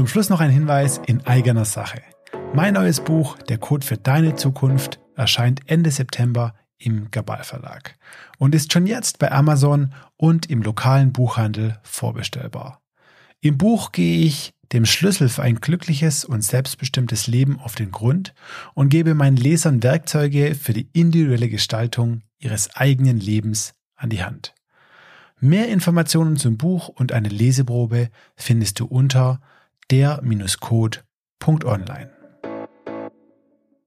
Zum 0.00 0.06
Schluss 0.06 0.30
noch 0.30 0.40
ein 0.40 0.48
Hinweis 0.48 0.98
in 1.04 1.26
eigener 1.26 1.66
Sache. 1.66 2.00
Mein 2.54 2.72
neues 2.72 3.00
Buch 3.00 3.36
Der 3.36 3.58
Code 3.58 3.84
für 3.84 3.98
deine 3.98 4.34
Zukunft 4.34 4.98
erscheint 5.14 5.60
Ende 5.66 5.90
September 5.90 6.54
im 6.78 7.10
Gabal 7.10 7.44
Verlag 7.44 7.98
und 8.38 8.54
ist 8.54 8.72
schon 8.72 8.86
jetzt 8.86 9.18
bei 9.18 9.30
Amazon 9.30 9.92
und 10.16 10.48
im 10.48 10.62
lokalen 10.62 11.12
Buchhandel 11.12 11.78
vorbestellbar. 11.82 12.80
Im 13.42 13.58
Buch 13.58 13.92
gehe 13.92 14.24
ich 14.24 14.54
dem 14.72 14.86
Schlüssel 14.86 15.28
für 15.28 15.42
ein 15.42 15.56
glückliches 15.56 16.24
und 16.24 16.42
selbstbestimmtes 16.42 17.26
Leben 17.26 17.60
auf 17.60 17.74
den 17.74 17.90
Grund 17.90 18.32
und 18.72 18.88
gebe 18.88 19.14
meinen 19.14 19.36
Lesern 19.36 19.82
Werkzeuge 19.82 20.54
für 20.54 20.72
die 20.72 20.88
individuelle 20.94 21.50
Gestaltung 21.50 22.22
ihres 22.38 22.74
eigenen 22.74 23.20
Lebens 23.20 23.74
an 23.96 24.08
die 24.08 24.24
Hand. 24.24 24.54
Mehr 25.40 25.68
Informationen 25.68 26.38
zum 26.38 26.56
Buch 26.56 26.88
und 26.88 27.12
eine 27.12 27.28
Leseprobe 27.28 28.08
findest 28.34 28.80
du 28.80 28.86
unter 28.86 29.42
der-code.online. 29.90 32.19